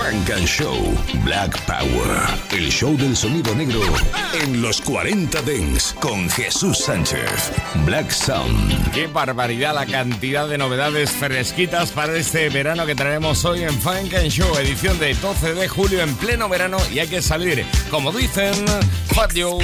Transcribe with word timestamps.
Funk 0.00 0.30
and 0.30 0.46
Show 0.46 0.74
Black 1.24 1.60
Power. 1.66 2.26
El 2.50 2.70
show 2.70 2.96
del 2.96 3.14
sonido 3.14 3.54
negro 3.54 3.80
en 4.32 4.62
los 4.62 4.80
40 4.80 5.42
Dents 5.42 5.94
con 6.00 6.28
Jesús 6.30 6.78
Sánchez. 6.78 7.52
Black 7.84 8.10
Sound. 8.10 8.92
Qué 8.92 9.08
barbaridad 9.08 9.74
la 9.74 9.84
cantidad 9.84 10.48
de 10.48 10.56
novedades 10.56 11.10
fresquitas 11.10 11.90
para 11.90 12.16
este 12.16 12.48
verano 12.48 12.86
que 12.86 12.94
traemos 12.94 13.44
hoy 13.44 13.62
en 13.62 13.78
Funk 13.78 14.14
and 14.14 14.30
Show, 14.30 14.56
edición 14.56 14.98
de 14.98 15.12
12 15.12 15.52
de 15.52 15.68
julio 15.68 16.00
en 16.00 16.14
pleno 16.16 16.48
verano 16.48 16.78
y 16.90 17.00
hay 17.00 17.08
que 17.08 17.20
salir, 17.20 17.66
como 17.90 18.10
dicen, 18.10 18.54
Fat 19.14 19.32
Joe, 19.36 19.62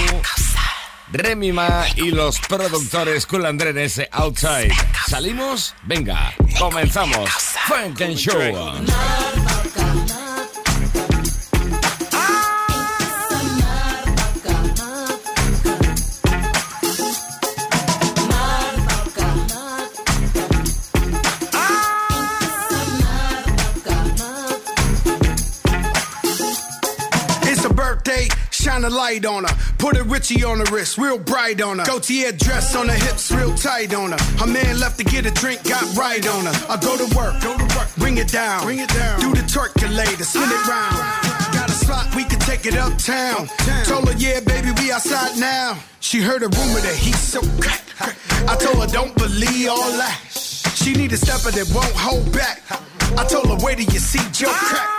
Remima 1.12 1.86
y 1.96 2.10
los 2.10 2.38
productores 2.40 3.24
Cool 3.24 3.46
Andrenes 3.46 4.02
Outside. 4.12 4.72
¿Salimos? 5.08 5.74
Venga, 5.84 6.34
comenzamos. 6.58 7.30
Funk 7.30 8.02
and 8.02 8.16
Show. 8.16 9.45
A 28.86 28.90
light 28.90 29.26
on 29.26 29.44
her. 29.44 29.54
Put 29.78 29.96
a 29.96 30.04
Richie 30.04 30.44
on 30.44 30.58
the 30.58 30.70
wrist, 30.70 30.96
real 30.96 31.18
bright 31.18 31.60
on 31.60 31.78
her. 31.78 31.84
Gaultier 31.84 32.32
dress 32.32 32.74
on 32.74 32.88
her 32.88 32.94
hips, 32.94 33.30
real 33.30 33.54
tight 33.54 33.92
on 33.94 34.12
her. 34.12 34.18
Her 34.38 34.46
man 34.46 34.78
left 34.78 34.98
to 34.98 35.04
get 35.04 35.26
a 35.26 35.30
drink, 35.30 35.64
got 35.64 35.82
right 35.96 36.26
on 36.26 36.46
her. 36.46 36.54
I 36.68 36.76
go 36.76 36.96
to 36.96 37.16
work, 37.16 37.34
go 37.42 37.56
to 37.58 37.76
work, 37.76 37.88
bring 37.96 38.18
it 38.18 38.28
down, 38.28 38.62
bring 38.64 38.78
it 38.78 38.88
down. 38.90 39.20
Do 39.20 39.34
the 39.34 39.42
turkulator, 39.42 40.24
spin 40.24 40.48
it 40.48 40.66
round. 40.66 40.96
Got 41.52 41.68
a 41.68 41.72
spot, 41.72 42.14
we 42.14 42.24
can 42.24 42.38
take 42.40 42.64
it 42.66 42.76
uptown. 42.76 43.48
Told 43.84 44.08
her, 44.08 44.16
yeah, 44.16 44.40
baby, 44.40 44.70
we 44.80 44.92
outside 44.92 45.38
now. 45.38 45.78
She 46.00 46.20
heard 46.20 46.42
a 46.42 46.48
rumor 46.48 46.80
that 46.80 46.96
he's 46.96 47.18
so 47.18 47.40
crack. 47.60 47.82
I 48.48 48.56
told 48.56 48.78
her, 48.78 48.86
don't 48.86 49.14
believe 49.16 49.68
all 49.68 49.90
that. 49.98 50.20
She 50.74 50.94
need 50.94 51.12
a 51.12 51.16
stepper 51.16 51.50
that 51.50 51.70
won't 51.74 51.94
hold 51.96 52.32
back. 52.32 52.62
I 53.18 53.24
told 53.24 53.46
her, 53.46 53.56
wait 53.64 53.78
till 53.78 53.92
you 53.92 53.98
see 53.98 54.22
Joe 54.32 54.52
crack. 54.52 54.95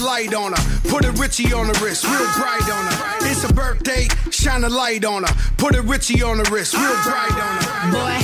Light 0.00 0.34
on 0.34 0.52
her. 0.52 0.80
Put 0.88 1.04
a 1.04 1.12
Richie 1.12 1.52
on 1.52 1.66
the 1.66 1.78
wrist, 1.82 2.04
real 2.04 2.30
bright 2.38 2.68
on 2.70 2.86
her. 2.86 3.30
It's 3.30 3.44
a 3.44 3.52
birthday, 3.52 4.08
shine 4.30 4.64
a 4.64 4.68
light 4.68 5.04
on 5.04 5.24
her. 5.24 5.34
Put 5.56 5.76
a 5.76 5.82
Richie 5.82 6.22
on 6.22 6.38
the 6.38 6.50
wrist, 6.50 6.74
real 6.74 7.02
bright 7.04 7.32
on 7.32 7.54
her. 7.62 7.92
Boy, 7.92 8.16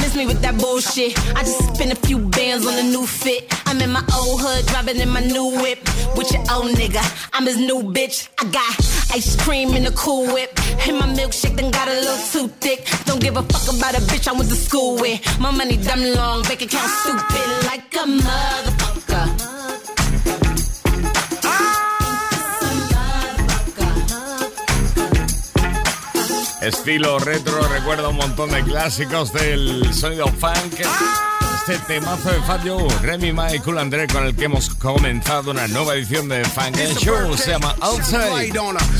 miss 0.00 0.14
me 0.16 0.26
with 0.26 0.40
that 0.42 0.56
bullshit. 0.58 1.18
I 1.36 1.42
just 1.42 1.74
spent 1.74 1.92
a 1.92 1.96
few 1.96 2.18
bands 2.18 2.66
on 2.66 2.74
a 2.78 2.82
new 2.82 3.06
fit. 3.06 3.52
I'm 3.66 3.80
in 3.80 3.90
my 3.90 4.04
old 4.16 4.40
hood, 4.40 4.66
driving 4.66 4.96
in 4.96 5.08
my 5.10 5.20
new 5.20 5.60
whip. 5.60 5.78
With 6.16 6.32
your 6.32 6.42
old 6.52 6.74
nigga, 6.76 7.02
I'm 7.32 7.46
his 7.46 7.58
new 7.58 7.82
bitch. 7.82 8.28
I 8.38 8.44
got 8.50 8.78
ice 9.14 9.36
cream 9.36 9.74
in 9.74 9.86
a 9.86 9.92
cool 9.92 10.32
whip. 10.32 10.52
And 10.86 10.98
my 10.98 11.06
milkshake 11.06 11.56
done 11.56 11.70
got 11.70 11.88
a 11.88 11.92
little 11.92 12.24
too 12.32 12.48
thick. 12.60 12.88
Don't 13.04 13.20
give 13.20 13.36
a 13.36 13.42
fuck 13.42 13.76
about 13.76 13.94
a 13.94 14.00
bitch 14.02 14.28
I 14.28 14.32
went 14.32 14.48
to 14.48 14.56
school 14.56 14.96
with. 14.96 15.20
My 15.40 15.50
money 15.50 15.76
dumb 15.76 16.02
long, 16.14 16.42
bank 16.44 16.62
account 16.62 16.90
stupid 16.90 17.66
like 17.66 17.94
a 17.94 18.06
motherfucker. 18.06 18.97
Estilo 26.68 27.18
retro, 27.18 27.66
recuerda 27.68 28.08
un 28.08 28.16
montón 28.16 28.50
de 28.50 28.62
clásicos 28.62 29.32
del 29.32 29.94
sonido 29.94 30.26
funk. 30.26 30.74
Este 31.54 31.78
temazo 31.86 32.30
de 32.30 32.42
Fat 32.42 32.60
Joe, 32.62 32.86
Remy 33.00 33.32
Ma 33.32 33.54
y 33.54 33.58
Cool 33.60 33.78
André 33.78 34.06
con 34.06 34.24
el 34.24 34.36
que 34.36 34.44
hemos 34.44 34.68
comenzado 34.74 35.50
una 35.52 35.66
nueva 35.66 35.94
edición 35.94 36.28
de 36.28 36.44
Funk 36.44 36.76
and 36.78 36.98
Show. 36.98 37.34
Se 37.38 37.52
llama 37.52 37.74
Outside. 37.80 38.52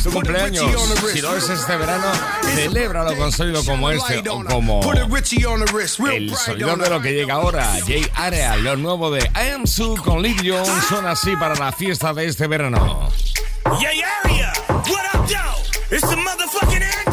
su 0.03 0.11
cumpleaños. 0.11 0.65
Si 1.13 1.21
lo 1.21 1.37
es 1.37 1.51
este 1.51 1.77
verano, 1.77 2.07
celébralo 2.55 3.15
con 3.19 3.33
sonido 3.33 3.63
como 3.63 3.91
este 3.91 4.27
o 4.31 4.45
como 4.47 4.81
el 6.11 6.35
sonido 6.35 6.77
de 6.77 6.91
lo 6.91 7.03
que 7.03 7.13
llega 7.13 7.35
ahora. 7.35 7.71
Jay 7.87 8.11
Area, 8.15 8.57
lo 8.57 8.77
nuevo 8.77 9.11
de 9.11 9.21
I 9.35 9.51
Am 9.55 9.67
Sue 9.67 9.95
con 9.99 10.23
Liv 10.23 10.39
Jones, 10.43 10.85
son 10.89 11.07
así 11.07 11.37
para 11.37 11.55
la 11.55 11.71
fiesta 11.73 12.15
de 12.15 12.27
este 12.29 12.47
verano. 12.47 13.11
Jay 13.79 14.01
Area, 14.25 14.53
what 14.69 15.05
up, 15.15 15.29
yo? 15.29 15.69
It's 15.91 16.07
the 16.09 16.17
motherfucking 16.17 17.08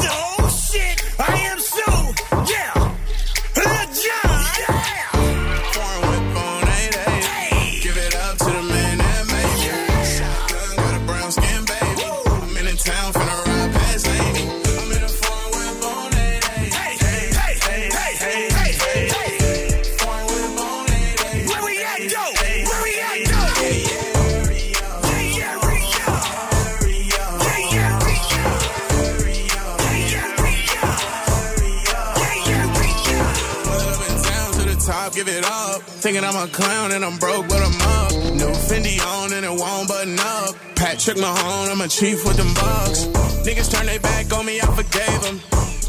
Thinking 36.06 36.24
I'm 36.24 36.36
a 36.36 36.48
clown 36.52 36.92
and 36.92 37.04
I'm 37.04 37.18
broke, 37.18 37.50
but 37.50 37.58
I'm 37.58 37.82
up. 37.82 38.12
New 38.38 38.54
Fendi 38.70 39.02
on 39.02 39.34
and 39.34 39.44
it 39.44 39.50
won't 39.50 39.88
button 39.88 40.20
up. 40.20 40.54
Patrick 40.76 41.18
Mahone, 41.18 41.72
I'm 41.72 41.82
a 41.82 41.88
chief 41.88 42.24
with 42.24 42.38
them 42.38 42.54
bucks. 42.54 43.06
Niggas 43.42 43.74
turn 43.74 43.88
their 43.88 44.00
back 44.00 44.32
on 44.32 44.46
me, 44.46 44.62
I 44.62 44.68
forgave 44.68 45.22
them. 45.24 45.42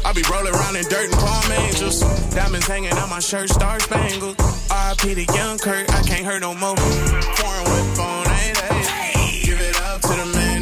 I 0.03 0.13
be 0.13 0.23
rolling 0.23 0.55
around 0.55 0.75
in 0.75 0.85
dirt 0.85 1.13
and 1.13 1.19
palm 1.21 1.51
angels. 1.61 1.99
Diamonds 2.33 2.65
hanging 2.65 2.93
on 2.93 3.11
my 3.11 3.19
shirt, 3.19 3.51
star 3.51 3.79
spangled. 3.79 4.41
RIP 4.73 5.21
to 5.21 5.33
Young 5.37 5.59
Kurt, 5.59 5.87
I 5.93 6.01
can't 6.01 6.25
hurt 6.25 6.41
no 6.41 6.55
more. 6.55 6.75
Foreign 7.37 7.65
whip 7.69 7.99
on 8.01 8.25
8 8.25 9.45
Give 9.45 9.61
it 9.61 9.79
up 9.83 10.01
to 10.01 10.07
the 10.17 10.31
man 10.33 10.56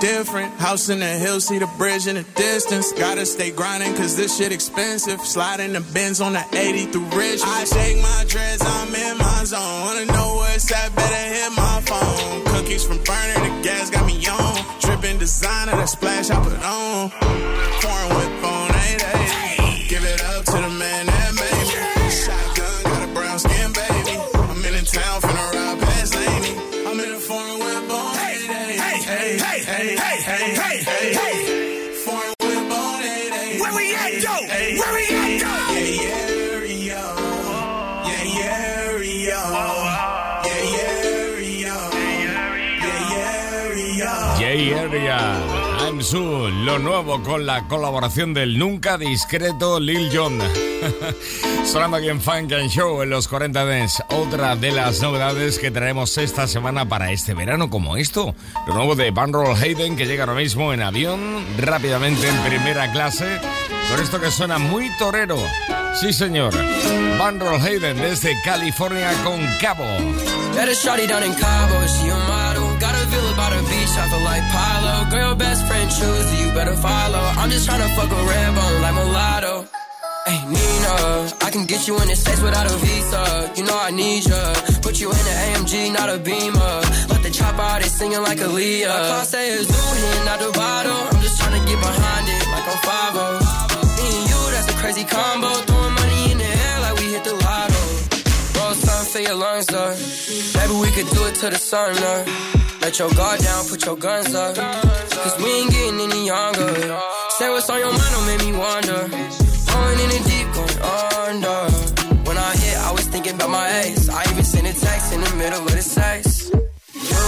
different. 0.00 0.52
House 0.54 0.88
in 0.88 0.98
the 0.98 1.06
hills, 1.06 1.46
see 1.46 1.58
the 1.58 1.68
bridge 1.78 2.06
in 2.06 2.16
the 2.16 2.24
distance. 2.34 2.92
Gotta 2.92 3.24
stay 3.26 3.50
grinding, 3.50 3.94
cause 3.94 4.16
this 4.16 4.36
shit 4.36 4.52
expensive. 4.52 5.20
Sliding 5.20 5.72
the 5.72 5.80
bins 5.92 6.20
on 6.20 6.32
the 6.32 6.44
80 6.52 6.86
through 6.86 7.04
Rich. 7.16 7.40
I 7.44 7.64
shake 7.64 8.02
my 8.02 8.24
dreads, 8.26 8.62
I'm 8.64 8.94
in 8.94 9.18
my 9.18 9.44
zone. 9.44 9.80
Wanna 9.82 10.06
know 10.06 10.34
what's 10.36 10.68
that? 10.70 10.94
Better 10.96 11.24
hit 11.34 11.52
my 11.56 11.80
phone. 11.86 12.44
Cookies 12.54 12.84
from 12.84 12.98
burner, 13.04 13.38
the 13.44 13.62
gas 13.62 13.90
got 13.90 14.06
me 14.06 14.26
on. 14.26 14.80
Dripping 14.80 15.18
designer, 15.18 15.72
that 15.72 15.88
splash 15.88 16.30
I 16.30 16.42
put 16.42 16.58
on. 16.64 17.10
Pouring 17.80 18.09
Lo 46.12 46.80
nuevo 46.80 47.22
con 47.22 47.46
la 47.46 47.68
colaboración 47.68 48.34
del 48.34 48.58
nunca 48.58 48.98
discreto 48.98 49.78
Lil 49.78 50.10
Jon. 50.12 50.40
Sonando 51.64 51.98
aquí 51.98 52.08
en 52.08 52.20
Funk 52.20 52.52
and 52.52 52.68
Show 52.68 53.02
en 53.02 53.10
los 53.10 53.28
40 53.28 53.64
Dents. 53.64 54.02
Otra 54.08 54.56
de 54.56 54.72
las 54.72 55.00
novedades 55.02 55.60
que 55.60 55.70
traemos 55.70 56.18
esta 56.18 56.48
semana 56.48 56.88
para 56.88 57.12
este 57.12 57.32
verano, 57.34 57.70
como 57.70 57.96
esto. 57.96 58.34
Lo 58.66 58.74
nuevo 58.74 58.96
de 58.96 59.12
Van 59.12 59.32
Roll 59.32 59.54
Hayden 59.54 59.96
que 59.96 60.06
llega 60.06 60.24
ahora 60.24 60.34
mismo 60.34 60.72
en 60.72 60.82
avión, 60.82 61.44
rápidamente 61.58 62.26
en 62.26 62.36
primera 62.38 62.90
clase. 62.90 63.38
Con 63.88 64.02
esto 64.02 64.20
que 64.20 64.32
suena 64.32 64.58
muy 64.58 64.90
torero. 64.98 65.38
Sí, 65.94 66.12
señor. 66.12 66.52
Van 67.20 67.38
Roll 67.38 67.60
Hayden 67.60 67.98
desde 67.98 68.34
California 68.42 69.12
con 69.22 69.40
Cabo. 69.60 69.86
Got 72.80 72.94
a 72.96 73.04
villa 73.12 73.32
by 73.36 73.50
the 73.54 73.62
beach, 73.68 73.94
I 74.02 74.08
feel 74.08 74.24
like 74.24 74.44
Pilo. 74.54 75.10
Girl, 75.10 75.34
best 75.34 75.66
friend 75.68 75.90
choose, 75.90 76.40
you 76.40 76.50
better 76.52 76.76
follow. 76.76 77.24
I'm 77.36 77.50
just 77.50 77.66
trying 77.66 77.82
to 77.86 77.90
fuck 77.94 78.10
a 78.10 78.22
red 78.24 78.54
bone 78.56 78.80
like 78.80 78.94
mulatto. 78.94 79.68
Hey 80.26 80.40
Nina, 80.46 80.94
I 81.44 81.50
can 81.50 81.66
get 81.66 81.86
you 81.88 82.00
in 82.00 82.08
the 82.08 82.16
States 82.16 82.40
without 82.40 82.66
a 82.72 82.76
visa. 82.76 83.52
You 83.56 83.64
know 83.64 83.78
I 83.78 83.90
need 83.90 84.24
ya. 84.26 84.40
Put 84.80 85.00
you 85.00 85.10
in 85.10 85.24
an 85.32 85.36
AMG, 85.46 85.92
not 85.92 86.08
a 86.08 86.18
Beamer. 86.18 86.74
Let 87.10 87.22
the 87.22 87.30
chop 87.30 87.58
out, 87.58 87.82
they 87.82 87.88
singing 87.88 88.22
like 88.22 88.40
a 88.40 88.48
Aaliyah. 88.48 88.88
My 88.88 89.08
car 89.12 89.24
say 89.24 89.50
it's 89.50 89.68
here, 89.68 90.24
not 90.24 90.38
the 90.40 90.50
bottle. 90.52 91.02
I'm 91.12 91.20
just 91.20 91.36
trying 91.40 91.56
to 91.60 91.62
get 91.68 91.78
behind 91.80 92.28
it 92.28 92.42
like 92.48 92.66
I'm 92.72 92.80
5 92.80 93.14
Me 93.96 94.08
and 94.08 94.26
you, 94.30 94.40
that's 94.56 94.68
a 94.72 94.76
crazy 94.80 95.04
combo. 95.04 95.52
Throwing 95.68 95.94
money 96.00 96.32
in 96.32 96.38
the 96.38 96.48
air 96.48 96.80
like 96.80 96.96
we 97.00 97.06
hit 97.12 97.24
the 97.24 97.34
lotto. 97.44 97.82
Roll 98.56 98.74
something 98.74 99.08
for 99.12 99.20
your 99.20 99.36
lungs, 99.36 99.66
though. 99.66 99.96
Maybe 100.56 100.74
we 100.80 100.88
could 100.96 101.08
do 101.16 101.26
it 101.28 101.34
to 101.42 101.50
the 101.50 101.58
sun, 101.58 101.94
though. 101.96 102.59
Let 102.80 102.98
your 102.98 103.10
guard 103.10 103.40
down, 103.40 103.66
put 103.66 103.84
your 103.84 103.96
guns 103.96 104.34
up. 104.34 104.56
Cause 104.56 105.36
we 105.38 105.50
ain't 105.50 105.70
getting 105.70 106.00
any 106.00 106.26
younger. 106.26 106.98
Say 107.38 107.50
what's 107.50 107.68
on 107.68 107.78
your 107.78 107.92
mind, 107.92 108.12
don't 108.12 108.26
make 108.26 108.40
me 108.40 108.52
wonder. 108.56 109.00
Going 109.70 109.98
in 110.00 110.08
the 110.14 110.20
deep, 110.30 110.48
going 110.56 110.78
under. 111.28 111.60
When 112.26 112.36
I 112.38 112.52
hit, 112.56 112.76
I 112.78 112.92
was 112.92 113.06
thinking 113.06 113.34
about 113.34 113.50
my 113.50 113.68
ex. 113.68 114.08
I 114.08 114.22
even 114.30 114.44
sent 114.44 114.66
a 114.66 114.72
text 114.80 115.12
in 115.12 115.20
the 115.20 115.34
middle 115.36 115.60
of 115.60 115.70
the 115.70 115.82
sex. 115.82 116.50
You 116.50 117.26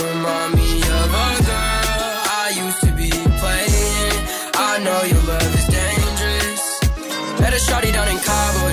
remind 0.00 0.54
me 0.54 0.80
of 0.80 1.08
a 1.12 1.30
girl 1.44 2.14
I 2.40 2.52
used 2.64 2.80
to 2.80 2.92
be 2.96 3.10
playing. 3.10 4.16
I 4.54 4.78
know 4.84 5.00
your 5.12 5.22
love 5.28 5.54
is 5.60 5.66
dangerous. 5.78 6.62
Met 7.40 7.52
a 7.52 7.60
shawty 7.68 7.92
down 7.92 8.08
in 8.08 8.18
Cabo, 8.18 8.69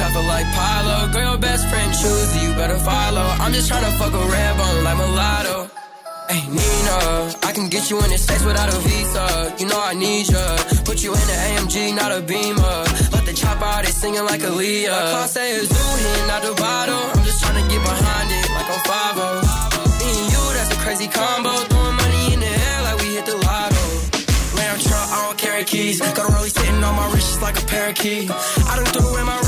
I 0.00 0.10
feel 0.12 0.22
like 0.22 0.46
Pilo. 0.46 1.12
Girl, 1.12 1.30
your 1.30 1.38
best 1.38 1.68
friend 1.68 1.92
choose 1.92 2.30
you 2.42 2.54
better 2.54 2.78
follow. 2.78 3.26
I'm 3.42 3.52
just 3.52 3.68
trying 3.68 3.84
to 3.84 3.92
fuck 3.98 4.12
a 4.12 4.24
red 4.30 4.56
bone 4.56 4.84
like 4.84 4.96
mulatto. 4.96 5.70
Hey 6.28 6.44
Nina, 6.44 6.98
I 7.42 7.52
can 7.56 7.68
get 7.68 7.88
you 7.90 7.96
in 8.04 8.10
the 8.10 8.18
States 8.18 8.44
without 8.44 8.68
a 8.68 8.78
visa. 8.84 9.54
You 9.58 9.66
know 9.66 9.80
I 9.80 9.94
need 9.94 10.28
ya. 10.28 10.44
Put 10.84 11.02
you 11.02 11.14
in 11.14 11.26
an 11.34 11.40
AMG, 11.48 11.96
not 11.96 12.12
a 12.12 12.20
Beamer. 12.20 12.78
Let 13.16 13.24
the 13.24 13.32
chop 13.34 13.62
out, 13.62 13.84
they 13.84 13.90
singing 13.90 14.24
like 14.24 14.42
Aaliyah. 14.42 14.92
My 14.92 15.10
car 15.10 15.26
say 15.26 15.56
it's 15.56 15.72
here, 15.72 16.26
not 16.28 16.42
the 16.42 16.52
bottle. 16.54 17.00
I'm 17.14 17.24
just 17.24 17.40
trying 17.42 17.58
to 17.62 17.64
get 17.72 17.80
behind 17.82 18.28
it 18.30 18.44
like 18.52 18.68
I'm 18.68 18.82
5 18.84 19.16
Me 19.98 20.08
and 20.20 20.28
you, 20.32 20.42
that's 20.52 20.70
a 20.76 20.78
crazy 20.84 21.08
combo. 21.08 21.52
Throwing 21.72 21.96
money 21.96 22.34
in 22.34 22.40
the 22.40 22.52
air 22.68 22.78
like 22.84 22.98
we 23.00 23.08
hit 23.16 23.24
the 23.24 23.36
lotto. 23.48 23.84
Lamb 24.60 24.78
truck, 24.84 25.08
I 25.16 25.18
don't 25.26 25.38
carry 25.38 25.64
keys. 25.64 25.98
Got 25.98 26.28
a 26.28 26.32
rollie 26.36 26.52
sitting 26.52 26.84
on 26.84 26.94
my 26.94 27.08
wrist 27.10 27.28
just 27.32 27.40
like 27.40 27.56
a 27.56 27.64
parakeet. 27.64 28.30
I 28.30 28.76
done 28.76 28.84
threw 28.92 29.08
away 29.08 29.24
my 29.24 29.40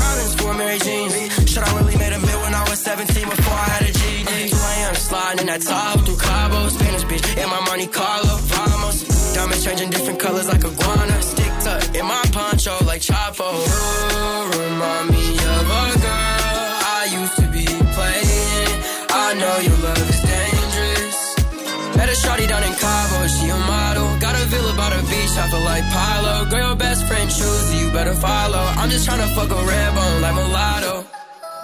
for 0.51 0.57
Mary 0.57 0.79
Jeans. 0.79 1.13
Should 1.49 1.63
I 1.63 1.71
really 1.77 1.97
made 1.97 2.13
a 2.13 2.19
mil 2.19 2.39
when 2.41 2.53
I 2.53 2.63
was 2.69 2.79
17 2.79 3.29
before 3.29 3.53
I 3.53 3.67
had 3.75 3.83
a 3.89 3.91
GD? 3.91 4.49
2 4.49 4.55
a.m. 4.55 4.95
sliding 4.95 5.41
in 5.41 5.47
that 5.47 5.61
top 5.61 5.99
through 6.05 6.17
Cabo, 6.17 6.69
Spanish 6.69 7.03
bitch, 7.03 7.25
in 7.41 7.49
my 7.49 7.59
Monte 7.67 7.87
Carlo, 7.87 8.35
vamos. 8.51 8.97
Diamonds 9.33 9.63
changing 9.63 9.89
different 9.89 10.19
colors 10.19 10.47
like 10.47 10.63
iguana. 10.63 11.21
Stick 11.21 11.53
to 11.65 11.99
in 11.99 12.05
my 12.05 12.23
poncho 12.31 12.73
like 12.85 13.01
Chapo. 13.01 13.49
You 13.51 14.59
remind 14.59 15.09
me 15.15 15.25
of 15.55 15.65
a 15.79 15.87
girl 16.05 16.71
I 16.99 17.01
used 17.19 17.35
to 17.41 17.47
be 17.57 17.65
playing. 17.95 18.73
I 19.09 19.27
know 19.39 19.55
your 19.67 19.77
love 19.87 20.09
is 20.13 20.21
dangerous. 20.33 21.17
Met 21.97 22.09
a 22.09 22.17
shawty 22.23 22.47
down 22.47 22.63
in 22.63 22.73
Cabo, 22.73 23.27
she 23.27 23.49
a 23.49 23.57
model. 23.57 24.10
The 24.91 25.01
beach, 25.09 25.35
I 25.37 25.45
feel 25.49 25.63
like 25.63 25.85
Pilo. 25.95 26.49
Girl, 26.49 26.67
your 26.67 26.75
best 26.75 27.07
friend 27.07 27.29
choose 27.29 27.67
you 27.79 27.91
better 27.91 28.13
follow. 28.13 28.63
I'm 28.79 28.89
just 28.89 29.05
trying 29.05 29.23
to 29.25 29.29
fuck 29.35 29.49
a 29.49 29.61
red 29.71 29.89
bone 29.95 30.21
like 30.21 30.35
mulatto. 30.35 31.05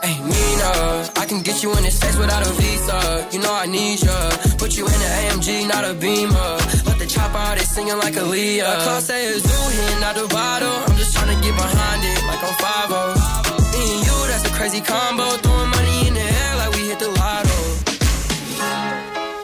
Hey 0.03 0.13
Nina, 0.21 0.71
I 1.17 1.25
can 1.27 1.41
get 1.41 1.63
you 1.63 1.73
in 1.75 1.83
the 1.83 1.91
States 1.91 2.17
without 2.17 2.45
a 2.45 2.51
visa. 2.53 3.27
You 3.31 3.39
know 3.41 3.53
I 3.53 3.65
need 3.65 3.97
ya. 4.03 4.17
Put 4.61 4.77
you 4.77 4.85
in 4.85 4.99
an 5.07 5.11
AMG, 5.19 5.67
not 5.67 5.83
a 5.83 5.93
Beamer. 5.95 6.51
Let 6.85 6.97
the 7.01 7.07
chop 7.07 7.33
out, 7.33 7.57
they 7.57 7.65
singing 7.65 7.97
like 7.97 8.13
Aaliyah. 8.13 8.85
Car 8.85 9.01
say 9.01 9.25
it's 9.25 9.43
new 9.43 9.63
here, 9.75 9.99
not 9.99 10.15
the 10.15 10.27
bottle. 10.27 10.77
I'm 10.85 10.95
just 11.01 11.13
trying 11.15 11.33
to 11.33 11.39
get 11.41 11.55
behind 11.57 12.01
it 12.05 12.19
like 12.29 12.41
I'm 12.45 12.55
5 12.55 13.73
Me 13.73 13.83
and 13.95 14.01
you, 14.05 14.17
that's 14.29 14.45
a 14.45 14.53
crazy 14.53 14.81
combo. 14.81 15.25
Throwing 15.43 15.71
money 15.71 16.07
in 16.07 16.13
the 16.13 16.21
air 16.21 16.55
like 16.61 16.71
we 16.75 16.81
hit 16.89 16.99
the 16.99 17.09
lotto. 17.09 17.46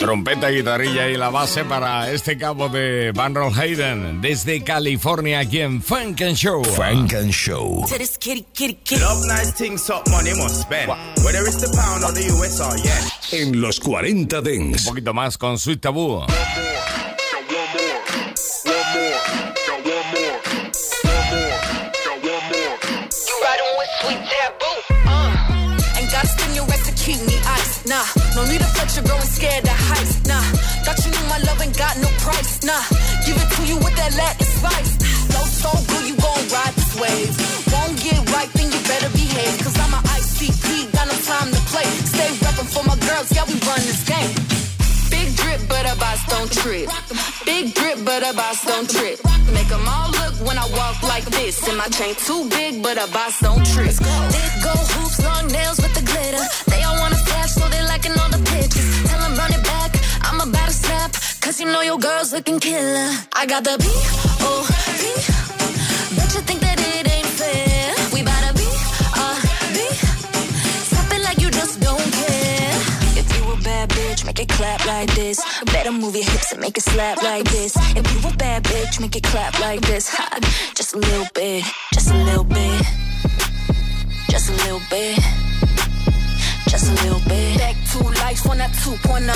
Trompeta, 0.03 0.49
guitarrilla 0.49 1.07
y 1.07 1.15
la 1.15 1.29
base 1.29 1.63
para 1.63 2.11
este 2.11 2.37
cabo 2.37 2.67
de 2.67 3.13
Van 3.15 3.33
Roll 3.33 3.53
Hayden 3.57 4.19
desde 4.19 4.61
California 4.61 5.39
aquí 5.39 5.61
en 5.61 5.81
Funk 5.81 6.21
and 6.23 6.35
Show. 6.35 6.61
Funk 6.61 7.13
and 7.13 7.31
Show. 7.31 7.85
To 7.87 7.97
this 7.97 8.17
kitty, 8.17 8.45
kitty, 8.53 8.73
kitty. 8.83 9.01
Love 9.01 9.25
nice 9.27 9.53
things, 9.53 9.85
top 9.85 10.05
money 10.09 10.31
must 10.35 10.61
spend. 10.63 10.89
Whether 11.23 11.43
it's 11.47 11.61
the 11.61 11.73
pound 11.73 12.03
or 12.03 12.11
the 12.11 12.25
US 12.35 12.59
or 12.59 12.75
yen. 12.77 13.01
En 13.31 13.61
los 13.61 13.79
40 13.79 14.39
Un 14.39 14.43
Dents. 14.43 14.85
poquito 14.85 15.13
más 15.13 15.37
con 15.37 15.57
Sweet 15.57 15.79
Taboo. 15.79 16.25
Got 31.77 31.97
no 31.97 32.09
price. 32.21 32.63
Nah, 32.63 32.83
give 33.25 33.37
it 33.37 33.49
to 33.57 33.61
you 33.65 33.77
with 33.77 33.95
that 33.95 34.13
Latin 34.15 34.45
spice. 34.45 34.91
Flow 35.29 35.45
so 35.45 35.71
good, 35.89 36.05
you 36.09 36.15
gon' 36.17 36.43
ride 36.49 36.73
this 36.75 36.93
wave. 36.99 37.33
Won't 37.73 37.97
get 38.01 38.19
right, 38.33 38.51
then 38.53 38.71
you 38.71 38.79
better 38.87 39.09
behave. 39.09 39.57
Cause 39.63 39.77
I'm 39.79 39.93
a 39.93 40.01
ICP, 40.17 40.91
got 40.93 41.07
no 41.07 41.17
time 41.25 41.49
to 41.51 41.61
play. 41.71 41.87
Stay 42.13 42.29
reppin' 42.43 42.69
for 42.73 42.83
my 42.83 42.97
girls, 43.07 43.31
yeah, 43.33 43.45
we 43.45 43.55
run 43.65 43.81
this 43.89 44.03
game. 44.05 44.33
Big 45.09 45.35
drip, 45.35 45.61
but 45.67 45.85
a 45.85 45.95
boss 45.97 46.21
don't 46.27 46.51
trip. 46.51 46.89
Big 47.45 47.73
drip, 47.73 47.97
but 48.05 48.21
a 48.27 48.33
boss 48.33 48.63
don't 48.65 48.89
trip. 48.89 49.19
Make 49.53 49.71
'em 49.71 49.87
all 49.87 50.09
look 50.09 50.35
when 50.47 50.57
I 50.57 50.65
walk 50.77 51.01
like 51.03 51.25
this. 51.25 51.55
And 51.67 51.77
my 51.77 51.87
chain 51.87 52.15
too 52.15 52.49
big, 52.49 52.81
but 52.81 52.97
a 52.97 53.07
boss 53.07 53.39
don't 53.39 53.65
trip. 53.73 53.93
Big 54.37 54.53
gold 54.65 54.87
hoops, 54.93 55.19
long 55.21 55.47
nails 55.47 55.77
with 55.83 55.93
the 55.93 56.01
glitter. 56.11 56.43
They 56.71 56.81
all 56.83 56.97
wanna 56.99 57.21
flash, 57.27 57.51
so 57.53 57.67
they 57.69 57.83
liking 57.83 58.15
all 58.19 58.29
the 58.29 58.41
pictures. 58.51 58.87
Tell 59.09 59.21
'em 59.25 59.35
run 59.35 59.51
it 59.53 59.62
Cause 61.43 61.59
you 61.59 61.65
know 61.65 61.81
your 61.81 61.99
girl's 61.99 62.31
looking 62.31 62.57
killer. 62.57 63.11
I 63.33 63.45
got 63.45 63.65
the 63.65 63.75
B-O-B. 63.77 65.03
Bet 66.15 66.33
you 66.35 66.41
think 66.47 66.61
that 66.61 66.79
it 66.79 67.05
ain't 67.11 67.27
fair. 67.27 67.93
We 68.13 68.23
bout 68.23 68.47
to 68.47 68.53
be, 68.55 68.63
be. 69.75 69.85
Stop 70.87 71.11
it 71.11 71.21
like 71.21 71.41
you 71.41 71.51
just 71.51 71.81
don't 71.81 71.99
care. 71.99 72.71
If 73.19 73.27
you 73.35 73.51
a 73.51 73.57
bad 73.57 73.89
bitch, 73.89 74.25
make 74.25 74.39
it 74.39 74.47
clap 74.47 74.85
like 74.85 75.13
this. 75.15 75.43
Better 75.65 75.91
move 75.91 76.15
your 76.15 76.23
hips 76.23 76.53
and 76.53 76.61
make 76.61 76.77
it 76.77 76.83
slap 76.83 77.21
like 77.21 77.43
this. 77.51 77.75
If 77.93 78.09
you 78.13 78.29
a 78.29 78.33
bad 78.37 78.63
bitch, 78.63 79.01
make 79.01 79.17
it 79.17 79.23
clap 79.23 79.59
like 79.59 79.81
this. 79.81 80.07
Ha, 80.15 80.39
just 80.75 80.93
a 80.93 80.97
little 80.97 81.27
bit, 81.33 81.65
just 81.93 82.09
a 82.09 82.23
little 82.23 82.45
bit. 82.45 82.85
Just 84.29 84.49
a 84.49 84.53
little 84.53 84.81
bit. 84.89 85.19
Bit. 87.93 88.03
Life 88.33 88.49
on 88.49 88.57
that 88.57 88.71
2.0. 88.81 89.29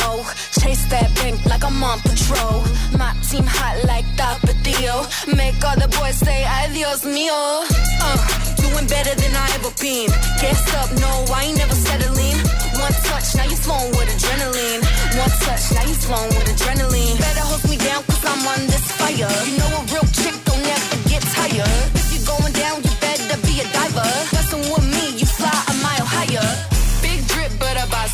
Chase 0.59 0.85
that 0.89 1.13
bank 1.15 1.45
like 1.45 1.63
I'm 1.63 1.83
on 1.83 1.99
patrol. 2.01 2.65
My 2.97 3.13
team 3.21 3.45
hot 3.45 3.77
like 3.85 4.05
Tapatio. 4.17 5.05
Make 5.37 5.61
all 5.61 5.77
the 5.77 5.87
boys 5.99 6.17
say, 6.17 6.43
ay 6.43 6.73
Dios 6.73 7.05
mío. 7.05 7.61
Uh, 8.01 8.17
doing 8.57 8.87
better 8.89 9.13
than 9.13 9.33
I 9.37 9.45
ever 9.53 9.69
been. 9.77 10.09
Guess 10.41 10.65
up, 10.81 10.89
no, 10.97 11.11
I 11.29 11.45
ain't 11.45 11.57
never 11.61 11.77
settling. 11.77 12.37
One 12.81 12.95
touch, 13.05 13.37
now 13.37 13.45
you 13.45 13.57
flowing 13.57 13.93
with 13.93 14.09
adrenaline. 14.09 14.81
One 15.21 15.33
touch, 15.45 15.63
now 15.77 15.85
you 15.85 15.93
flowing 15.93 16.33
with 16.33 16.49
adrenaline. 16.49 17.17
Better 17.21 17.45
hook 17.45 17.63
me 17.69 17.77
down, 17.77 18.01
cause 18.09 18.23
I'm 18.25 18.41
on 18.49 18.65
this 18.65 18.85
fire. 18.97 19.29
You 19.45 19.53
know 19.61 19.77
a 19.77 19.81
real 19.93 20.07
chick 20.09 20.33
don't 20.49 20.63
never 20.65 20.97
get 21.05 21.21
tired. 21.37 21.85
If 21.93 22.09
you're 22.17 22.25
going 22.25 22.53
down, 22.57 22.81
you 22.81 22.93
better 22.97 23.37
be 23.45 23.61
a 23.61 23.67
diver. 23.69 24.09
Messing 24.33 24.65
with 24.73 24.85
me, 24.89 24.96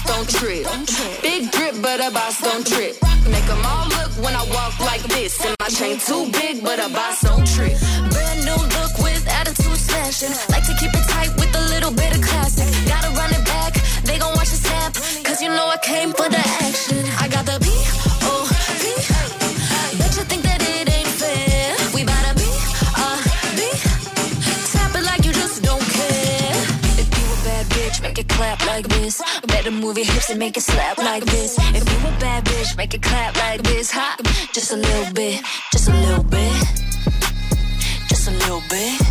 don't 0.05 0.29
trip. 0.29 0.65
Big 1.21 1.51
drip, 1.51 1.75
but 1.81 1.99
a 1.99 2.11
boss 2.11 2.41
don't 2.41 2.65
trip. 2.65 2.95
Make 3.29 3.47
'em 3.49 3.65
all 3.65 3.87
look 3.95 4.11
when 4.23 4.33
I 4.35 4.43
walk 4.55 4.79
like 4.79 5.03
this. 5.15 5.33
And 5.45 5.55
my 5.59 5.67
chain 5.67 5.99
too 5.99 6.23
big, 6.31 6.63
but 6.63 6.79
a 6.79 6.89
boss 6.89 7.21
don't 7.21 7.45
trip. 7.55 7.77
Brand 8.13 8.39
new 8.45 8.59
look 8.77 8.93
with 9.05 9.23
attitude 9.39 9.79
smashing. 9.87 10.35
Like 10.49 10.65
to 10.69 10.73
keep 10.79 10.93
it 10.99 11.05
tight 11.13 11.31
with 11.39 11.55
a 11.55 11.63
little 11.73 11.91
bit 11.91 12.11
of 12.15 12.21
classic. 12.21 12.67
Gotta 12.87 13.09
run 13.19 13.31
it 13.31 13.43
back, 13.45 13.73
they 14.03 14.17
gon' 14.19 14.33
watch 14.35 14.51
it 14.55 14.61
snap. 14.65 14.93
Cause 15.23 15.41
you 15.41 15.49
know 15.49 15.67
I 15.67 15.77
came 15.77 16.11
for 16.13 16.29
the 16.29 16.37
action. 16.37 16.62
Better 29.63 29.71
move 29.71 29.97
your 29.97 30.05
hips 30.05 30.29
and 30.29 30.39
make 30.39 30.57
it 30.57 30.61
slap 30.63 30.97
like 30.97 31.25
this. 31.25 31.57
If 31.73 31.83
you 31.89 32.07
a 32.07 32.11
bad 32.19 32.43
bitch, 32.45 32.77
make 32.77 32.93
it 32.93 33.01
clap 33.01 33.35
like 33.37 33.61
this. 33.63 33.91
Ha, 33.91 34.17
just 34.53 34.71
a 34.71 34.75
little 34.75 35.13
bit, 35.13 35.41
just 35.71 35.89
a 35.89 35.93
little 35.93 36.23
bit, 36.23 36.53
just 38.09 38.27
a 38.27 38.31
little 38.31 38.63
bit. 38.69 39.01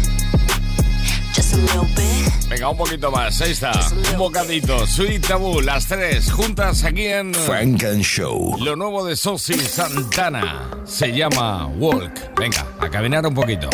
Just 1.34 1.54
a 1.54 1.56
little 1.56 1.86
bit. 1.96 2.48
Venga, 2.50 2.68
un 2.68 2.76
poquito 2.76 3.10
más. 3.10 3.40
Ahí 3.40 3.52
está. 3.52 3.72
Un 4.12 4.18
bocadito. 4.18 4.86
Sweet 4.86 5.26
Taboo, 5.26 5.62
las 5.62 5.86
tres 5.86 6.30
juntas 6.30 6.84
aquí 6.84 7.06
en 7.06 7.32
Frank 7.32 7.82
and 7.84 8.02
Show. 8.02 8.56
Lo 8.60 8.76
nuevo 8.76 9.02
de 9.06 9.16
Sosi 9.16 9.58
Santana 9.58 10.68
se 10.84 11.10
llama 11.12 11.68
Walk. 11.78 12.12
Venga, 12.38 12.66
a 12.80 12.88
caminar 12.90 13.26
un 13.26 13.34
poquito. 13.34 13.70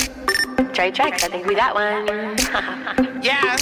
Trey 0.73 0.93
Tracks, 0.93 1.25
I 1.25 1.29
think 1.29 1.47
we 1.47 1.57
got 1.57 1.75
one. 1.75 2.37
Yeah. 3.23 3.57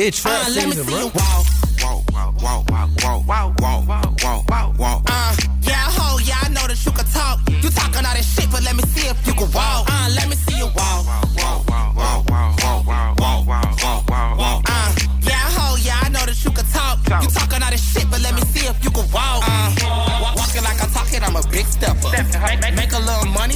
It's 0.00 0.24
Uh, 0.24 0.30
let 0.54 0.66
me 0.68 0.72
see 0.76 0.92
you 0.92 1.10
walk. 1.10 1.46
Walk, 1.82 2.12
walk, 2.12 2.42
walk, 2.42 2.70
walk, 2.70 3.26
walk, 3.26 3.60
walk, 3.60 4.22
walk, 4.22 4.48
walk, 4.48 4.78
walk. 4.78 5.02
Uh, 5.10 5.34
yeah, 5.62 5.90
ho, 5.90 6.18
yeah, 6.18 6.38
I 6.42 6.48
know 6.50 6.66
that 6.68 6.78
you 6.86 6.92
can 6.92 7.04
talk. 7.06 7.40
You 7.50 7.70
talking 7.70 8.06
all 8.06 8.14
that 8.14 8.24
shit, 8.24 8.48
but 8.50 8.62
let 8.62 8.76
me 8.76 8.82
see 8.94 9.08
if 9.08 9.26
you 9.26 9.34
can 9.34 9.50
walk. 9.50 9.88
Uh, 9.90 10.08
let 10.14 10.28
me 10.28 10.36
see 10.36 10.58
you 10.58 10.66
walk. 10.66 11.06
Walk, 11.06 11.66
walk, 11.68 11.96
walk, 11.96 12.30
walk, 12.30 12.60
walk, 12.62 12.86
walk, 12.86 13.18
walk, 13.18 13.46
walk, 13.46 13.82
walk, 13.82 14.10
walk, 14.10 14.38
walk. 14.38 14.62
Uh, 14.70 14.94
yeah, 15.22 15.50
ho, 15.58 15.76
yeah, 15.82 15.98
I 16.02 16.08
know 16.10 16.24
that 16.26 16.38
you 16.44 16.50
can 16.52 16.66
talk. 16.66 16.98
You 17.22 17.28
talking 17.34 17.62
all 17.62 17.70
that 17.70 17.80
shit, 17.80 18.06
but 18.10 18.20
let 18.22 18.34
me 18.34 18.42
see 18.54 18.66
if 18.70 18.78
you 18.84 18.90
can 18.90 19.06
walk. 19.10 19.42
Uh, 19.46 20.34
walking 20.38 20.62
like 20.62 20.78
I'm 20.82 20.90
talking, 20.94 21.22
I'm 21.22 21.34
a 21.34 21.42
big 21.50 21.66
stepper. 21.66 22.10
Make, 22.62 22.74
make 22.74 22.92
a 22.92 22.98
little 23.02 23.26
money, 23.34 23.47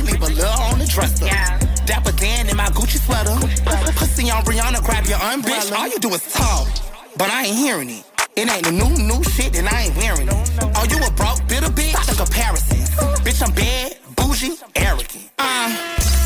Brianna, 4.72 4.84
grab 4.84 5.04
your 5.06 5.18
umbrella. 5.18 5.60
Bitch, 5.60 5.78
all 5.78 5.88
you 5.88 5.98
do 5.98 6.08
is 6.10 6.32
talk, 6.32 6.68
but 7.16 7.30
I 7.30 7.44
ain't 7.44 7.56
hearing 7.56 7.90
it. 7.90 8.04
It 8.36 8.50
ain't 8.50 8.64
the 8.64 8.72
new, 8.72 8.88
new 9.04 9.22
shit, 9.24 9.56
and 9.58 9.68
I 9.68 9.82
ain't 9.82 9.96
wearing 9.96 10.28
it. 10.28 10.50
Oh, 10.76 10.86
you 10.88 10.96
a 11.04 11.10
broke, 11.12 11.46
bitter 11.48 11.68
bitch? 11.68 11.92
Stop 11.92 12.06
the 12.06 12.24
comparisons. 12.24 12.88
Bitch, 13.20 13.42
I'm 13.44 13.54
bad, 13.54 13.96
bougie, 14.16 14.56
arrogant. 14.76 15.30
Uh, 15.38 15.68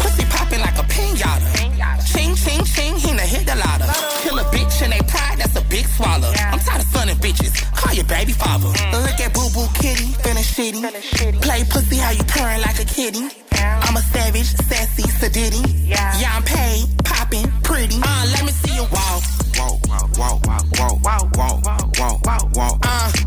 pussy 0.00 0.24
popping 0.30 0.60
like 0.60 0.78
a 0.78 0.86
pinata. 0.86 2.06
Ching, 2.06 2.34
ching, 2.36 2.64
ching, 2.64 2.94
he 2.94 3.08
done 3.08 3.18
hit 3.26 3.46
the 3.46 3.56
ladder. 3.56 3.90
Kill 4.22 4.38
a 4.38 4.44
bitch 4.54 4.82
and 4.82 4.92
they 4.92 5.02
pride, 5.10 5.38
that's 5.38 5.56
a 5.56 5.64
big 5.68 5.86
swallow. 5.86 6.30
I'm 6.30 6.60
tired 6.60 6.82
of 6.82 6.88
sunning 6.88 7.16
bitches, 7.16 7.52
call 7.74 7.94
your 7.94 8.04
baby 8.04 8.32
father. 8.32 8.68
Look 8.68 9.18
at 9.18 9.34
boo 9.34 9.50
boo 9.52 9.66
kitty, 9.74 10.14
feeling 10.22 10.46
shitty. 10.46 11.42
Play 11.42 11.64
pussy 11.64 11.96
how 11.96 12.10
you 12.10 12.22
purring 12.24 12.60
like 12.60 12.78
a 12.78 12.85
a 12.85 12.85
walk, 21.98 22.24
walk, 22.24 22.56
walk. 22.56 22.78
Uh, 22.82 23.25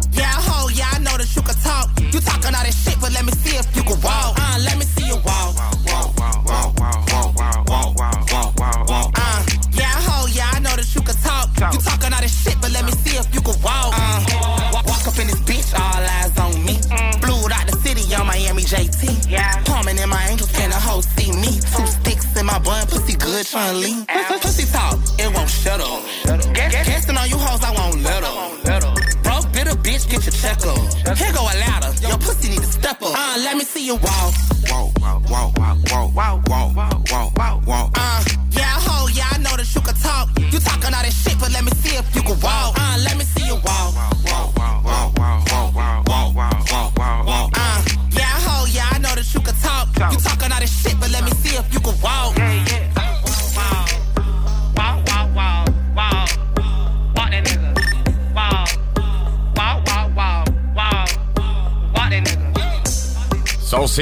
being 33.89 34.01
wild 34.03 34.28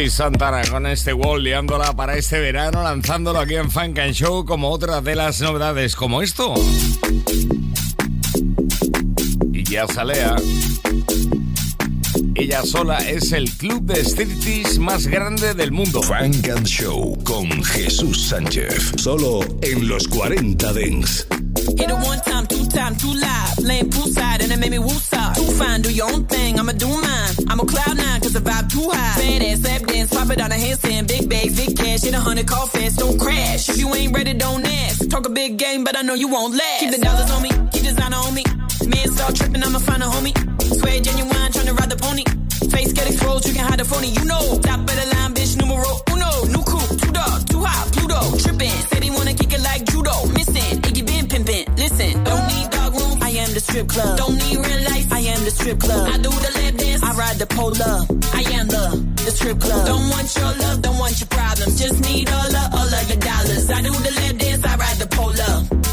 Santana 0.06 0.62
con 0.70 0.86
este 0.86 1.12
wall 1.12 1.44
liándola 1.44 1.92
para 1.96 2.18
este 2.18 2.40
verano, 2.40 2.84
lanzándolo 2.84 3.40
aquí 3.40 3.56
en 3.56 3.72
Funk 3.72 3.98
and 3.98 4.14
Show 4.14 4.46
como 4.46 4.70
otra 4.70 5.02
de 5.02 5.16
las 5.16 5.42
novedades, 5.42 5.96
como 5.96 6.22
esto. 6.22 6.54
Y 9.52 9.64
ya 9.64 9.88
salea. 9.88 10.36
Ella 12.36 12.62
sola 12.64 13.00
es 13.00 13.32
el 13.32 13.50
club 13.54 13.86
de 13.86 14.06
striptease 14.06 14.80
más 14.80 15.08
grande 15.08 15.56
del 15.56 15.72
mundo. 15.72 16.04
Frank 16.04 16.48
and 16.48 16.68
Show 16.68 17.18
con 17.24 17.64
Jesús 17.64 18.28
Sánchez. 18.28 18.94
Solo 18.98 19.40
en 19.62 19.88
los 19.88 20.08
40 20.08 20.74
Dents. 20.74 21.28
One 22.52 22.70
time, 22.70 22.96
two 22.96 23.14
live. 23.14 23.58
Laying 23.60 23.90
poolside 23.90 24.44
and 24.44 24.52
it 24.52 24.60
made 24.60 24.72
me 24.72 24.78
woosah. 24.78 25.36
Too 25.36 25.52
fine, 25.54 25.82
do 25.82 25.94
your 25.94 26.12
own 26.12 26.26
thing, 26.26 26.60
I'ma 26.60 26.74
do 26.74 26.88
mine. 26.88 27.34
I'm 27.50 27.60
on 27.60 27.68
cloud 27.68 27.98
nine 27.98 28.22
cause 28.22 28.34
the 28.34 28.40
vibe 28.40 28.70
too 28.70 28.90
high. 28.92 29.20
Bad 29.22 29.42
ass, 29.44 29.64
lap 29.64 29.82
dance, 29.88 30.14
pop 30.14 30.30
it 30.30 30.42
on 30.42 30.52
a 30.52 30.56
handstand. 30.56 31.08
Big 31.08 31.30
bags, 31.30 31.56
big 31.56 31.78
cash, 31.78 32.02
hit 32.02 32.14
a 32.14 32.20
hundred, 32.20 32.48
call 32.48 32.68
fast, 32.68 32.98
don't 33.00 33.20
crash. 33.20 33.70
If 33.70 33.78
you 33.78 33.94
ain't 33.96 34.16
ready, 34.16 34.34
don't 34.34 34.66
ask. 34.66 35.10
Talk 35.10 35.26
a 35.26 35.30
big 35.30 35.58
game, 35.58 35.84
but 35.84 35.98
I 35.98 36.02
know 36.02 36.14
you 36.14 36.28
won't 36.28 36.54
last. 36.54 36.80
Keep 36.82 36.92
the 36.92 37.02
dollars 37.02 37.32
on 37.32 37.42
me, 37.42 37.50
keep 37.72 37.84
designer 37.84 38.18
on 38.18 38.34
me. 38.34 38.44
Man 38.86 39.08
start 39.16 39.36
tripping, 39.36 39.64
I'ma 39.64 39.80
find 39.80 40.04
a 40.04 40.06
homie. 40.06 40.36
Swear 40.80 41.02
genuine, 41.02 41.52
tryna 41.52 41.78
ride 41.80 41.90
the 41.90 41.98
pony. 41.98 42.24
Face 42.72 42.94
get 42.94 43.08
exposed, 43.08 43.48
you 43.48 43.54
can 43.54 43.66
hide 43.66 43.80
the 43.80 43.86
phony, 43.86 44.10
you 44.10 44.26
know. 44.26 44.60
Top 44.62 44.80
of 44.80 44.88
the 44.88 45.06
line, 45.16 45.34
bitch, 45.34 45.58
numero 45.58 45.92
uno. 46.12 46.30
New 46.54 46.64
crew, 46.64 46.98
two 46.98 47.12
dog, 47.12 47.48
too 47.50 47.64
hot, 47.64 47.92
Pluto. 47.94 48.38
Tripping, 48.38 48.78
said 48.90 49.04
he 49.04 49.10
wanna 49.10 49.34
kick 49.34 49.54
it 49.54 49.62
like 49.62 49.86
judo. 49.86 50.28
Missing, 50.34 50.82
strip 53.78 53.90
club. 53.90 54.18
Don't 54.18 54.36
need 54.38 54.58
real 54.58 54.84
life, 54.90 55.14
I 55.14 55.20
am 55.20 55.44
the 55.44 55.52
strip 55.52 55.80
club. 55.80 56.10
I 56.10 56.18
do 56.18 56.30
the 56.30 56.52
lap 56.58 56.74
dance, 56.78 57.04
I 57.04 57.12
ride 57.14 57.38
the 57.38 57.46
pole. 57.46 57.74
I 58.34 58.44
am 58.58 58.68
the, 58.68 58.86
the 59.26 59.32
strip 59.32 59.60
club. 59.60 59.86
Don't 59.86 60.10
want 60.10 60.28
your 60.36 60.52
love, 60.64 60.82
don't 60.82 60.98
want 60.98 61.20
your 61.20 61.28
problems. 61.28 61.80
Just 61.80 62.02
need 62.02 62.30
all 62.30 62.56
of, 62.62 62.74
all 62.74 62.90
of 63.00 63.06
the 63.08 63.18
dollars. 63.18 63.70
I 63.70 63.82
do 63.82 63.92
the 63.92 64.14
lap 64.20 64.36
dance, 64.38 64.66
I 64.66 64.76
ride 64.78 64.98
the 64.98 65.08
pole. 65.08 65.42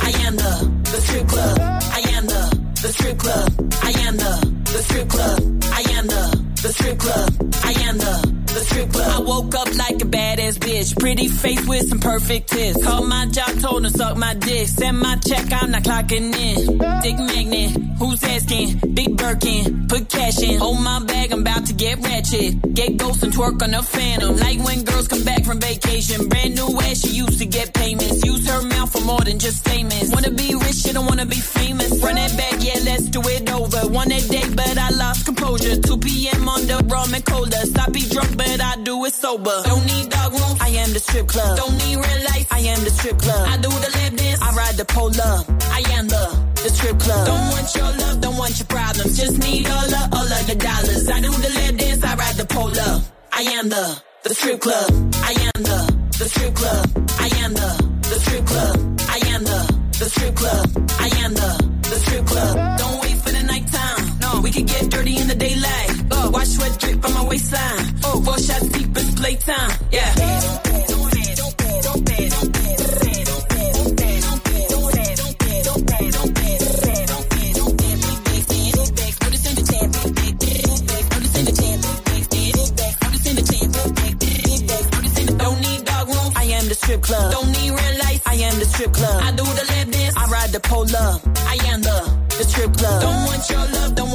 I 0.08 0.10
am 0.26 0.36
the, 0.36 0.52
the 0.92 1.00
strip 1.04 1.28
club. 1.28 1.58
I 1.60 2.00
am 2.16 2.24
the, 2.26 2.42
the 2.82 2.88
strip 2.96 3.18
club. 3.18 3.48
I 3.82 3.90
am 4.06 4.16
the, 4.16 4.32
the 4.72 4.80
strip 4.86 5.08
club. 5.08 5.38
I 5.78 5.82
am 5.96 6.06
the, 6.06 6.22
the 6.62 6.68
strip 6.72 6.98
club. 6.98 7.28
I 7.64 7.72
am 7.88 7.98
the, 7.98 8.43
the 8.54 8.60
strip 8.60 8.92
club. 8.92 9.10
I 9.10 9.20
woke 9.20 9.54
up 9.54 9.68
like 9.76 9.96
a 10.00 10.06
badass 10.06 10.58
bitch. 10.58 10.98
Pretty 10.98 11.28
face 11.28 11.66
with 11.66 11.88
some 11.88 12.00
perfect 12.00 12.50
tits. 12.50 12.82
Called 12.84 13.08
my 13.08 13.26
job, 13.26 13.60
told 13.60 13.84
her 13.84 13.90
suck 13.90 14.16
my 14.16 14.34
dick. 14.34 14.68
Send 14.68 14.98
my 14.98 15.16
check, 15.16 15.46
I'm 15.52 15.70
not 15.70 15.82
clocking 15.82 16.32
in. 16.34 16.78
Dick 17.02 17.18
magnet, 17.18 17.70
who's 17.98 18.22
asking? 18.22 18.94
Big 18.94 19.16
Birkin, 19.16 19.86
put 19.88 20.08
cash 20.08 20.40
in. 20.42 20.58
Hold 20.58 20.80
my 20.80 21.04
bag, 21.04 21.32
I'm 21.32 21.40
about 21.40 21.66
to 21.66 21.74
get 21.74 21.98
ratchet. 21.98 22.74
Get 22.74 22.96
ghost 22.96 23.22
and 23.22 23.32
twerk 23.32 23.62
on 23.62 23.74
a 23.74 23.82
phantom. 23.82 24.36
Like 24.36 24.58
when 24.60 24.84
girls 24.84 25.08
come 25.08 25.24
back 25.24 25.44
from 25.44 25.60
vacation. 25.60 26.28
Brand 26.28 26.54
new 26.54 26.80
ass, 26.80 27.00
she 27.00 27.10
used 27.10 27.38
to 27.38 27.46
get 27.46 27.74
payments. 27.74 28.24
Use 28.24 28.48
her 28.48 28.62
mouth 28.62 28.92
for 28.92 29.00
more 29.00 29.20
than 29.20 29.38
just 29.38 29.58
statements. 29.58 30.10
Wanna 30.14 30.30
be 30.30 30.54
rich, 30.54 30.76
she 30.76 30.92
don't 30.92 31.06
wanna 31.06 31.26
be 31.26 31.40
famous. 31.40 31.90
Run 32.02 32.14
that 32.14 32.36
back, 32.36 32.56
yeah, 32.60 32.80
let's 32.84 33.08
do 33.08 33.20
it 33.24 33.50
over. 33.50 33.88
One 33.88 34.10
a 34.12 34.20
day, 34.20 34.48
but 34.54 34.78
I 34.78 34.90
lost 34.90 35.24
composure. 35.26 35.76
2 35.80 35.98
p.m. 35.98 36.48
on 36.48 36.66
the 36.66 36.78
rum 36.88 37.14
and. 37.14 37.24
Stop 37.64 37.92
be 37.92 38.00
drunk, 38.08 38.36
but 38.36 38.43
I 38.60 38.76
do 38.82 39.04
it 39.04 39.14
sober. 39.14 39.62
Don't 39.64 39.86
need 39.86 40.08
dog 40.10 40.32
room, 40.32 40.56
I 40.60 40.68
am 40.68 40.92
the 40.92 40.98
strip 40.98 41.26
club. 41.28 41.56
Don't 41.56 41.76
need 41.78 41.96
real 41.96 42.22
life, 42.32 42.46
I 42.50 42.60
am 42.60 42.84
the 42.84 42.90
strip 42.90 43.18
club. 43.18 43.48
I 43.48 43.56
do 43.56 43.68
the 43.68 43.90
lap 43.96 44.12
dance, 44.16 44.42
I 44.42 44.50
ride 44.54 44.76
the 44.76 44.84
pole 44.84 45.20
up. 45.20 45.44
I 45.78 45.80
am 45.96 46.08
the, 46.08 46.24
the 46.62 46.70
strip 46.70 46.98
club. 46.98 47.26
Don't 47.26 47.48
want 47.54 47.74
your 47.74 47.90
love, 48.02 48.20
don't 48.20 48.36
want 48.36 48.58
your 48.58 48.66
problems. 48.66 49.18
Just 49.18 49.38
need 49.38 49.66
all 49.68 49.94
of, 50.00 50.12
all 50.12 50.28
of 50.38 50.46
the 50.46 50.54
dollars. 50.54 51.08
I 51.08 51.20
do 51.20 51.30
the 51.30 51.52
lap 51.58 51.74
dance, 51.76 52.04
I 52.04 52.14
ride 52.14 52.36
the 52.36 52.46
pole 52.46 52.78
up. 52.90 53.02
I 53.32 53.42
am 53.58 53.68
the, 53.68 54.02
the 54.22 54.34
strip 54.34 54.60
club. 54.60 54.90
I 55.30 55.32
am 55.48 55.62
the, 55.62 55.80
the 56.18 56.24
strip 56.28 56.54
club. 56.54 56.84
I 57.18 57.28
am 57.44 57.52
the, 57.54 57.70
the 58.10 58.18
strip 58.20 58.44
club. 58.46 58.76
I 59.08 59.18
am 59.34 59.44
the, 59.44 59.60
the 59.98 60.06
strip 60.10 60.34
club. 60.36 60.66
I 61.00 61.08
am 61.24 61.34
the, 61.34 61.50
the 61.82 61.96
strip 62.04 62.26
club. 62.26 62.78
Don't 62.78 63.00
wait 63.02 63.16
for 63.22 63.30
the 63.30 63.42
nighttime. 63.42 64.18
No, 64.20 64.40
we 64.40 64.50
can 64.50 64.66
get 64.66 64.90
dirty 64.90 65.16
in 65.18 65.28
the 65.28 65.34
daylight. 65.34 66.03
Watch 66.32 66.48
sweat 66.48 66.78
drip 66.80 67.04
on 67.04 67.14
my 67.14 67.24
waistline. 67.24 67.94
Oh, 68.04 68.22
four 68.24 68.38
shots 68.38 68.68
deep, 68.68 68.96
it's 68.96 69.14
playtime. 69.20 69.70
Yeah. 69.90 70.64
Strip 86.84 87.02
club. 87.02 87.32
Don't 87.32 87.50
need 87.52 87.70
red 87.70 87.98
lights. 87.98 88.22
I 88.26 88.34
am 88.34 88.58
the 88.58 88.66
strip 88.66 88.92
club. 88.92 89.22
I 89.22 89.30
do 89.30 89.44
the 89.44 89.64
lap 89.72 89.88
dance. 89.90 90.16
I 90.16 90.26
ride 90.26 90.50
the 90.50 90.60
pole 90.60 90.96
up. 90.96 91.20
I 91.48 91.56
am 91.72 91.80
the 91.80 91.98
the 92.36 92.44
strip 92.44 92.76
club. 92.76 93.00
Don't 93.00 93.24
want 93.24 93.48
your 93.48 93.66
love. 93.74 93.94
Don't 93.94 94.12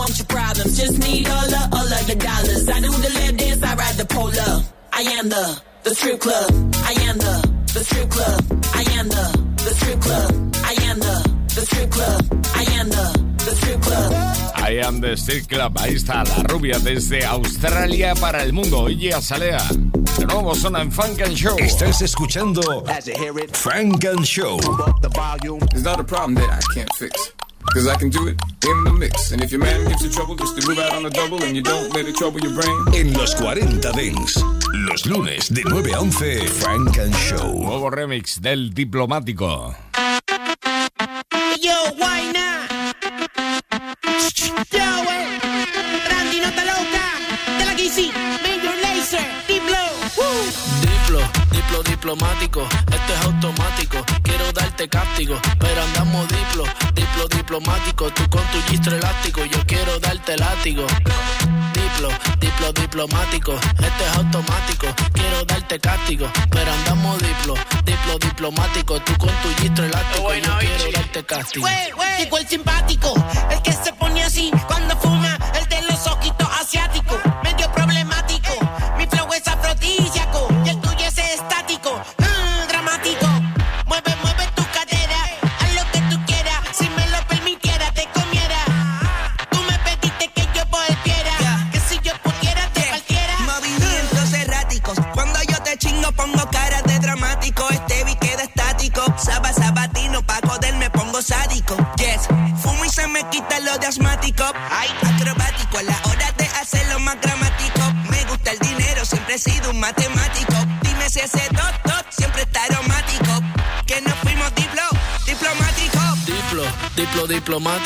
Just 0.79 0.97
need 0.99 1.27
all 1.27 1.53
of 1.59 1.73
all 1.73 1.93
of 1.97 2.07
your 2.07 2.15
dollars. 2.17 2.69
I 2.69 2.79
do 2.79 2.87
the 2.87 3.11
lap 3.17 3.35
dance. 3.35 3.63
I 3.63 3.75
ride 3.75 3.95
the 3.95 4.05
pole 4.05 4.39
up. 4.47 4.63
I 4.93 5.01
am 5.19 5.27
the 5.27 5.61
the 5.83 5.93
strip 5.93 6.19
club. 6.21 6.49
I 6.91 6.93
am 7.07 7.17
the 7.17 7.35
the 7.73 7.83
strip 7.83 8.09
club. 8.09 8.41
I 8.73 8.83
am 8.97 9.09
the 9.09 9.25
the 9.65 9.71
strip 9.75 9.99
club. 9.99 10.31
I 10.63 10.73
am 10.87 10.99
the 10.99 11.15
the 11.55 11.61
strip 11.67 11.91
club. 11.91 12.21
I 12.55 12.63
am 12.79 12.89
the 12.89 13.05
the 13.45 13.55
strip 13.59 13.81
club. 13.81 14.13
I 14.55 14.71
am 14.87 15.01
the 15.01 15.17
strip 15.17 15.49
club. 15.49 15.73
Ahí 15.79 15.95
está 15.95 16.23
la 16.23 16.43
rubia 16.43 16.79
desde 16.79 17.25
Australia 17.25 18.13
para 18.15 18.41
el 18.43 18.53
mundo. 18.53 18.83
Oye, 18.83 19.21
Salea. 19.21 19.61
De 20.17 20.25
nuevo 20.25 20.55
suena 20.55 20.81
en 20.81 20.91
Funk 20.93 21.21
and 21.21 21.35
Show. 21.35 21.57
Estás 21.59 22.01
escuchando 22.01 22.61
Funk 23.53 24.05
and 24.05 24.23
Show. 24.23 24.59
It's 25.73 25.83
not 25.83 25.99
a 25.99 26.03
problem 26.05 26.35
that 26.35 26.49
I 26.49 26.73
can't 26.73 26.93
fix. 26.97 27.33
Cause 27.73 27.87
I 27.87 27.95
can 27.95 28.09
do 28.09 28.27
it 28.27 28.35
in 28.65 28.83
the 28.83 28.91
mix. 28.91 29.31
And 29.31 29.43
if 29.43 29.51
your 29.51 29.61
man 29.61 29.87
gives 29.87 30.01
you 30.03 30.09
trouble, 30.09 30.35
just 30.35 30.59
to 30.59 30.67
move 30.67 30.79
out 30.79 30.91
on 30.93 31.03
the 31.03 31.09
double 31.11 31.41
and 31.43 31.55
you 31.55 31.61
don't 31.61 31.93
let 31.93 32.07
it 32.07 32.15
trouble 32.15 32.39
your 32.39 32.53
brain. 32.53 32.75
En 32.95 33.13
los 33.13 33.35
40 33.35 33.91
Dents. 33.91 34.43
Los 34.73 35.05
lunes 35.05 35.53
de 35.53 35.63
9 35.63 35.93
a 35.93 35.99
11, 36.01 36.47
Funk 36.47 36.97
and 36.97 37.13
Show. 37.15 37.63
Nuevo 37.63 37.89
remix 37.91 38.41
del 38.41 38.73
diplomático. 38.73 39.75
Yo, 41.61 41.75
why 41.97 42.31
not? 42.33 42.95
Yo, 44.71 44.89
eh. 45.09 45.39
Randy, 46.09 46.39
no 46.41 46.49
te 46.51 46.65
loca. 46.65 47.05
De 47.59 47.65
la 47.65 47.75
KC, 47.75 48.11
Major 48.41 48.75
Laser, 48.81 49.25
Diplo. 49.47 49.77
Woo. 50.17 50.78
Diplo, 51.79 51.91
diplo 51.91 52.13
diplomático, 52.15 52.61
esto 52.61 53.13
es 53.13 53.25
automático. 53.25 54.05
Quiero 54.23 54.51
darte 54.51 54.89
castigo, 54.89 55.39
pero 55.59 55.81
andamos 55.81 56.27
diplo, 56.27 56.63
diplo 56.93 57.27
diplomático. 57.29 58.09
Tú 58.11 58.29
con 58.29 58.43
tu 58.51 58.61
gistro 58.69 58.95
elástico, 58.95 59.45
yo 59.45 59.65
quiero 59.65 59.99
darte 59.99 60.37
látigo. 60.37 60.85
Diplo, 61.73 62.09
diplo 62.39 62.73
diplomático, 62.73 63.53
esto 63.53 64.05
es 64.05 64.17
automático. 64.17 64.87
Quiero 65.13 65.45
darte 65.45 65.79
castigo, 65.79 66.29
pero 66.49 66.71
andamos 66.71 67.19
diplo, 67.19 67.53
diplo 67.85 68.19
diplomático. 68.19 68.99
Tú 69.01 69.17
con 69.17 69.29
tu 69.29 69.61
gistro 69.61 69.85
elástico, 69.85 70.33
yo 70.33 70.57
quiero 70.59 70.91
darte 70.91 71.23
castigo. 71.25 71.65
Wey, 71.65 71.93
wey. 71.97 72.09
Llegó 72.19 72.37
el 72.37 72.47
simpático, 72.47 73.13
el 73.51 73.61
que 73.61 73.71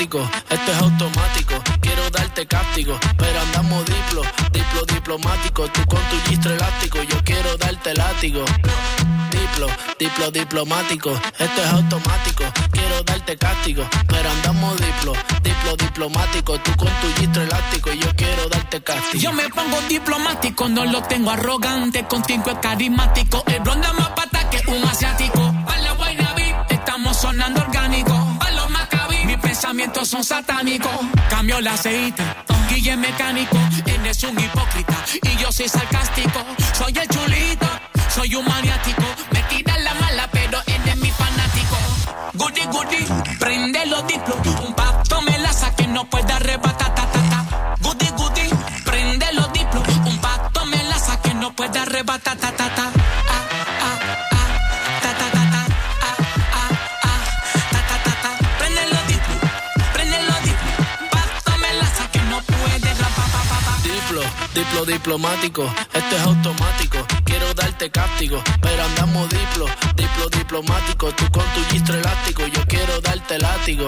esto 0.03 0.71
es 0.71 0.77
automático. 0.79 1.55
Quiero 1.79 2.09
darte 2.09 2.45
castigo, 2.45 2.99
pero 3.17 3.39
andamos 3.39 3.85
diplo, 3.85 4.21
diplo 4.51 4.85
diplomático. 4.85 5.67
Tú 5.69 5.81
con 5.85 6.01
tu 6.09 6.29
gistro 6.29 6.53
elástico, 6.53 7.01
yo 7.03 7.23
quiero 7.23 7.55
darte 7.57 7.93
látigo. 7.93 8.43
Diplo, 9.31 9.67
diplo 9.97 10.31
diplomático, 10.31 11.11
esto 11.39 11.63
es 11.63 11.69
automático. 11.69 12.43
Quiero 12.71 13.01
darte 13.03 13.37
castigo, 13.37 13.87
pero 14.07 14.29
andamos 14.29 14.75
diplo, 14.75 15.13
diplo 15.41 15.75
diplomático. 15.77 16.59
Tú 16.59 16.71
con 16.75 16.89
tu 16.89 17.21
gistro 17.21 17.41
elástico, 17.43 17.93
yo 17.93 18.13
quiero 18.17 18.49
darte 18.49 18.83
castigo. 18.83 19.23
Yo 19.23 19.31
me 19.31 19.47
pongo 19.49 19.79
diplomático, 19.87 20.67
no 20.67 20.83
lo 20.85 21.01
tengo 21.03 21.31
arrogante, 21.31 22.03
contigo 22.03 22.51
es 22.51 22.57
carismático. 22.57 23.43
El 23.47 23.63
ronda 23.63 23.93
más 23.93 24.09
pata 24.09 24.49
que 24.49 24.69
un 24.69 24.83
asiático. 24.83 25.22
Son 30.13 30.23
satánicos. 30.23 30.91
Cambio 31.27 31.57
el 31.57 31.67
aceite, 31.67 32.23
Guille 32.69 32.95
mecánico. 32.95 33.57
Él 33.85 34.05
es 34.05 34.23
un 34.23 34.39
hipócrita 34.39 34.93
y 35.23 35.37
yo 35.37 35.51
soy 35.51 35.67
sarcástico. 35.67 36.39
Soy 36.77 36.93
el 37.01 37.07
chulito, 37.07 37.67
soy 38.13 38.35
un 38.35 38.45
maniático. 38.45 39.01
Me 39.31 39.41
tiran 39.49 39.83
la 39.83 39.93
mala, 39.95 40.29
pero 40.31 40.59
él 40.67 40.81
es 40.85 40.97
mi 40.97 41.09
fanático. 41.09 41.77
Goody, 42.33 42.65
goody, 42.65 43.05
prende 43.39 43.85
los 43.87 44.05
diplos. 44.05 44.37
Un 44.67 44.73
pacto 44.75 45.19
me 45.23 45.35
la 45.39 45.51
saque, 45.51 45.87
no 45.87 46.07
puede 46.07 46.31
arrebatar. 46.31 46.93
Ta, 46.93 47.05
ta, 47.11 47.21
ta. 47.31 47.75
Goody, 47.81 48.09
goody, 48.15 48.49
prende 48.85 49.33
los 49.33 49.51
diplos. 49.51 49.83
Un 50.05 50.17
pacto 50.19 50.63
me 50.67 50.83
la 50.83 50.99
saque, 50.99 51.33
no 51.33 51.55
puede 51.55 51.79
arrebatar. 51.79 52.37
Ta, 52.37 52.51
ta, 52.51 52.75
ta. 52.75 52.82
Diplo 64.85 65.13
diplomático, 65.17 65.63
esto 65.93 66.15
es 66.15 66.21
automático. 66.23 66.97
Quiero 67.23 67.53
darte 67.53 67.89
castigo, 67.89 68.41
pero 68.61 68.83
andamos 68.83 69.29
diplo, 69.29 69.65
diplo 69.95 70.29
diplomático. 70.29 71.11
Tú 71.13 71.23
con 71.31 71.43
tu 71.53 71.63
gistro 71.71 71.95
elástico, 71.95 72.45
yo 72.47 72.65
quiero 72.67 72.99
darte 73.01 73.39
látigo. 73.39 73.87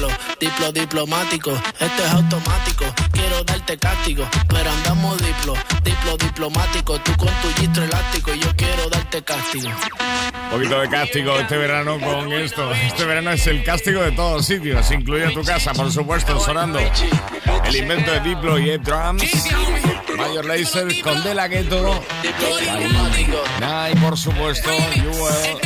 Diplo, 0.00 0.16
diplo 0.40 0.72
diplomático, 0.72 1.52
esto 1.78 2.04
es 2.04 2.10
automático. 2.12 2.86
Quiero 3.12 3.44
darte 3.44 3.76
castigo, 3.76 4.26
pero 4.48 4.70
andamos 4.70 5.18
diplo, 5.18 5.54
diplo 5.84 6.16
diplomático. 6.16 6.98
Tú 7.00 7.14
con 7.18 7.28
tu 7.28 7.60
gistro 7.60 7.84
elástico, 7.84 8.32
yo 8.32 8.48
quiero 8.56 8.88
darte 8.88 9.22
castigo. 9.22 9.68
Un 9.68 10.50
poquito 10.50 10.80
de 10.80 10.88
castigo 10.88 11.38
este 11.38 11.58
verano 11.58 12.00
con 12.00 12.32
esto. 12.32 12.72
Este 12.72 13.04
verano 13.04 13.32
es 13.32 13.46
el 13.46 13.62
castigo 13.62 14.00
de 14.00 14.12
todos 14.12 14.46
sitios, 14.46 14.90
incluida 14.90 15.32
tu 15.32 15.42
casa, 15.42 15.74
por 15.74 15.92
supuesto, 15.92 16.40
sonando. 16.40 16.78
El 17.66 17.76
invento 17.76 18.10
de 18.10 18.20
Diplo 18.20 18.58
y 18.58 18.70
Ed 18.70 18.80
Drums. 18.80 19.22
Mayor 20.16 20.46
Laser 20.46 21.00
con 21.02 21.22
De 21.22 21.34
La 21.34 21.46
Ghetto. 21.46 22.02
Nah, 23.60 23.90
y 23.90 23.94
por 23.96 24.16
supuesto, 24.16 24.70
Jewel 24.94 25.58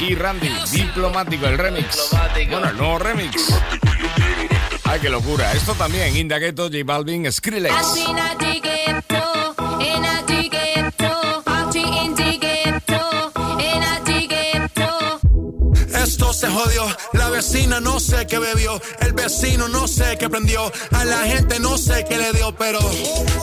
y 0.00 0.14
Randy. 0.14 0.50
Diplomático, 0.70 1.46
el 1.46 1.58
remix. 1.58 2.10
Bueno, 2.50 2.68
el 2.68 2.76
nuevo 2.76 2.98
remix. 2.98 3.54
Ay, 4.84 5.00
qué 5.00 5.10
locura. 5.10 5.52
Esto 5.52 5.74
también, 5.74 6.16
Inda 6.16 6.38
Ghetto, 6.38 6.64
J 6.64 6.78
Balvin, 6.84 7.30
Skrillex. 7.30 7.74
Esto 16.06 16.32
se 16.32 16.48
jodió, 16.48 16.86
la 17.14 17.30
vecina 17.30 17.80
no 17.80 17.98
sé 17.98 18.26
qué 18.28 18.38
bebió, 18.38 18.80
el 19.00 19.12
vecino 19.12 19.66
no 19.68 19.88
sé 19.88 20.16
qué 20.18 20.28
prendió, 20.28 20.70
a 20.92 21.04
la 21.04 21.18
gente 21.22 21.58
no 21.58 21.76
sé 21.76 22.04
qué 22.08 22.16
le 22.16 22.32
dio, 22.32 22.54
pero 22.54 22.78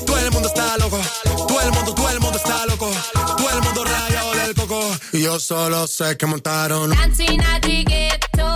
todo 0.05 0.17
el 0.17 0.31
mundo 0.31 0.47
está 0.47 0.77
loco, 0.77 0.97
todo 1.47 1.61
el 1.61 1.71
mundo, 1.73 1.93
todo 1.93 2.09
el 2.09 2.19
mundo 2.21 2.37
está 2.37 2.65
loco, 2.67 2.89
todo 3.37 3.49
el 3.49 3.61
mundo 3.63 3.83
rayado 3.83 4.33
del 4.35 4.55
coco, 4.55 4.81
y 5.11 5.23
yo 5.23 5.39
solo 5.41 5.87
sé 5.87 6.15
que 6.15 6.25
montaron. 6.25 6.91
Dancing 6.91 7.41
at 7.41 7.61
the 7.63 7.83
ghetto, 7.83 8.55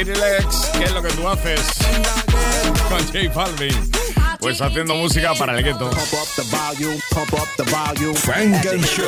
Skrillex, 0.00 0.70
¿qué 0.78 0.84
es 0.84 0.92
lo 0.92 1.02
que 1.02 1.10
tú 1.10 1.28
haces? 1.28 1.60
Con 2.88 3.04
J 3.06 3.18
Balvin. 3.34 3.90
Pues 4.40 4.62
haciendo 4.62 4.94
música 4.94 5.34
para 5.34 5.58
el 5.58 5.62
gueto. 5.62 5.90
Frank 5.90 6.08
and 8.66 8.86
Show. 8.86 9.04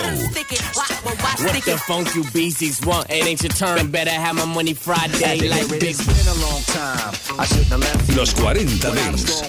What 1.38 1.54
the 1.64 1.78
funk 1.86 2.14
you 2.14 2.24
beasties 2.34 2.78
want? 2.84 3.08
It 3.08 3.24
ain't 3.26 3.42
your 3.42 3.54
turn. 3.54 3.90
Better 3.90 4.10
have 4.10 4.34
my 4.34 4.44
money 4.44 4.74
Friday 4.74 5.48
like 5.48 5.66
big. 5.70 5.96
Los 8.14 8.34
40 8.34 8.66
Dents. 8.78 9.40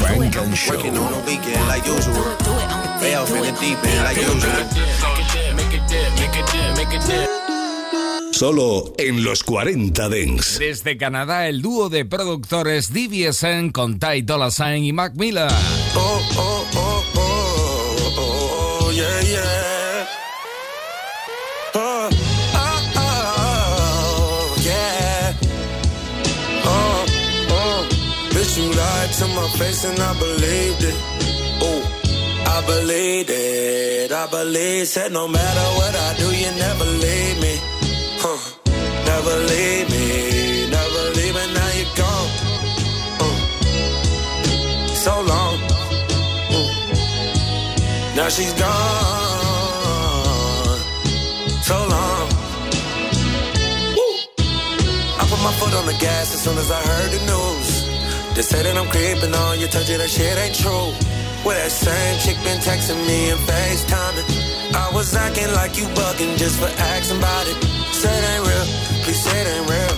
Frank 0.00 0.36
and 0.36 0.58
Show. 0.58 0.74
Working 0.74 0.98
on 0.98 1.12
the 1.12 1.18
weekend 1.26 1.68
like 1.68 1.86
usual. 1.86 2.34
Way 3.00 3.14
off 3.14 3.30
in 3.30 3.42
the 3.42 3.52
deep 3.60 3.78
end 3.84 4.02
like 4.02 4.16
usual. 4.16 4.66
Solo 8.32 8.94
en 8.96 9.22
los 9.22 9.44
40 9.44 10.08
Dents. 10.08 10.58
Desde 10.58 10.96
Canadá, 10.96 11.46
el 11.46 11.60
dúo 11.60 11.90
de 11.90 12.06
productores 12.06 12.90
DVSN 12.90 13.70
con 13.70 13.98
Ty 13.98 14.22
Dolla 14.22 14.50
Sign 14.50 14.84
y 14.84 14.92
Mac 14.94 15.12
Miller. 15.14 15.50
Oh, 15.94 16.22
oh, 16.38 16.66
oh, 16.74 17.04
oh, 17.16 18.14
oh, 18.16 18.92
yeah, 18.92 19.20
yeah. 19.20 20.08
Oh, 21.74 22.08
oh, 22.54 22.82
oh, 22.96 24.56
yeah. 24.64 25.36
Oh, 26.64 27.04
oh. 27.50 27.88
Bitch, 28.30 28.56
you 28.56 28.70
lied 28.70 29.12
to 29.18 29.26
my 29.28 29.48
face 29.58 29.84
and 29.84 29.98
I 30.00 30.14
believed 30.18 30.84
it. 30.84 31.09
Believed 32.74 33.30
it. 33.30 34.12
I 34.12 34.26
believe, 34.30 34.86
said 34.86 35.10
no 35.12 35.26
matter 35.26 35.66
what 35.78 35.92
I 36.08 36.10
do, 36.22 36.28
you 36.42 36.50
never 36.66 36.86
leave 37.04 37.36
me. 37.44 37.54
Huh. 38.22 38.38
Never 39.10 39.34
leave 39.52 39.86
me. 39.94 40.06
Never 40.76 41.02
leave 41.18 41.34
me, 41.38 41.44
now 41.58 41.70
you're 41.78 41.94
gone. 42.00 42.30
Uh. 43.24 43.36
So 45.04 45.14
long. 45.32 45.56
Now 48.14 48.28
she's 48.28 48.54
gone. 48.54 48.70
So 51.68 51.76
long. 51.94 52.26
Woo. 53.96 54.14
I 55.20 55.22
put 55.30 55.40
my 55.48 55.52
foot 55.58 55.74
on 55.74 55.86
the 55.86 55.96
gas 56.06 56.34
as 56.34 56.40
soon 56.44 56.56
as 56.56 56.70
I 56.70 56.80
heard 56.90 57.10
the 57.16 57.20
news. 57.32 57.68
They 58.36 58.42
say 58.42 58.62
that 58.62 58.76
I'm 58.76 58.88
creeping 58.94 59.34
on 59.34 59.58
you, 59.58 59.66
told 59.66 59.88
you 59.88 59.98
that 59.98 60.08
shit 60.08 60.38
ain't 60.38 60.54
true. 60.54 61.09
Well, 61.40 61.56
that 61.56 61.72
same 61.72 62.20
chick 62.20 62.36
been 62.44 62.60
texting 62.60 63.00
me 63.08 63.32
and 63.32 63.40
FaceTiming. 63.48 64.28
I 64.76 64.92
was 64.92 65.16
acting 65.16 65.48
like 65.56 65.72
you 65.78 65.88
bugging 65.96 66.36
just 66.36 66.60
for 66.60 66.68
asking 66.68 67.16
about 67.16 67.48
it. 67.48 67.56
Say 67.96 68.12
it 68.12 68.24
ain't 68.28 68.44
real, 68.44 68.66
please 69.08 69.20
say 69.24 69.32
it 69.40 69.48
ain't 69.48 69.64
real. 69.64 69.94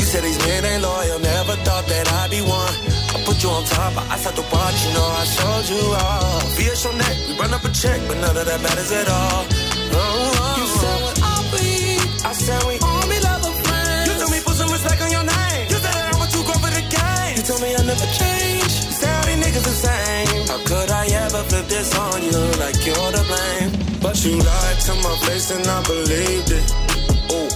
You 0.00 0.04
said 0.08 0.24
these 0.24 0.40
men 0.48 0.64
ain't 0.64 0.82
loyal, 0.82 1.20
never 1.20 1.60
thought 1.60 1.84
that 1.92 2.08
I'd 2.24 2.30
be 2.32 2.40
one. 2.40 2.72
I 3.12 3.20
put 3.28 3.36
you 3.44 3.50
on 3.52 3.68
top, 3.68 4.00
I 4.00 4.14
I 4.14 4.16
start 4.16 4.36
to 4.40 4.46
watch, 4.48 4.78
you 4.88 4.92
know 4.96 5.08
I 5.12 5.24
showed 5.28 5.66
you 5.68 5.84
all. 5.92 6.40
Via 6.56 6.72
neck, 6.96 7.16
we 7.28 7.32
run 7.36 7.52
up 7.52 7.64
a 7.68 7.70
check, 7.70 8.00
but 8.08 8.16
none 8.24 8.36
of 8.36 8.46
that 8.48 8.60
matters 8.64 8.90
at 8.90 9.08
all. 9.12 9.44
Oh, 9.92 10.00
oh. 10.00 10.56
You 10.56 10.66
said 10.72 10.98
what 11.04 11.16
I'll 11.20 11.46
be, 11.52 12.00
I 12.24 12.32
said 12.32 12.64
we 12.64 12.80
only 12.80 13.20
love 13.28 13.44
a 13.44 13.52
friend. 13.60 14.08
You 14.08 14.14
told 14.16 14.32
me 14.32 14.40
put 14.40 14.56
some 14.56 14.72
respect 14.72 15.04
on 15.04 15.12
your 15.12 15.26
name. 15.36 15.68
You 15.68 15.76
said 15.84 15.92
that 15.92 16.08
I 16.10 16.16
want 16.16 16.32
you 16.32 16.40
go 16.48 16.56
for 16.56 16.72
the 16.72 16.80
game. 16.80 17.36
You 17.36 17.44
told 17.44 17.60
me 17.60 17.76
I 17.76 17.82
never 17.84 18.08
change. 18.16 18.47
How 20.58 20.64
could 20.64 20.90
I 20.90 21.06
ever 21.06 21.42
flip 21.44 21.66
this 21.68 21.96
on 21.96 22.20
you 22.20 22.40
like 22.58 22.84
you're 22.84 23.12
to 23.12 23.22
blame? 23.30 23.70
But 24.02 24.24
you 24.24 24.36
lied 24.38 24.80
to 24.86 24.94
my 25.06 25.16
face 25.22 25.52
and 25.52 25.64
I 25.64 25.82
believed 25.84 26.50
it. 26.50 26.66
Ooh, 27.30 27.48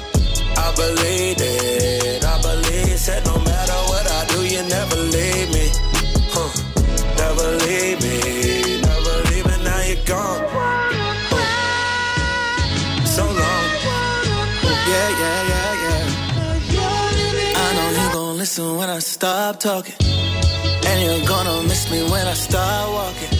I 0.56 0.72
believed 0.76 1.40
it. 1.42 2.24
I 2.24 2.40
believe 2.40 2.96
said 2.98 3.24
no 3.26 3.38
matter 3.40 3.78
what 3.90 4.06
I 4.08 4.24
do, 4.26 4.44
you 4.46 4.62
never 4.68 4.96
leave 4.96 5.50
me. 5.50 5.66
Huh? 6.30 6.50
Never 7.18 7.46
leave 7.66 7.98
me. 8.06 8.80
Never 8.86 9.14
leave 9.30 9.46
me. 9.46 9.64
Now 9.64 9.82
you're 9.82 10.04
gone. 10.06 10.42
So 13.04 13.24
long. 13.24 13.66
Yeah, 14.92 15.08
yeah, 15.22 15.50
yeah, 15.50 15.74
yeah. 16.70 17.62
I 17.64 17.74
know 17.74 17.88
you 17.98 18.12
gon' 18.12 18.38
listen 18.38 18.76
when 18.76 18.88
I 18.90 19.00
stop 19.00 19.58
talking. 19.58 19.96
You're 21.02 21.26
gonna 21.26 21.62
miss 21.64 21.90
me 21.90 22.00
when 22.12 22.28
I 22.28 22.34
start 22.34 22.86
walking. 22.92 23.32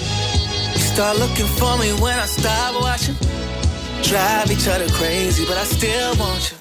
You 0.75 0.83
start 0.93 1.17
looking 1.17 1.47
for 1.47 1.79
me 1.79 1.93
when 2.03 2.19
I 2.19 2.27
stop 2.27 2.83
watching. 2.83 3.15
Drive 4.03 4.51
each 4.51 4.67
other 4.67 4.89
crazy, 4.99 5.45
but 5.47 5.57
I 5.57 5.63
still 5.63 6.17
want 6.17 6.51
you. 6.51 6.57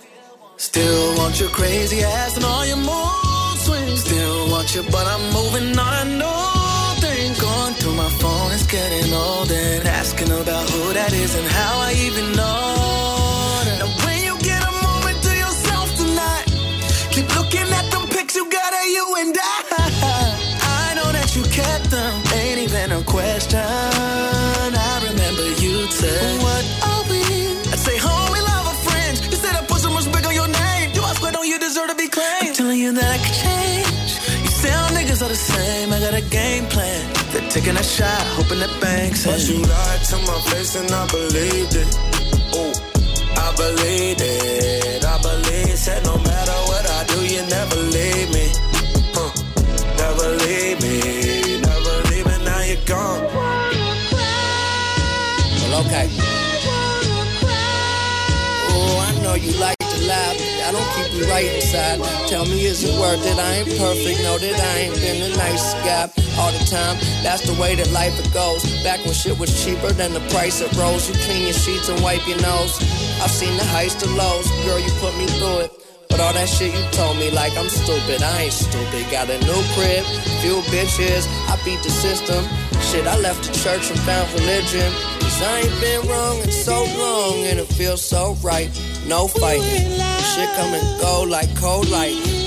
Still 0.57 1.17
want 1.17 1.39
your 1.39 1.49
crazy 1.49 2.03
ass 2.03 2.35
and 2.37 2.45
all 2.45 2.65
your 2.67 2.77
mood 2.77 3.57
swings. 3.65 4.05
Still 4.05 4.51
want 4.51 4.75
you, 4.75 4.83
but 4.91 5.05
I'm 5.13 5.23
moving 5.33 5.69
on 5.73 5.93
a 6.03 6.05
new 6.21 7.01
thing. 7.01 7.33
Going 7.41 7.73
through 7.79 7.95
my 7.95 8.11
phone, 8.21 8.51
it's 8.51 8.67
getting 8.67 9.11
old 9.11 9.51
and 9.51 9.87
asking 9.87 10.29
about 10.29 10.69
who 10.69 10.93
that 10.93 11.13
is 11.13 11.33
and 11.33 11.47
how 11.47 11.79
I 11.79 11.93
even 12.05 12.27
know. 12.33 12.77
Now 13.81 13.89
when 14.05 14.23
you 14.23 14.37
get 14.37 14.61
a 14.61 14.73
moment 14.85 15.17
to 15.23 15.33
yourself 15.35 15.87
tonight, 15.97 16.45
keep 17.09 17.27
looking 17.35 17.67
at 17.79 17.89
them 17.89 18.07
pics 18.07 18.35
you 18.35 18.47
got 18.51 18.71
of 18.71 18.85
you 18.85 19.15
and 19.17 19.35
I. 19.35 19.63
I 19.79 19.80
kept 21.51 21.91
them, 21.91 22.13
ain't 22.33 22.59
even 22.59 22.91
a 22.91 23.03
question. 23.03 23.59
I 23.59 24.93
remember 25.03 25.45
you 25.59 25.75
said, 25.91 26.41
What 26.41 26.63
are 26.89 27.03
we? 27.11 27.21
I'd 27.71 27.79
say, 27.79 27.97
home 27.97 28.31
we 28.31 28.39
love 28.39 28.65
our 28.71 28.79
friends. 28.87 29.19
You 29.27 29.37
said 29.43 29.55
I 29.55 29.61
put 29.65 29.79
so 29.79 29.91
much 29.91 30.07
big 30.11 30.25
on 30.25 30.33
your 30.33 30.47
name. 30.47 30.91
You 30.95 31.01
I 31.03 31.13
swear, 31.13 31.31
don't 31.31 31.47
you 31.47 31.59
deserve 31.59 31.89
to 31.89 31.95
be 31.95 32.07
claimed? 32.07 32.47
I'm 32.47 32.53
telling 32.53 32.79
you 32.79 32.91
that 32.93 33.09
I 33.15 33.19
could 33.23 33.37
change. 33.45 34.11
You 34.45 34.51
say 34.61 34.71
all 34.73 34.89
niggas 34.95 35.21
are 35.25 35.29
the 35.29 35.43
same. 35.53 35.91
I 35.91 35.99
got 35.99 36.13
a 36.13 36.21
game 36.21 36.65
plan. 36.67 37.03
They're 37.31 37.49
taking 37.49 37.77
a 37.77 37.83
shot, 37.83 38.23
hoping 38.37 38.59
that 38.59 38.73
banks. 38.81 39.25
But 39.25 39.43
you 39.47 39.59
lied 39.61 40.01
to 40.11 40.17
my 40.29 40.39
face 40.51 40.75
and 40.75 40.89
I 40.91 41.03
believed 41.07 41.75
it. 41.75 41.89
Ooh, 42.55 42.73
I 43.35 43.47
believed 43.55 44.21
it. 44.23 45.05
I 45.05 45.17
believe. 45.21 45.77
Said 45.81 46.03
no 46.05 46.15
matter 46.17 46.50
you 59.41 59.53
like 59.59 59.77
to 59.77 59.99
lie, 60.07 60.37
I 60.65 60.71
don't 60.71 60.89
keep 60.95 61.13
you 61.17 61.25
right 61.29 61.45
inside. 61.45 61.99
Tell 62.27 62.45
me, 62.45 62.65
is 62.65 62.83
it 62.83 62.93
worth 62.99 63.25
it? 63.25 63.37
I 63.37 63.61
ain't 63.61 63.69
perfect, 63.77 64.21
know 64.23 64.37
that 64.37 64.59
I 64.59 64.73
ain't 64.85 64.95
been 64.95 65.31
the 65.31 65.37
nice 65.37 65.73
guy 65.85 66.09
all 66.37 66.51
the 66.51 66.65
time. 66.69 66.97
That's 67.23 67.41
the 67.45 67.59
way 67.59 67.75
that 67.75 67.91
life 67.91 68.17
it 68.19 68.31
goes. 68.33 68.63
Back 68.83 69.03
when 69.05 69.13
shit 69.13 69.37
was 69.37 69.51
cheaper 69.63 69.91
than 69.91 70.13
the 70.13 70.21
price 70.31 70.61
it 70.61 70.71
rose. 70.77 71.09
You 71.09 71.15
clean 71.25 71.43
your 71.43 71.53
sheets 71.53 71.89
and 71.89 71.99
wipe 72.01 72.25
your 72.27 72.41
nose. 72.41 72.77
I've 73.21 73.31
seen 73.31 73.57
the 73.57 73.65
heights 73.65 73.95
to 74.03 74.09
lows, 74.09 74.47
girl, 74.63 74.79
you 74.79 74.91
put 74.99 75.17
me 75.17 75.27
through 75.27 75.59
it. 75.65 75.71
But 76.09 76.19
all 76.19 76.33
that 76.33 76.49
shit 76.49 76.73
you 76.73 76.83
told 76.91 77.17
me 77.17 77.31
like 77.31 77.55
I'm 77.57 77.69
stupid, 77.69 78.21
I 78.21 78.43
ain't 78.43 78.53
stupid. 78.53 79.09
Got 79.09 79.29
a 79.29 79.39
new 79.47 79.61
crib, 79.73 80.03
few 80.43 80.59
bitches, 80.67 81.23
I 81.47 81.55
beat 81.63 81.81
the 81.83 81.89
system. 81.89 82.43
Shit, 82.81 83.07
I 83.07 83.17
left 83.19 83.47
the 83.47 83.53
church 83.59 83.89
and 83.89 83.99
found 84.01 84.27
religion. 84.33 84.91
Cause 85.21 85.41
I 85.41 85.59
ain't 85.63 85.79
been 85.79 86.11
wrong 86.11 86.39
in 86.39 86.51
so 86.51 86.83
long 86.99 87.45
and 87.47 87.59
it 87.59 87.67
feels 87.67 88.03
so 88.03 88.35
right. 88.43 88.69
No 89.07 89.27
fighting. 89.27 89.91
Shit 90.33 90.49
come 90.55 90.73
and 90.73 91.01
go 91.01 91.23
like 91.23 91.49
cold 91.57 91.89
lightning. 91.89 92.41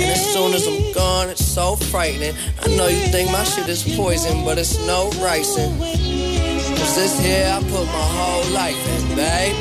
And 0.00 0.10
as 0.12 0.32
soon 0.32 0.54
as 0.54 0.66
I'm 0.66 0.92
gone, 0.92 1.28
it's 1.28 1.44
so 1.44 1.76
frightening. 1.76 2.34
I 2.62 2.68
know 2.76 2.86
you 2.86 3.00
think 3.08 3.30
my 3.32 3.42
shit 3.44 3.68
is 3.68 3.82
poison, 3.96 4.44
but 4.44 4.58
it's 4.58 4.78
no 4.86 5.10
ricin'. 5.18 5.78
Cause 5.78 6.94
this 6.94 7.18
here 7.20 7.50
I 7.52 7.60
put 7.62 7.86
my 7.86 8.08
whole 8.18 8.52
life 8.54 8.78
in, 8.94 9.16
babe. 9.16 9.56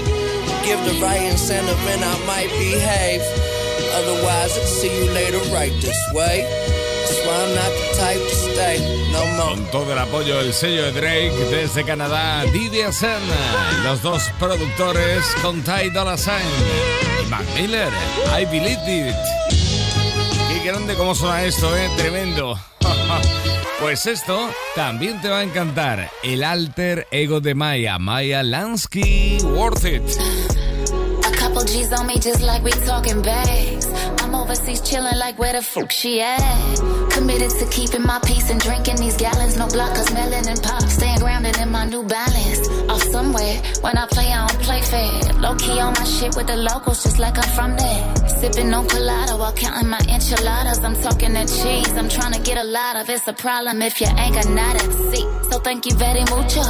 Give 0.63 0.79
the 0.85 0.99
right 1.01 1.23
incentive 1.23 1.79
and 1.87 2.03
I 2.03 2.25
might 2.25 2.49
behave. 2.49 3.21
Otherwise, 3.93 4.57
I'll 4.57 4.65
see 4.65 4.93
you 4.95 5.11
later 5.11 5.39
right 5.51 5.73
this 5.81 5.97
way. 6.13 6.66
Con 9.37 9.65
todo 9.71 9.93
el 9.93 9.99
apoyo 9.99 10.37
del 10.37 10.53
sello 10.53 10.83
de 10.85 10.91
Drake 10.91 11.33
desde 11.49 11.83
Canadá, 11.83 12.43
Didier 12.51 12.91
Sen, 12.91 13.21
los 13.83 14.01
dos 14.01 14.23
productores 14.39 15.23
con 15.41 15.61
Ty 15.61 15.89
Dolla 15.93 16.17
Sign 16.17 17.29
Mac 17.29 17.45
Miller, 17.55 17.91
I 18.39 18.45
Believe 18.45 19.09
It. 19.09 19.15
Qué 20.49 20.67
grande 20.67 20.95
cómo 20.95 21.15
suena 21.15 21.43
esto, 21.43 21.75
eh, 21.75 21.89
tremendo. 21.97 22.59
Pues 23.79 24.07
esto 24.07 24.49
también 24.75 25.21
te 25.21 25.29
va 25.29 25.39
a 25.39 25.43
encantar. 25.43 26.09
El 26.23 26.43
alter 26.43 27.07
ego 27.11 27.41
de 27.41 27.53
Maya, 27.53 27.99
Maya 27.99 28.41
Lansky, 28.41 29.37
Worth 29.43 29.85
It. 29.85 30.56
Couple 31.57 31.73
G's 31.73 31.91
on 31.91 32.05
me 32.05 32.19
just 32.19 32.43
like 32.43 32.61
we 32.61 32.69
talking 32.85 33.19
bags. 33.23 33.87
I'm 34.21 34.35
overseas 34.35 34.79
chilling 34.79 35.17
like 35.17 35.39
where 35.39 35.53
the 35.53 35.63
fuck 35.63 35.91
she 35.91 36.21
at. 36.21 36.37
Committed 37.09 37.49
to 37.49 37.65
keeping 37.71 38.03
my 38.03 38.19
peace 38.19 38.51
and 38.51 38.59
drinking 38.59 38.97
these 38.97 39.17
gallons. 39.17 39.57
No 39.57 39.65
blockers, 39.65 40.13
melon 40.13 40.47
and 40.47 40.61
pop. 40.61 40.83
Staying 40.83 41.17
grounded 41.17 41.57
in 41.57 41.71
my 41.71 41.85
new 41.85 42.03
balance. 42.03 42.61
Off 42.89 43.01
somewhere. 43.09 43.55
When 43.81 43.97
I 43.97 44.05
play, 44.05 44.31
I 44.31 44.45
don't 44.45 44.61
play 44.61 44.81
fair. 44.83 45.33
Low 45.41 45.55
key 45.55 45.79
on 45.79 45.93
my 45.93 46.03
shit 46.03 46.35
with 46.35 46.45
the 46.45 46.57
locals 46.57 47.01
just 47.01 47.17
like 47.17 47.39
I'm 47.39 47.49
from 47.55 47.75
there. 47.75 48.15
Sipping 48.37 48.71
on 48.71 48.87
colada 48.87 49.35
while 49.35 49.53
counting 49.53 49.89
my 49.89 50.01
enchiladas. 50.07 50.83
I'm 50.83 50.95
talking 51.01 51.33
that 51.33 51.47
cheese. 51.47 51.91
I'm 51.97 52.07
trying 52.07 52.33
to 52.33 52.39
get 52.41 52.59
a 52.59 52.65
lot 52.65 52.97
of 52.97 53.09
it's 53.09 53.27
a 53.27 53.33
problem 53.33 53.81
if 53.81 53.99
you 53.99 54.05
ain't 54.05 54.35
got 54.35 54.47
nada. 54.47 54.83
See, 55.09 55.25
so 55.49 55.57
thank 55.57 55.87
you 55.87 55.95
very 55.95 56.23
mucho. 56.29 56.61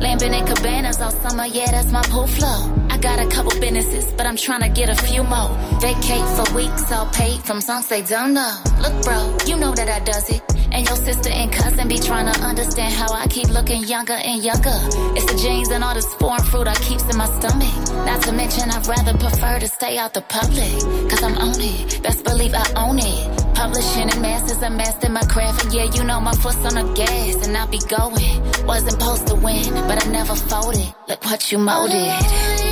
Lambing 0.00 0.32
in 0.32 0.46
cabanas 0.46 0.98
all 1.02 1.10
summer, 1.10 1.44
yeah, 1.44 1.70
that's 1.72 1.92
my 1.92 2.02
pool 2.04 2.26
flow. 2.26 2.79
I 3.00 3.02
got 3.02 3.18
a 3.18 3.28
couple 3.30 3.58
businesses, 3.58 4.12
but 4.12 4.26
I'm 4.26 4.36
trying 4.36 4.60
to 4.60 4.68
get 4.68 4.90
a 4.90 4.94
few 4.94 5.22
more. 5.22 5.48
Vacate 5.80 6.28
for 6.36 6.54
weeks, 6.54 6.92
all 6.92 7.06
paid 7.06 7.40
from 7.40 7.62
songs 7.62 7.88
they 7.88 8.02
don't 8.02 8.34
know. 8.34 8.54
Look, 8.82 9.04
bro, 9.04 9.38
you 9.46 9.56
know 9.56 9.72
that 9.72 9.88
I 9.88 10.04
does 10.04 10.28
it. 10.28 10.42
And 10.70 10.86
your 10.86 10.96
sister 10.96 11.30
and 11.30 11.50
cousin 11.50 11.88
be 11.88 11.98
trying 11.98 12.30
to 12.30 12.38
understand 12.40 12.92
how 12.92 13.10
I 13.10 13.26
keep 13.28 13.48
looking 13.48 13.84
younger 13.84 14.12
and 14.12 14.44
younger. 14.44 14.76
It's 15.16 15.32
the 15.32 15.38
genes 15.40 15.70
and 15.70 15.82
all 15.82 15.94
this 15.94 16.12
foreign 16.16 16.42
fruit 16.42 16.68
I 16.68 16.74
keeps 16.74 17.08
in 17.08 17.16
my 17.16 17.24
stomach. 17.40 17.74
Not 18.04 18.20
to 18.24 18.32
mention, 18.32 18.68
I'd 18.68 18.86
rather 18.86 19.16
prefer 19.16 19.60
to 19.60 19.68
stay 19.68 19.96
out 19.96 20.12
the 20.12 20.20
public. 20.20 21.08
Cause 21.08 21.22
I'm 21.22 21.38
on 21.38 21.56
it, 21.56 22.02
best 22.02 22.22
believe 22.22 22.52
I 22.52 22.68
own 22.76 22.98
it. 22.98 23.54
Publishing 23.54 24.10
in 24.10 24.20
masses, 24.20 24.62
I 24.62 24.68
mastered 24.68 25.10
my 25.10 25.22
craft. 25.22 25.64
And 25.64 25.72
yeah, 25.72 25.84
you 25.84 26.04
know 26.04 26.20
my 26.20 26.34
foot's 26.34 26.62
on 26.66 26.74
the 26.74 26.92
gas, 26.92 27.46
and 27.46 27.56
I'll 27.56 27.66
be 27.66 27.80
going. 27.88 28.66
Wasn't 28.66 28.92
supposed 28.92 29.26
to 29.28 29.36
win, 29.36 29.72
but 29.88 30.06
I 30.06 30.10
never 30.10 30.36
folded. 30.36 30.92
Look 31.08 31.24
what 31.24 31.50
you 31.50 31.56
molded. 31.56 32.69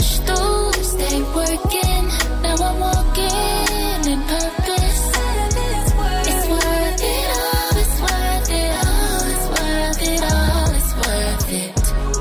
Push 0.00 0.18
through, 0.20 0.72
stay 0.82 1.22
working. 1.36 2.04
Now 2.42 2.56
I'm 2.68 2.80
walking 2.80 4.00
in 4.12 4.20
purpose. 4.34 5.02
It's 6.30 6.46
worth 6.48 7.02
it 7.14 7.26
all, 7.40 7.76
it's 7.82 7.96
worth 8.04 8.50
it 8.60 8.72
all, 8.86 9.22
it's 9.34 9.46
worth 9.54 10.02
it 10.12 10.22
all, 10.32 10.70
it's 10.78 10.92
worth 11.00 11.52
it. 11.52 11.72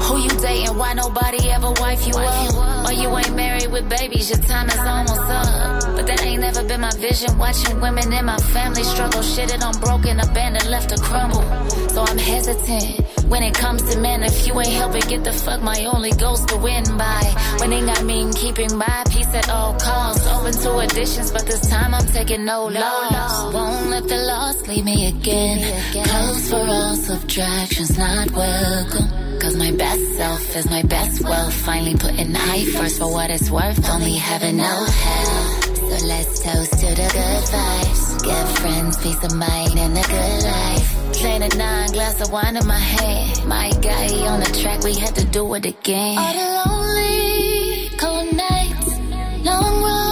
Who 0.06 0.14
you 0.26 0.34
dating? 0.42 0.78
Why 0.78 0.94
nobody 0.94 1.50
ever 1.52 1.72
wife 1.72 2.06
you 2.08 2.14
up? 2.16 2.86
Or 2.88 2.94
you 2.94 3.18
ain't 3.18 3.36
married 3.36 3.59
with 3.80 3.90
babies, 3.90 4.30
your 4.30 4.40
time 4.40 4.68
is 4.68 4.80
almost 4.80 5.30
up. 5.30 5.96
But 5.96 6.08
that 6.08 6.24
ain't 6.24 6.42
never 6.42 6.64
been 6.64 6.82
my 6.82 6.92
vision. 6.92 7.38
Watching 7.38 7.80
women 7.80 8.12
in 8.12 8.26
my 8.26 8.38
family 8.38 8.84
struggle, 8.84 9.22
shit 9.22 9.54
it 9.54 9.64
on 9.64 9.80
broken, 9.80 10.20
abandoned, 10.20 10.70
left 10.70 10.90
to 10.90 10.98
crumble. 10.98 11.44
So 11.90 12.02
I'm 12.04 12.18
hesitant 12.18 13.06
when 13.28 13.44
it 13.44 13.54
comes 13.54 13.82
to 13.90 14.00
men. 14.00 14.24
If 14.24 14.48
you 14.48 14.60
ain't 14.60 14.74
helping, 14.74 15.02
get 15.02 15.24
the 15.24 15.34
fuck. 15.34 15.62
My 15.62 15.86
only 15.86 16.12
goals 16.12 16.46
to 16.46 16.58
win 16.58 16.84
by 16.98 17.24
winning. 17.60 17.90
I 17.90 18.04
mean 18.04 18.34
keeping 18.34 18.76
my 18.78 19.04
peace 19.12 19.34
at 19.34 19.50
all 19.50 19.74
costs. 19.80 20.28
Open 20.28 20.54
to 20.54 20.78
additions, 20.80 21.32
but 21.32 21.46
this 21.46 21.62
time 21.70 21.94
I'm 21.94 22.08
taking 22.08 22.46
no 22.46 22.66
loss. 22.66 23.54
Won't 23.54 23.90
let 23.90 24.08
the 24.08 24.18
loss 24.18 24.68
leave 24.68 24.86
me 24.86 25.08
again. 25.08 25.60
Close 25.92 26.50
for 26.50 26.64
all 26.78 26.96
subtractions, 26.96 27.98
not 27.98 28.32
welcome. 28.32 29.30
Cause 29.40 29.56
my 29.56 29.72
best 29.72 30.18
self 30.18 30.56
is 30.58 30.70
my 30.70 30.82
best 30.84 31.24
wealth. 31.24 31.54
Finally 31.54 31.96
putting 31.96 32.36
I 32.36 32.66
first 32.76 33.00
for 33.00 33.10
what 33.10 33.30
it's 33.30 33.50
worth. 33.50 33.69
Only 33.78 34.16
heaven, 34.16 34.58
no 34.58 34.64
hell. 34.64 35.62
So 35.76 36.06
let's 36.08 36.40
toast 36.42 36.72
to 36.72 36.88
the 36.88 37.10
good 37.14 37.44
vibes. 37.54 38.24
Give 38.24 38.60
friends 38.60 38.98
peace 38.98 39.24
of 39.24 39.36
mind 39.36 39.78
and 39.78 39.96
a 39.96 40.02
good 40.02 40.44
life. 40.44 41.14
Plain 41.14 41.44
a 41.44 41.50
nine 41.56 41.92
glass 41.92 42.20
of 42.20 42.32
wine 42.32 42.58
in 42.58 42.66
my 42.66 42.80
hand. 42.80 43.46
My 43.46 43.70
guy 43.82 44.08
on 44.28 44.40
the 44.40 44.60
track, 44.62 44.84
we 44.84 44.96
had 44.96 45.14
to 45.16 45.26
do 45.26 45.54
it 45.54 45.66
again. 45.68 46.18
All 46.18 46.34
the 46.34 46.48
lonely, 46.66 47.90
cold 47.98 48.34
nights, 48.36 48.98
long 49.46 49.84
road, 49.84 50.09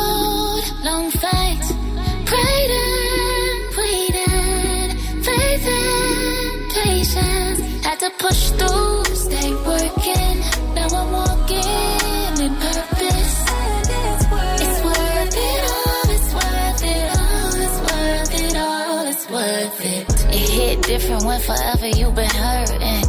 different 20.87 21.25
when 21.25 21.39
forever 21.41 21.87
you've 21.87 22.15
been 22.15 22.29
hurting. 22.29 23.03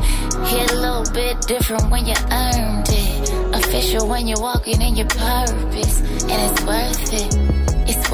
Hit 0.46 0.72
a 0.72 0.80
little 0.80 1.06
bit 1.14 1.40
different 1.46 1.88
when 1.90 2.04
you 2.06 2.14
earned 2.30 2.88
it. 2.88 3.30
Official 3.54 4.08
when 4.08 4.26
you're 4.26 4.40
walking 4.40 4.82
in 4.82 4.96
your 4.96 5.06
purpose. 5.06 6.00
And 6.30 6.38
it's 6.46 6.60
worth 6.66 7.12
it, 7.14 7.34
it's 7.88 8.10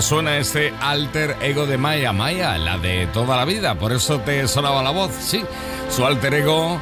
suena 0.00 0.38
este 0.38 0.72
alter 0.80 1.36
ego 1.42 1.66
de 1.66 1.76
Maya. 1.76 2.12
Maya, 2.12 2.56
la 2.58 2.78
de 2.78 3.06
toda 3.08 3.36
la 3.36 3.44
vida. 3.44 3.78
Por 3.78 3.92
eso 3.92 4.20
te 4.20 4.48
sonaba 4.48 4.82
la 4.82 4.90
voz. 4.90 5.12
Sí, 5.12 5.44
su 5.90 6.04
alter 6.06 6.34
ego, 6.34 6.80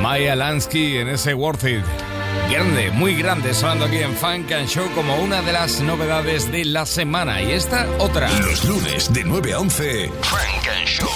Maya 0.00 0.34
Lansky, 0.34 0.98
en 0.98 1.08
ese 1.08 1.34
Worth 1.34 1.64
It. 1.64 2.05
Grande, 2.50 2.90
muy 2.92 3.16
grande, 3.16 3.52
sonando 3.52 3.86
aquí 3.86 3.98
en 3.98 4.14
Funk 4.14 4.52
and 4.52 4.68
Show 4.68 4.88
como 4.94 5.16
una 5.16 5.42
de 5.42 5.52
las 5.52 5.80
novedades 5.80 6.50
de 6.50 6.64
la 6.64 6.86
semana. 6.86 7.42
Y 7.42 7.52
esta 7.52 7.86
otra. 7.98 8.30
Los 8.40 8.64
lunes 8.64 9.12
de 9.12 9.24
9 9.24 9.52
a 9.52 9.60
11, 9.60 10.10
Funk 10.22 10.68
and 10.68 10.86
Show. 10.86 11.08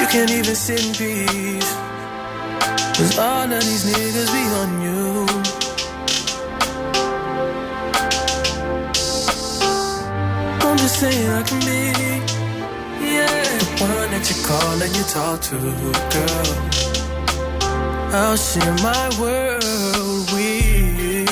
You 0.00 0.06
can't 0.10 0.30
even 0.30 0.56
sit 0.56 0.80
in 0.80 0.92
peace. 0.94 1.76
Cause 2.96 3.18
all 3.18 3.52
of 3.52 3.60
these 3.60 3.84
niggas 3.84 4.30
be 4.32 4.42
on 4.60 4.82
you. 4.82 5.26
I'm 10.62 10.76
just 10.78 11.00
saying 11.00 11.30
I 11.30 11.42
can 11.42 11.60
be, 11.60 11.92
yeah, 13.06 13.26
the 13.58 13.84
one 13.84 14.10
that 14.10 14.28
you 14.28 14.36
call 14.44 14.82
and 14.82 14.96
you 14.96 15.04
talk 15.04 15.40
to, 15.42 15.56
girl. 16.10 16.99
I'll 18.12 18.36
share 18.36 18.74
my 18.82 19.08
world 19.20 20.32
with 20.32 20.66
you. 20.66 21.24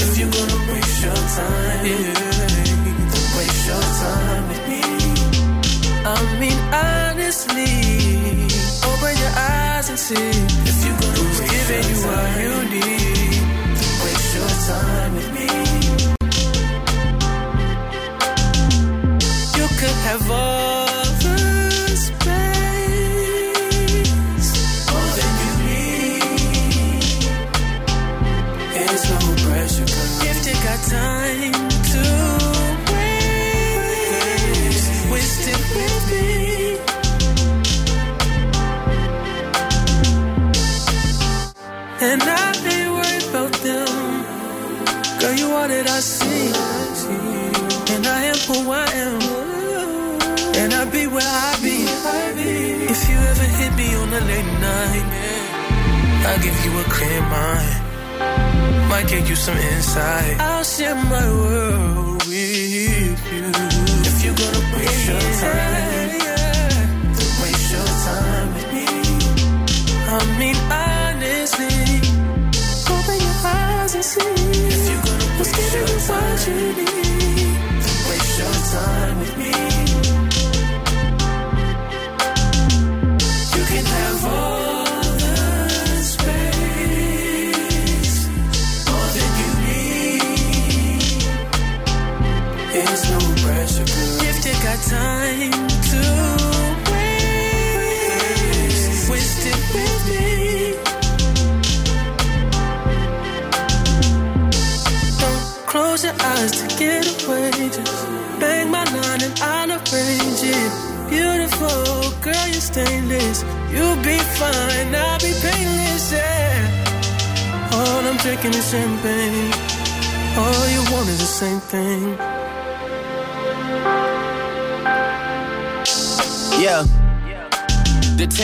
If 0.00 0.18
you're 0.18 0.30
gonna 0.30 0.72
waste 0.72 1.02
your 1.04 1.14
time, 1.14 1.84
yeah, 1.84 2.12
then 2.14 2.96
waste 3.36 3.66
your 3.66 3.84
time 4.00 4.48
with 4.48 4.64
me. 4.66 4.80
I 6.04 6.16
mean, 6.40 6.58
honestly, 6.72 7.74
open 8.88 9.14
your 9.22 9.34
eyes 9.36 9.90
and 9.90 9.98
see. 9.98 10.30
If 10.70 10.84
you're 10.86 10.98
gonna 11.00 11.20
who's 11.20 11.40
giving 11.52 11.84
you 11.90 11.98
what 12.06 12.28
you 12.40 12.54
need, 12.70 13.01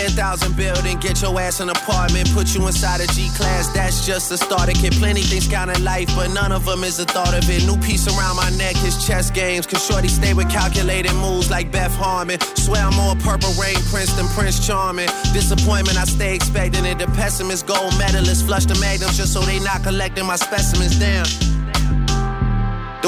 10,000 0.08 0.56
building, 0.56 0.98
get 1.00 1.20
your 1.20 1.38
ass 1.38 1.60
an 1.60 1.68
apartment, 1.68 2.32
put 2.32 2.54
you 2.54 2.66
inside 2.66 3.00
a 3.00 3.06
G 3.08 3.28
class. 3.36 3.68
That's 3.68 4.06
just 4.06 4.30
the 4.30 4.38
start. 4.38 4.70
It 4.70 4.76
can 4.76 4.92
plenty 4.92 5.20
things 5.20 5.46
count 5.46 5.70
in 5.70 5.84
life, 5.84 6.08
but 6.16 6.28
none 6.28 6.50
of 6.50 6.64
them 6.64 6.82
is 6.82 6.96
the 6.96 7.04
thought 7.04 7.34
of 7.34 7.44
it. 7.50 7.66
New 7.66 7.76
piece 7.76 8.08
around 8.08 8.36
my 8.36 8.48
neck 8.56 8.76
is 8.84 9.06
chess 9.06 9.30
games. 9.30 9.66
Cause 9.66 9.84
Shorty 9.86 10.08
stay 10.08 10.32
with 10.32 10.48
calculated 10.48 11.12
moves 11.14 11.50
like 11.50 11.70
Beth 11.70 11.94
Harmon. 11.94 12.40
Swear 12.56 12.84
I'm 12.84 12.94
more 12.94 13.16
purple 13.16 13.52
rain 13.60 13.76
prince 13.92 14.12
than 14.14 14.26
Prince 14.28 14.66
Charming. 14.66 15.08
Disappointment, 15.34 15.98
I 15.98 16.04
stay 16.04 16.34
expecting 16.34 16.86
it. 16.86 16.98
The 16.98 17.06
pessimist, 17.08 17.66
gold 17.66 17.96
medalist, 17.98 18.46
flush 18.46 18.64
the 18.64 18.78
magnums 18.80 19.18
just 19.18 19.34
so 19.34 19.40
they 19.40 19.58
not 19.60 19.82
collecting 19.82 20.24
my 20.24 20.36
specimens. 20.36 20.98
Damn. 20.98 21.57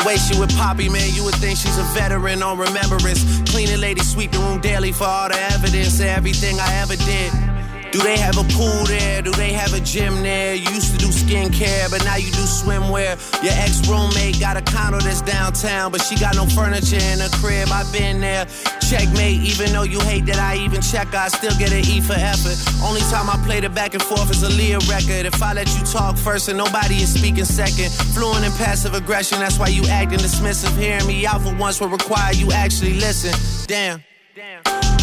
The 0.00 0.06
way 0.06 0.16
she 0.16 0.38
with 0.40 0.56
Poppy, 0.56 0.88
man, 0.88 1.12
you 1.12 1.24
would 1.24 1.34
think 1.34 1.58
she's 1.58 1.76
a 1.76 1.82
veteran 1.92 2.42
on 2.42 2.56
remembrance. 2.56 3.22
Cleaning 3.50 3.80
lady, 3.80 4.00
sweep 4.00 4.30
the 4.30 4.38
room 4.38 4.58
daily 4.60 4.92
for 4.92 5.04
all 5.04 5.28
the 5.28 5.38
evidence 5.52 6.00
of 6.00 6.06
everything 6.06 6.58
I 6.58 6.74
ever 6.76 6.96
did. 6.96 7.49
Do 7.92 7.98
they 7.98 8.18
have 8.18 8.38
a 8.38 8.44
pool 8.44 8.84
there? 8.86 9.20
Do 9.20 9.32
they 9.32 9.52
have 9.52 9.74
a 9.74 9.80
gym 9.80 10.22
there? 10.22 10.54
You 10.54 10.70
used 10.70 10.92
to 10.92 10.98
do 10.98 11.08
skincare, 11.08 11.90
but 11.90 12.04
now 12.04 12.14
you 12.16 12.30
do 12.30 12.46
swimwear. 12.46 13.18
Your 13.42 13.52
ex 13.54 13.86
roommate 13.88 14.38
got 14.38 14.56
a 14.56 14.62
condo 14.62 15.00
that's 15.00 15.22
downtown, 15.22 15.90
but 15.90 16.00
she 16.00 16.14
got 16.14 16.36
no 16.36 16.46
furniture 16.46 17.02
in 17.02 17.18
her 17.18 17.28
crib. 17.40 17.68
I've 17.72 17.92
been 17.92 18.20
there. 18.20 18.46
Checkmate, 18.88 19.40
even 19.42 19.72
though 19.72 19.82
you 19.82 19.98
hate 20.00 20.26
that 20.26 20.38
I 20.38 20.56
even 20.58 20.80
check, 20.80 21.14
I 21.14 21.28
still 21.28 21.56
get 21.58 21.72
an 21.72 21.80
E 21.80 22.00
for 22.00 22.14
effort. 22.14 22.58
Only 22.82 23.00
time 23.10 23.28
I 23.28 23.36
play 23.44 23.60
the 23.60 23.68
back 23.68 23.94
and 23.94 24.02
forth 24.02 24.30
is 24.30 24.42
a 24.42 24.50
Leah 24.50 24.78
record. 24.88 25.26
If 25.26 25.42
I 25.42 25.52
let 25.52 25.68
you 25.76 25.84
talk 25.84 26.16
first 26.16 26.48
and 26.48 26.58
nobody 26.58 26.96
is 27.02 27.12
speaking 27.12 27.44
second, 27.44 27.90
fluent 28.14 28.44
in 28.44 28.52
passive 28.52 28.94
aggression, 28.94 29.40
that's 29.40 29.58
why 29.58 29.68
you 29.68 29.84
acting 29.88 30.20
dismissive. 30.20 30.76
Hearing 30.78 31.06
me 31.06 31.26
out 31.26 31.42
for 31.42 31.54
once 31.56 31.80
will 31.80 31.88
require 31.88 32.32
you 32.34 32.52
actually 32.52 32.94
listen. 32.94 33.34
Damn. 33.66 34.02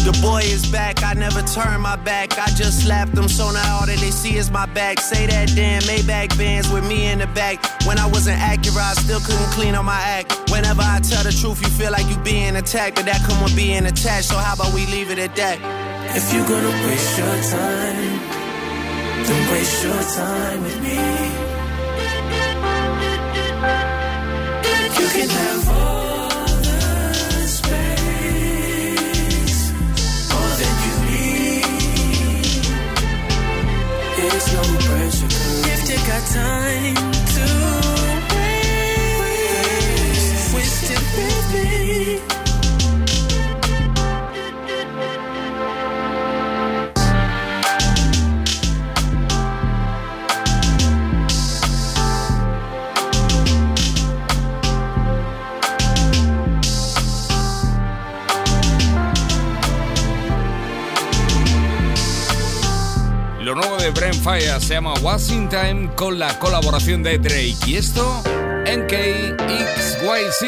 The 0.08 0.18
boy 0.22 0.40
is 0.40 0.66
back, 0.72 1.02
I 1.04 1.12
never 1.12 1.42
turn 1.42 1.82
my 1.82 1.94
back. 1.96 2.38
I 2.38 2.46
just 2.56 2.84
slapped 2.84 3.14
him, 3.14 3.28
so 3.28 3.50
now 3.50 3.80
all 3.80 3.84
that 3.86 3.98
they 3.98 4.10
see 4.10 4.36
is 4.36 4.50
my 4.50 4.64
back. 4.64 5.00
Say 5.00 5.26
that 5.26 5.52
damn 5.54 5.82
Maybach 5.82 6.34
bands 6.38 6.72
with 6.72 6.88
me 6.88 7.08
in 7.08 7.18
the 7.18 7.26
back. 7.26 7.62
When 7.86 7.98
I 7.98 8.06
wasn't 8.06 8.40
accurate, 8.40 8.78
I 8.78 8.94
still 8.94 9.20
couldn't 9.20 9.52
clean 9.52 9.74
up 9.74 9.84
my 9.84 10.00
act. 10.00 10.32
Whenever 10.50 10.80
I 10.80 11.00
tell 11.00 11.22
the 11.24 11.30
truth, 11.30 11.60
you 11.60 11.68
feel 11.68 11.92
like 11.92 12.08
you 12.08 12.16
being 12.24 12.56
attacked, 12.56 12.96
but 12.96 13.04
that 13.04 13.20
come 13.28 13.44
with 13.44 13.54
being 13.54 13.84
attached. 13.84 14.30
So 14.30 14.38
how 14.38 14.54
about 14.54 14.72
we 14.72 14.86
leave 14.86 15.10
it 15.10 15.18
at 15.18 15.36
that? 15.36 15.60
If 16.16 16.32
you're 16.32 16.48
gonna 16.48 16.72
waste 16.88 17.18
your 17.18 17.36
time, 17.52 18.16
then 19.28 19.52
waste 19.52 19.84
your 19.84 20.02
time 20.16 20.62
with 20.64 20.80
me. 20.88 20.96
You 24.96 25.08
can 25.12 25.28
have 25.28 25.68
all 25.68 26.07
No 34.38 34.62
pressure. 34.62 35.26
If 35.26 35.90
got 36.06 36.22
time 36.28 36.94
to 36.94 37.46
waste, 39.18 40.54
waste 40.54 40.90
it 40.92 41.77
de 63.88 64.00
Brent 64.00 64.22
Fire 64.22 64.60
se 64.60 64.74
llama 64.74 64.94
Wasting 65.02 65.48
Time 65.48 65.90
con 65.94 66.18
la 66.18 66.38
colaboración 66.38 67.02
de 67.02 67.18
Drake. 67.18 67.56
Y 67.66 67.76
esto, 67.76 68.22
NKXYZ. 68.66 70.42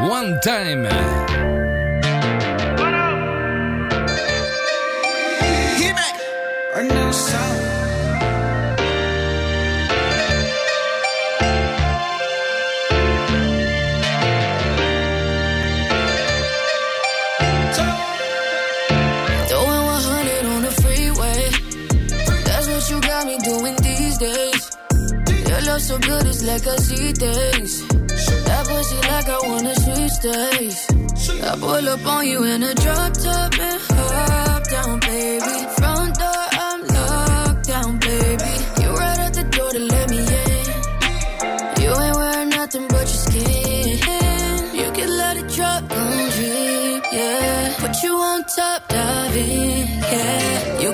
One 0.00 0.38
Time. 0.42 1.59
So 25.90 25.98
good, 25.98 26.26
it's 26.26 26.42
like 26.44 26.66
I 26.74 26.76
see 26.76 27.10
things. 27.24 27.72
That 28.46 28.62
pussy 28.70 28.98
like 29.12 29.28
I 29.36 29.38
wanna 29.48 29.74
switch 29.84 30.16
days. 30.28 30.78
I 31.50 31.52
pull 31.58 31.88
up 31.94 32.06
on 32.14 32.22
you 32.30 32.44
in 32.52 32.62
a 32.62 32.74
drop 32.82 33.12
top 33.24 33.52
and 33.68 33.80
hop 33.90 34.62
down, 34.74 35.00
baby. 35.00 35.56
Front 35.78 36.12
door, 36.22 36.44
I'm 36.66 36.80
locked 36.96 37.66
down, 37.72 37.90
baby. 37.98 38.52
You 38.80 38.88
right 39.02 39.20
at 39.26 39.32
the 39.38 39.44
door 39.56 39.70
to 39.76 39.82
let 39.94 40.06
me 40.12 40.20
in. 40.44 40.66
You 41.82 41.90
ain't 42.04 42.16
wearing 42.20 42.50
nothing 42.50 42.86
but 42.94 43.06
your 43.12 43.22
skin. 43.26 44.58
You 44.80 44.88
can 44.98 45.10
let 45.22 45.34
it 45.42 45.48
drop, 45.56 45.82
don't 45.88 46.30
dream, 46.36 47.02
yeah. 47.16 47.74
Put 47.82 47.94
you 48.04 48.14
on 48.30 48.40
top, 48.56 48.80
dive 48.88 49.36
in, 49.36 49.88
yeah. 50.14 50.82
You 50.82 50.90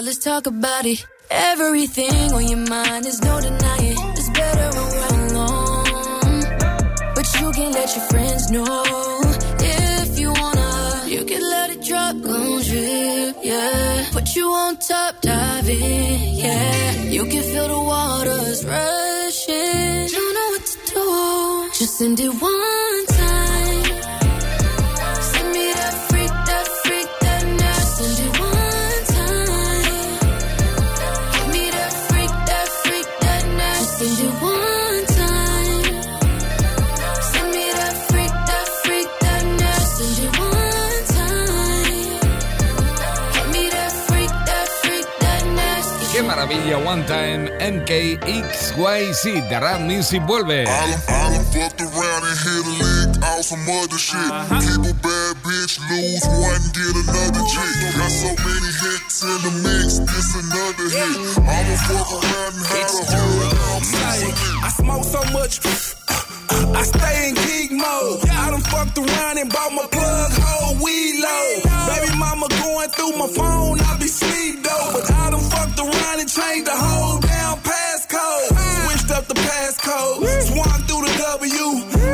Let's 0.00 0.18
talk 0.18 0.46
about 0.46 0.86
it. 0.86 1.04
Everything 1.28 2.32
on 2.32 2.46
your 2.46 2.64
mind 2.68 3.04
is 3.04 3.20
no 3.20 3.40
denying. 3.40 3.98
It's 4.16 4.30
better 4.30 4.68
when 4.76 4.88
we're 4.94 5.14
alone. 5.26 6.40
But 7.16 7.26
you 7.40 7.50
can 7.50 7.72
let 7.72 7.96
your 7.96 8.04
friends 8.06 8.48
know 8.48 8.64
if 9.58 10.18
you 10.20 10.30
wanna. 10.30 11.02
You 11.08 11.24
can 11.24 11.42
let 11.42 11.70
it 11.70 11.82
drop, 11.82 12.14
gon' 12.22 12.62
drip, 12.62 13.36
yeah. 13.42 14.06
Put 14.12 14.36
you 14.36 14.46
on 14.46 14.76
top, 14.76 15.20
dive 15.20 15.68
in, 15.68 16.34
yeah. 16.44 17.02
You 17.02 17.24
can 17.24 17.42
feel 17.42 17.66
the 17.66 17.80
waters 17.80 18.64
rushing. 18.64 20.06
Don't 20.14 20.34
know 20.38 20.48
what 20.54 20.64
to 20.72 20.78
do. 20.94 21.70
Just 21.76 21.98
send 21.98 22.20
it 22.20 22.32
one 22.40 23.07
One 46.88 47.04
Time 47.04 47.50
MKXYZ 47.60 49.22
de 49.50 49.58
Rap 49.60 49.80
Music 49.80 50.22
vuelve. 50.26 50.64
Fucked 50.64 51.82
around 51.82 52.24
and 52.24 52.38
hit 52.40 52.64
a 52.64 52.72
lick 52.80 53.12
out 53.22 53.44
some 53.44 53.60
other 53.68 53.98
shit. 53.98 54.32
Keep 54.64 54.88
a 54.88 54.94
bad 55.04 55.36
bitch, 55.44 55.76
lose 55.84 56.24
one, 56.24 56.64
get 56.72 56.96
another 56.96 57.44
chick. 57.44 57.92
Got 57.92 58.08
so 58.08 58.32
many 58.40 58.72
hits 58.80 59.20
in 59.20 59.36
the 59.44 59.52
mix, 59.60 60.00
this 60.00 60.32
another 60.40 60.88
hit. 60.88 61.36
I'ma 61.44 61.76
fuck 61.84 62.08
around 62.08 62.56
and 62.56 62.64
have 62.72 62.88
a 62.88 63.04
whole 63.04 63.44
I 64.64 64.68
smoke 64.72 65.04
so 65.04 65.20
much. 65.36 65.60
I 66.72 66.82
stay 66.84 67.28
in 67.28 67.34
geek 67.34 67.70
mode. 67.70 68.24
I 68.30 68.48
done 68.48 68.62
fucked 68.62 68.96
around 68.96 69.36
and 69.36 69.52
bought 69.52 69.72
my 69.74 69.84
plug 69.92 70.32
hole 70.40 70.82
weed 70.82 71.20
low. 71.20 71.48
Baby 71.84 72.16
mama 72.16 72.48
going 72.48 72.88
through 72.96 73.12
my 73.18 73.28
phone, 73.28 73.78
I 73.78 73.98
be 74.00 74.06
sleep 74.06 74.67
changed 76.38 76.66
the 76.66 76.76
whole 76.76 77.18
damn 77.20 77.58
passcode. 77.58 78.48
Switched 78.78 79.10
up 79.10 79.24
the 79.26 79.34
passcode, 79.34 80.22
swung 80.48 80.80
through 80.86 81.02
the 81.06 81.14
W. 81.34 81.66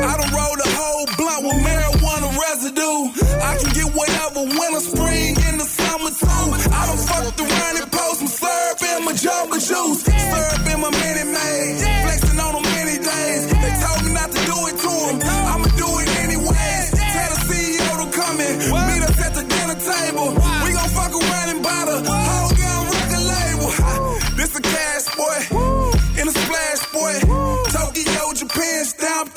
I 0.08 0.12
done 0.20 0.32
rolled 0.32 0.60
a 0.60 0.70
whole 0.78 1.06
blunt 1.18 1.42
with 1.44 1.60
marijuana 1.66 2.28
residue. 2.44 3.00
I 3.40 3.52
can 3.60 3.70
get 3.76 3.88
whatever 3.94 4.42
winter, 4.44 4.80
spring, 4.80 5.36
in 5.48 5.54
the 5.58 5.68
summer 5.68 6.10
too. 6.10 6.48
I 6.72 6.82
done 6.88 7.02
fucked 7.08 7.40
around 7.40 7.76
and 7.82 7.92
post 7.92 8.18
some 8.20 8.32
syrup 8.40 8.82
in 8.90 9.04
my 9.04 9.12
jumper 9.12 9.60
juice. 9.60 10.00
Syrup 10.04 10.66
in 10.72 10.80
my 10.80 10.90
Minute 10.90 11.30
Maid. 11.36 11.93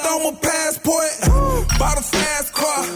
On 0.06 0.24
my 0.24 0.40
passport. 0.40 1.68
Bought 1.80 1.98
a 1.98 2.02
fast 2.02 2.54
car. 2.54 2.87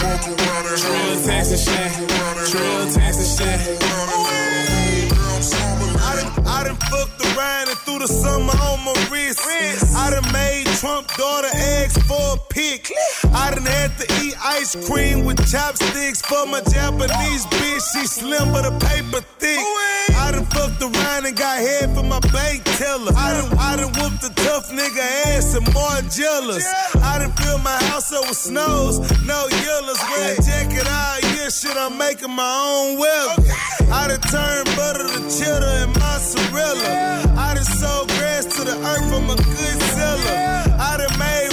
Fuck 0.00 0.26
around 0.28 0.66
and 0.66 0.80
hit 0.80 1.12
a, 1.12 1.12
Real 1.12 1.24
Texas 1.24 1.66
shit. 1.68 1.92
Shit. 2.48 3.80
I 6.00 6.16
done, 6.16 6.46
I 6.46 6.64
done 6.64 6.76
fucked 6.76 7.20
around 7.36 7.68
and 7.68 7.78
threw 7.84 7.98
the 7.98 8.08
summer 8.08 8.52
on 8.64 8.84
my 8.84 8.94
wrist. 9.12 9.40
I 9.94 10.10
done 10.10 10.32
made 10.32 10.66
Trump 10.78 11.06
daughter 11.16 11.48
eggs 11.52 11.98
for 12.08 12.34
a 12.34 12.38
pick. 12.48 12.90
I 13.34 13.50
done 13.54 13.66
had 13.66 13.96
to 13.98 14.06
eat 14.24 14.29
ice 14.42 14.74
cream 14.88 15.24
with 15.24 15.38
chopsticks 15.50 16.20
for 16.22 16.46
my 16.46 16.60
Japanese 16.60 17.46
bitch. 17.46 17.82
She 17.92 18.06
slim 18.06 18.52
but 18.52 18.64
a 18.64 18.72
paper 18.86 19.20
thick. 19.38 19.58
I 20.16 20.32
done 20.32 20.46
fucked 20.46 20.82
around 20.82 21.26
and 21.26 21.36
got 21.36 21.58
head 21.58 21.94
for 21.94 22.02
my 22.02 22.20
bank 22.32 22.64
teller. 22.78 23.12
I 23.16 23.32
done, 23.34 23.58
I 23.58 23.76
done 23.76 23.92
whooped 23.98 24.24
a 24.24 24.32
tough 24.34 24.70
nigga 24.70 25.04
ass 25.32 25.54
and 25.54 25.66
more 25.74 26.00
jealous. 26.10 26.66
I 26.96 27.18
done 27.18 27.32
filled 27.32 27.62
my 27.62 27.78
house 27.90 28.12
up 28.12 28.28
with 28.28 28.36
snows, 28.36 28.98
no 29.26 29.48
yellows. 29.64 30.00
Wear 30.10 30.36
jacket 30.36 30.86
all 30.88 31.20
year, 31.34 31.50
shit, 31.50 31.76
I'm 31.76 31.98
making 31.98 32.30
my 32.30 32.48
own 32.48 32.98
weather. 32.98 33.42
I 33.92 34.08
done 34.08 34.20
turned 34.20 34.66
butter 34.76 35.06
to 35.08 35.20
cheddar 35.28 35.74
and 35.84 35.92
mozzarella. 35.98 37.34
I 37.36 37.54
done 37.54 37.64
sold 37.64 38.08
grass 38.08 38.44
to 38.56 38.64
the 38.64 38.76
earth, 38.76 39.12
I'm 39.12 39.30
a 39.30 39.36
good 39.36 39.78
seller. 39.94 40.36
I 40.80 40.96
done 40.96 41.18
made 41.18 41.49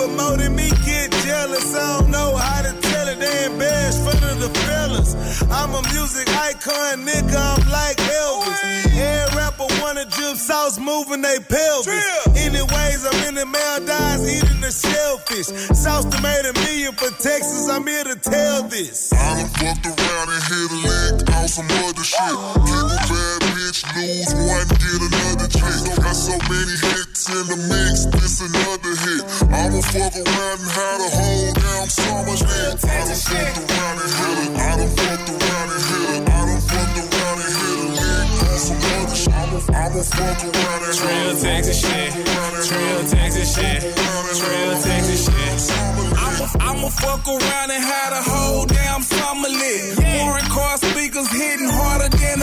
with 0.00 0.16
more 0.16 0.36
than 0.36 0.54
me 0.54 0.68
get 0.84 1.10
jealous. 1.24 1.74
I 1.74 1.98
don't 1.98 2.10
know 2.10 2.36
how 2.36 2.62
to 2.62 2.89
they 3.18 3.46
embarrassed 3.46 4.02
front 4.02 4.22
of 4.22 4.40
the 4.40 4.50
fellas. 4.60 5.14
I'm 5.50 5.74
a 5.74 5.82
music 5.90 6.28
icon, 6.28 7.06
nigga, 7.06 7.34
I'm 7.34 7.64
like 7.70 7.96
Elvis. 7.96 8.60
Every 8.94 9.36
rapper 9.36 9.66
wanna 9.82 10.04
drip 10.04 10.36
sauce, 10.36 10.78
moving 10.78 11.22
they 11.22 11.38
pelvis. 11.40 12.04
Anyways, 12.36 13.06
I'm 13.06 13.28
in 13.28 13.34
the 13.34 13.46
Maldives 13.46 14.24
eating 14.28 14.60
the 14.60 14.70
shellfish. 14.70 15.48
Sauce 15.76 16.04
that 16.04 16.22
made 16.22 16.46
a 16.46 16.52
million 16.60 16.92
for 16.94 17.10
Texas, 17.22 17.68
I'm 17.68 17.86
here 17.86 18.04
to 18.04 18.16
tell 18.16 18.62
this. 18.64 19.12
I 19.12 19.42
done 19.42 19.50
fucked 19.58 19.86
around 19.86 20.28
and 20.30 20.42
hit 20.46 20.70
a 20.70 20.78
lick 20.86 21.30
out 21.34 21.48
some 21.50 21.70
other 21.82 22.04
shit. 22.04 22.20
Keep 22.20 22.90
a 22.90 23.00
bad 23.10 23.40
bitch, 23.54 23.80
lose 23.96 24.32
one, 24.34 24.68
get 24.78 25.00
another 25.02 25.48
chick. 25.48 25.98
Got 25.98 26.16
so 26.16 26.36
many 26.46 26.76
hits 26.78 27.28
in 27.28 27.44
the 27.48 27.58
mix, 27.70 28.06
this 28.14 28.40
another 28.44 28.94
hit. 29.02 29.22
I'ma 29.50 29.80
fuck 29.90 30.14
around 30.14 30.58
and 30.60 30.70
have 30.70 31.00
a 31.00 31.10
whole 31.10 31.52
damn 31.54 31.88
summer 31.88 32.36
shit. 32.36 32.78
I 33.00 33.04
done 33.06 33.16
fucked 33.16 33.56
around 33.56 33.96
and 33.96 34.12
hit 34.12 34.36
a, 34.36 34.60
I 34.60 34.76
done 34.76 34.92
fucked 34.92 35.28
around 35.32 35.68
and 35.72 35.84
hit 35.88 36.04
a, 36.04 36.20
I 36.20 36.44
done 36.44 36.60
fucked 36.68 36.98
around 37.00 37.38
and 37.40 37.52
hit 37.56 37.80
a 37.80 37.96
lick 37.96 38.28
on 38.44 38.58
some 38.60 38.76
other 38.76 39.16
shit. 39.16 39.32
I'ma, 39.32 39.60
I'ma 39.72 40.02
fuck 40.04 40.40
around 40.44 40.82
and 40.84 40.92
hit 40.92 41.00
a, 41.00 41.08
Real 41.08 41.32
Texas 41.40 41.80
shit. 41.80 42.12
Real 42.12 43.02
Texas 43.08 43.48
shit. 43.56 43.80
Real 43.80 44.76
Texas 44.84 45.20
shit. 45.24 45.72
I'ma, 46.12 46.44
I'ma 46.60 46.88
fuck 46.92 47.24
around 47.26 47.70
and 47.70 47.84
have 47.84 48.12
a 48.12 48.22
whole 48.22 48.66
damn 48.66 49.02
summer 49.02 49.48
lit. 49.48 49.96
Foreign 49.96 50.44
car 50.52 50.76
speakers 50.76 51.28
hitting 51.32 51.70
a 51.70 51.89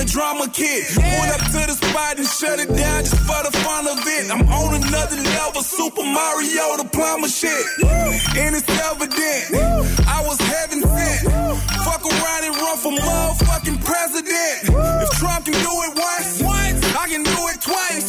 drama 0.08 0.48
kit. 0.50 0.88
Pulled 0.96 1.32
up 1.36 1.44
to 1.52 1.62
the 1.68 1.76
spot 1.76 2.18
and 2.18 2.28
shut 2.28 2.60
it 2.60 2.72
down 2.74 3.04
just 3.04 3.20
for 3.28 3.42
the 3.44 3.52
fun 3.64 3.88
of 3.88 4.00
it. 4.00 4.32
I'm 4.32 4.48
on 4.48 4.82
another 4.82 5.18
level, 5.18 5.62
Super 5.62 6.04
Mario 6.04 6.78
the 6.78 6.88
plumber 6.92 7.28
shit. 7.28 7.66
And 8.40 8.56
it's 8.56 8.70
evident, 8.88 9.44
I 10.08 10.24
was 10.26 10.40
heaven 10.40 10.82
sent. 10.82 11.28
Fuck 11.84 12.04
around 12.06 12.44
and 12.48 12.56
run 12.56 12.78
for 12.78 12.92
motherfucking 12.92 13.84
president. 13.84 14.72
If 15.04 15.10
Trump 15.20 15.46
can 15.46 15.54
do 15.54 15.74
it 15.86 15.94
once, 16.00 16.42
I 16.42 17.06
can 17.10 17.24
do 17.24 17.38
it 17.52 17.62
twice. 17.62 18.07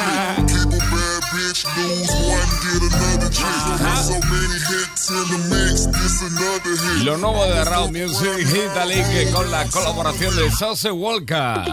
Shit. 0.00 0.48
Keep 0.48 0.72
a 0.72 0.80
bad 0.92 1.22
bitch, 1.32 1.60
lose 1.76 2.14
one, 2.28 2.52
get 2.64 2.82
another 2.88 3.30
chick. 3.30 3.46
Got 3.80 4.02
so 4.08 4.18
many 4.32 4.58
hits 4.70 5.10
in 5.10 5.26
the 5.32 5.40
mix, 5.52 5.86
this 5.86 6.16
another 6.22 6.74
hit. 6.76 7.04
Lo 7.04 7.16
nuevo 7.16 7.46
de 7.46 7.64
Raw 7.64 7.86
Music 7.88 8.46
Italy 8.48 9.02
que 9.12 9.30
con 9.32 9.50
la 9.50 9.64
colaboración 9.66 10.34
de 10.36 10.50
Sose 10.50 10.90
Walker. 10.90 11.64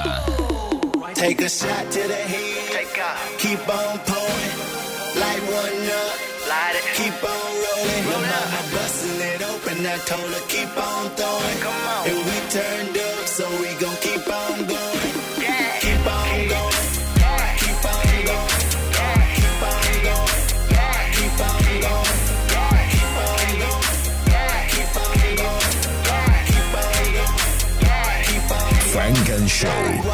Take 1.13 1.41
a 1.41 1.49
shot 1.49 1.91
to 1.91 2.07
the 2.07 2.13
head. 2.13 2.57
Keep 3.39 3.69
on 3.69 3.99
pouring. 4.05 4.57
Light 5.21 5.43
one 5.49 5.89
up. 5.89 6.28
Light 6.49 6.75
it. 6.75 6.86
Keep 6.95 7.23
on 7.23 7.57
rolling. 7.63 8.57
busting 8.73 9.21
it 9.21 9.41
open, 9.41 9.86
I 9.86 9.97
told 10.09 10.30
her 10.34 10.45
keep 10.47 10.73
on 10.78 11.09
throwing. 11.15 11.59
And 12.09 12.19
we 12.25 12.38
turned 12.49 12.86
Show. 29.47 30.07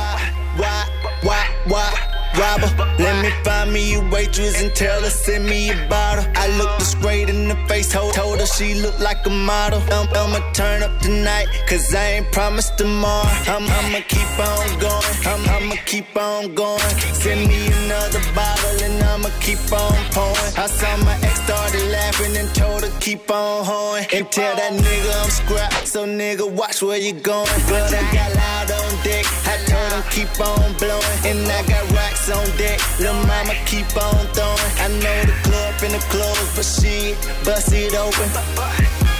Robber? 2.44 2.70
Let 3.00 3.16
me 3.24 3.32
find 3.44 3.72
me 3.72 3.96
a 3.96 4.02
waitress 4.12 4.62
and 4.62 4.74
tell 4.76 5.02
her 5.02 5.10
send 5.10 5.46
me 5.46 5.70
a 5.72 5.76
bottle. 5.88 6.26
I 6.36 6.48
looked 6.58 6.80
her 6.80 6.86
straight 6.86 7.30
in 7.30 7.48
the 7.48 7.56
face, 7.68 7.92
told, 7.92 8.14
told 8.14 8.40
her 8.40 8.46
she 8.46 8.76
looked 8.76 9.00
like 9.00 9.26
a 9.26 9.30
model. 9.30 9.82
I'm, 9.92 10.08
I'ma 10.14 10.40
turn 10.52 10.84
up 10.84 11.00
tonight, 11.00 11.48
cause 11.68 11.96
I 11.96 12.06
ain't 12.16 12.32
promised 12.32 12.78
tomorrow. 12.78 13.30
I'm, 13.48 13.64
I'ma 13.78 14.02
keep 14.08 14.32
on 14.50 14.68
going, 14.80 15.16
I'm, 15.32 15.42
I'ma 15.56 15.76
keep 15.86 16.16
on 16.16 16.54
going. 16.54 16.94
Send 17.24 17.48
me 17.48 17.60
another 17.84 18.22
bottle 18.36 18.84
and 18.86 19.02
I'ma 19.04 19.30
keep 19.40 19.64
on 19.72 19.96
pouring. 20.12 20.54
I 20.58 20.68
saw 20.68 20.98
my 21.06 21.16
ex 21.24 21.44
started 21.44 21.86
laughing 21.92 22.36
and 22.38 22.54
told 22.56 22.84
her 22.84 22.94
keep 23.00 23.30
on 23.32 23.66
hoeing. 23.66 24.06
And 24.14 24.30
tell 24.32 24.56
that 24.56 24.74
nigga 24.74 25.24
I'm 25.24 25.30
scrapped, 25.30 25.88
so 25.88 26.06
nigga 26.06 26.50
watch 26.52 26.82
where 26.82 26.98
you 26.98 27.14
going. 27.14 27.48
But 27.70 27.94
I 27.94 28.04
got 28.14 28.30
loud 28.36 28.72
on 28.72 29.04
deck, 29.04 29.26
I 29.48 29.56
told 29.72 29.92
him 29.96 30.04
keep 30.12 30.34
on 30.40 30.74
blowing. 30.78 31.20
And 31.30 31.40
I 31.48 31.62
got 31.68 31.84
rocks 31.92 32.30
on 32.36 32.46
deck, 32.58 32.80
lil' 33.00 33.14
mama 33.30 33.56
keep 33.66 33.88
on 33.96 34.26
throwing. 34.36 34.74
I 34.86 34.88
know 35.04 35.20
the 35.30 35.38
club 35.48 35.76
in 35.86 35.92
the 35.98 36.04
clothes, 36.12 36.50
but 36.56 36.66
she 36.66 37.16
bust 37.46 37.72
it 37.74 37.94
open. 37.96 38.30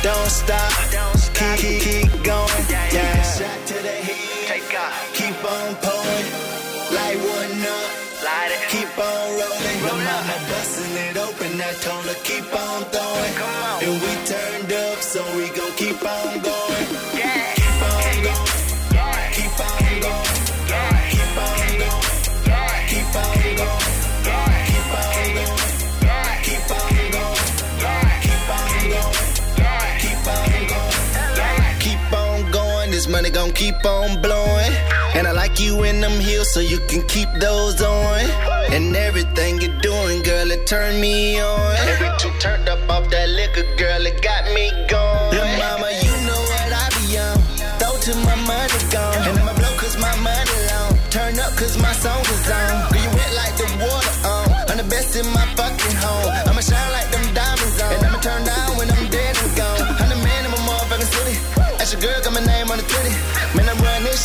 Don't 0.04 0.30
stop, 0.30 0.72
keep, 1.34 1.58
keep, 1.62 1.82
keep 1.82 2.12
going. 2.24 2.64
Yeah. 2.70 3.22
Shot 3.38 3.60
to 3.70 3.76
the 3.88 3.96
head, 4.08 4.20
take 4.50 4.74
off. 4.80 4.94
keep 5.14 5.38
on 5.56 5.70
pulling. 5.84 6.28
Light 6.96 7.18
one 7.18 7.62
up, 7.78 7.90
Light 8.28 8.52
it. 8.56 8.62
keep 8.74 8.92
on 8.98 9.26
rolling. 9.40 9.80
Roll 9.84 9.98
Lil' 9.98 10.06
mama 10.08 10.36
busting 10.50 10.96
it 11.08 11.18
open, 11.18 11.52
I 11.62 11.72
told 11.86 12.06
her 12.12 12.20
keep 12.28 12.48
on 12.54 12.80
throwing. 12.92 13.36
And 13.86 13.96
we 14.04 14.12
turned 14.28 14.72
up, 14.74 15.00
so 15.02 15.22
we 15.38 15.48
gon' 15.58 15.74
keep 15.76 16.02
on 16.04 16.40
going. 16.42 17.13
Money 33.14 33.30
gon' 33.30 33.52
keep 33.52 33.76
on 33.86 34.20
blowing. 34.24 34.74
And 35.14 35.28
I 35.28 35.32
like 35.32 35.60
you 35.60 35.84
in 35.84 36.02
them 36.02 36.20
heels 36.20 36.52
so 36.52 36.60
you 36.60 36.80
can 36.90 37.04
keep 37.08 37.30
those 37.40 37.80
on. 37.80 38.22
And 38.76 38.96
everything 38.96 39.62
you're 39.62 39.80
doing, 39.82 40.24
girl, 40.24 40.50
it 40.50 40.66
turned 40.66 41.00
me 41.00 41.40
on. 41.40 41.76
Every 41.94 42.10
two 42.18 42.32
turned 42.40 42.68
up 42.68 42.90
off 42.90 43.08
that 43.12 43.30
liquor, 43.30 43.68
girl, 43.78 44.04
it 44.08 44.20
got 44.24 44.44
me 44.56 44.66
going. 44.90 45.30
Lil' 45.36 45.58
mama, 45.62 45.90
you 46.06 46.14
know 46.28 46.42
what 46.52 46.70
I 46.82 46.86
be 46.98 47.06
on. 47.28 47.38
Throw 47.80 47.94
to 48.06 48.14
my 48.26 48.36
money 48.50 48.80
gone. 48.92 49.43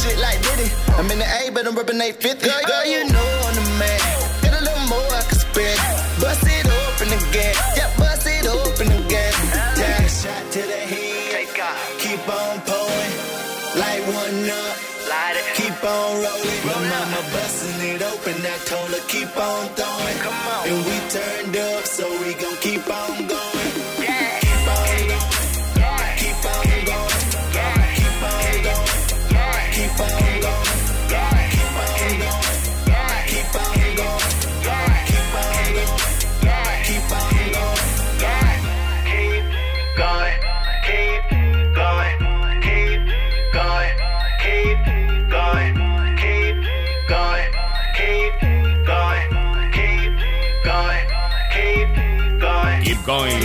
Shit 0.03 0.19
like 0.19 0.39
Diddy. 0.43 0.69
I'm 0.99 1.11
in 1.11 1.19
the 1.19 1.27
A, 1.27 1.51
but 1.51 1.67
I'm 1.67 1.75
ripping 1.75 2.01
850. 2.01 2.47
Girl, 2.47 2.63
girl, 2.67 2.87
you 2.87 3.03
know 3.11 3.31
I'm 3.47 3.55
the 3.59 3.67
man. 3.83 4.01
Get 4.43 4.55
a 4.55 4.63
little 4.63 4.87
more 4.87 5.11
I 5.11 5.23
can 5.27 5.39
spend. 5.39 5.79
Bust 6.23 6.47
it 6.47 6.67
open 6.67 7.09
again. 7.19 7.55
Yeah, 7.77 7.91
bust 7.99 8.27
it 8.27 8.47
open 8.47 8.89
again. 9.01 9.35
Yeah. 9.77 10.07
Shot 10.07 10.45
to 10.55 10.61
the 10.63 10.83
head. 10.93 11.19
Keep 11.99 12.29
on 12.29 12.61
pouring. 12.63 13.15
Light 13.81 14.03
one 14.07 14.51
up. 14.51 14.77
Light 15.11 15.37
it. 15.41 15.49
Keep 15.59 15.83
on 15.83 16.11
rolling. 16.23 16.61
Lil' 16.69 16.85
mama 16.93 17.21
busting 17.35 17.81
it 17.91 18.03
open. 18.03 18.37
I 18.39 18.57
told 18.71 18.91
her 18.95 19.05
keep 19.09 19.33
on 19.37 19.63
throwing. 19.77 20.19
Come 20.25 20.43
on. 20.55 20.63
And 20.69 20.81
we 20.87 20.97
turned 21.11 21.57
up, 21.57 21.85
so 21.87 22.05
we 22.23 22.35
gon' 22.35 22.57
keep 22.63 22.68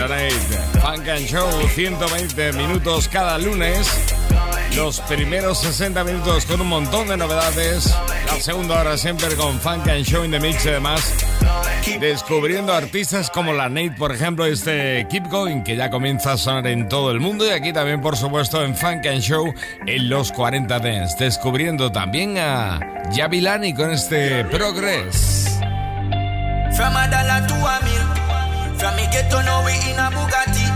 Night. 0.08 0.34
Funk 0.82 1.08
and 1.08 1.26
Show, 1.26 1.50
120 1.76 2.54
minutos 2.54 3.08
cada 3.08 3.38
lunes. 3.38 3.88
Los 4.76 5.00
primeros 5.02 5.60
60 5.60 6.04
minutos 6.04 6.46
con 6.46 6.62
un 6.62 6.68
montón 6.68 7.08
de 7.08 7.18
novedades. 7.18 7.96
La 8.26 8.40
segunda 8.40 8.82
hora 8.82 8.98
siempre 8.98 9.36
con 9.36 9.60
Funk 9.60 9.88
and 9.88 10.06
Show 10.06 10.24
in 10.26 10.32
the 10.32 10.40
Mix 10.40 10.66
y 10.66 10.70
demás. 10.70 11.14
Descubriendo 12.00 12.74
artistas 12.74 13.30
como 13.30 13.54
la 13.54 13.70
Nate, 13.70 13.92
por 13.92 14.12
ejemplo, 14.12 14.46
este 14.46 15.06
Keep 15.10 15.30
Going, 15.30 15.64
que 15.64 15.76
ya 15.76 15.90
comienza 15.90 16.34
a 16.34 16.38
sonar 16.38 16.68
en 16.68 16.88
todo 16.88 17.12
el 17.12 17.20
mundo. 17.20 17.46
Y 17.46 17.52
aquí 17.52 17.72
también, 17.74 18.02
por 18.02 18.18
supuesto, 18.18 18.64
en 18.64 18.76
Funk 18.76 19.06
and 19.06 19.22
Show 19.22 19.54
en 19.86 20.10
los 20.10 20.32
40 20.32 20.80
Dance. 20.80 21.16
Descubriendo 21.24 21.92
también 21.92 22.38
a 22.38 22.80
Javilani 23.16 23.74
con 23.74 23.92
este 23.92 24.46
Progress. 24.46 25.60
From 28.84 28.98
me 28.98 29.08
get 29.14 29.32
to 29.32 29.42
know 29.44 29.64
we 29.66 29.72
in 29.90 29.98
a 29.98 30.12
Bugatti. 30.12 30.68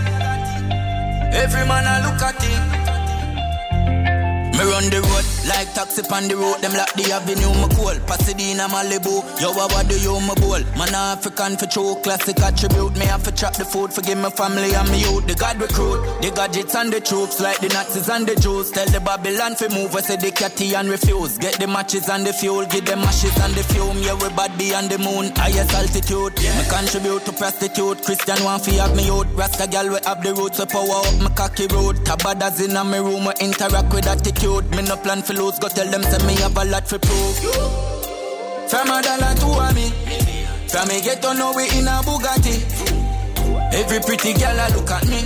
Every 1.34 1.66
man 1.68 1.84
a 1.84 2.00
look 2.08 2.22
at 2.22 2.40
it. 2.40 2.62
Me 4.56 4.64
run 4.64 4.88
the 4.88 5.02
road 5.02 5.37
like 5.48 5.72
taxi 5.74 6.02
on 6.12 6.28
the 6.28 6.36
road. 6.36 6.60
Them 6.60 6.72
like 6.76 6.92
the 6.94 7.10
avenue, 7.12 7.52
me 7.56 7.68
cool. 7.74 7.96
Pasadena, 8.06 8.68
Malibu. 8.68 9.24
Yo, 9.40 9.52
what 9.52 9.88
do 9.88 9.96
you, 9.98 10.20
my 10.20 10.34
bowl? 10.36 10.60
Man, 10.76 10.94
African 10.94 11.56
for 11.56 11.66
true. 11.66 11.96
Classic 12.04 12.38
attribute. 12.40 12.94
Me 12.98 13.06
have 13.06 13.24
to 13.24 13.32
chop 13.32 13.56
the 13.56 13.64
food. 13.64 13.92
Forgive 13.92 14.18
my 14.18 14.30
family 14.30 14.74
and 14.74 14.88
me 14.90 15.00
youth. 15.00 15.26
The 15.26 15.34
God 15.34 15.60
recruit. 15.60 16.04
The 16.20 16.30
gadgets 16.30 16.74
and 16.74 16.92
the 16.92 17.00
troops. 17.00 17.40
Like 17.40 17.58
the 17.58 17.68
Nazis 17.68 18.08
and 18.08 18.26
the 18.26 18.36
Jews. 18.36 18.70
Tell 18.70 18.86
the 18.86 19.00
Babylon 19.00 19.56
for 19.56 19.68
move. 19.70 19.94
I 19.96 20.00
say 20.02 20.16
the 20.16 20.30
catty 20.30 20.74
and 20.74 20.88
refuse. 20.88 21.38
Get 21.38 21.58
the 21.58 21.66
matches 21.66 22.08
and 22.08 22.26
the 22.26 22.32
fuel. 22.32 22.66
Give 22.66 22.84
them 22.84 23.00
ashes 23.00 23.36
and 23.40 23.54
the 23.54 23.64
fume. 23.64 23.98
Yeah, 24.04 24.14
we 24.20 24.28
body 24.36 24.74
on 24.74 24.88
the 24.88 24.98
moon. 24.98 25.32
Highest 25.36 25.72
altitude. 25.72 26.36
Me 26.36 26.64
contribute 26.68 27.24
to 27.24 27.32
prostitute. 27.32 28.04
Christian 28.04 28.42
want 28.44 28.64
fi 28.64 28.76
have 28.82 28.94
me 28.94 29.06
youth. 29.06 29.26
Rasta 29.34 29.66
gal 29.66 29.88
we 29.88 29.98
have 30.04 30.22
the 30.22 30.34
roots. 30.34 30.58
We 30.58 30.66
power 30.66 31.00
up 31.06 31.14
my 31.22 31.30
cocky 31.34 31.66
road. 31.68 31.96
Tabadas 32.04 32.60
in 32.60 32.76
me 32.90 32.98
room. 32.98 33.24
We 33.24 33.32
interact 33.40 33.94
with 33.94 34.06
attitude. 34.06 34.68
Me 34.74 34.82
no 34.82 34.96
plan 34.96 35.22
for 35.22 35.37
lose. 35.38 35.58
Go 35.58 35.68
tell 35.68 35.88
them 35.88 36.02
say 36.02 36.20
me 36.26 36.34
have 36.42 36.56
a 36.56 36.64
lot 36.64 36.86
for 36.86 36.98
prove. 36.98 37.38
From 38.68 38.90
a 38.90 39.00
dollar 39.00 39.34
to 39.38 39.48
a 39.48 39.68
me. 39.72 39.88
From 40.68 40.88
me 40.88 41.00
get 41.00 41.22
know 41.22 41.52
we 41.56 41.64
in 41.78 41.88
a 41.88 42.02
Bugatti. 42.04 42.56
Every 43.72 44.00
pretty 44.00 44.34
girl 44.34 44.58
a 44.58 44.66
look 44.74 44.90
at 44.90 45.06
me. 45.08 45.20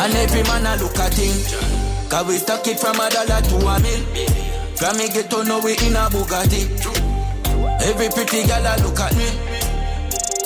And 0.00 0.14
every 0.14 0.42
man 0.48 0.66
a 0.66 0.74
look 0.82 0.98
at 0.98 1.14
him. 1.14 1.36
Cause 2.08 2.26
we 2.26 2.38
stuck 2.38 2.66
it 2.66 2.80
from 2.80 2.96
a 2.96 3.06
dollar 3.10 3.40
to 3.40 3.56
a 3.60 3.76
mil. 3.78 4.00
From 4.76 4.96
me 4.96 5.08
get 5.12 5.30
know 5.30 5.60
we 5.60 5.72
in 5.86 5.94
a 5.94 6.08
Bugatti. 6.10 6.62
Every 7.84 8.08
pretty 8.08 8.46
girl 8.48 8.66
a 8.66 8.74
look 8.82 8.98
at 8.98 9.14
me. 9.14 9.28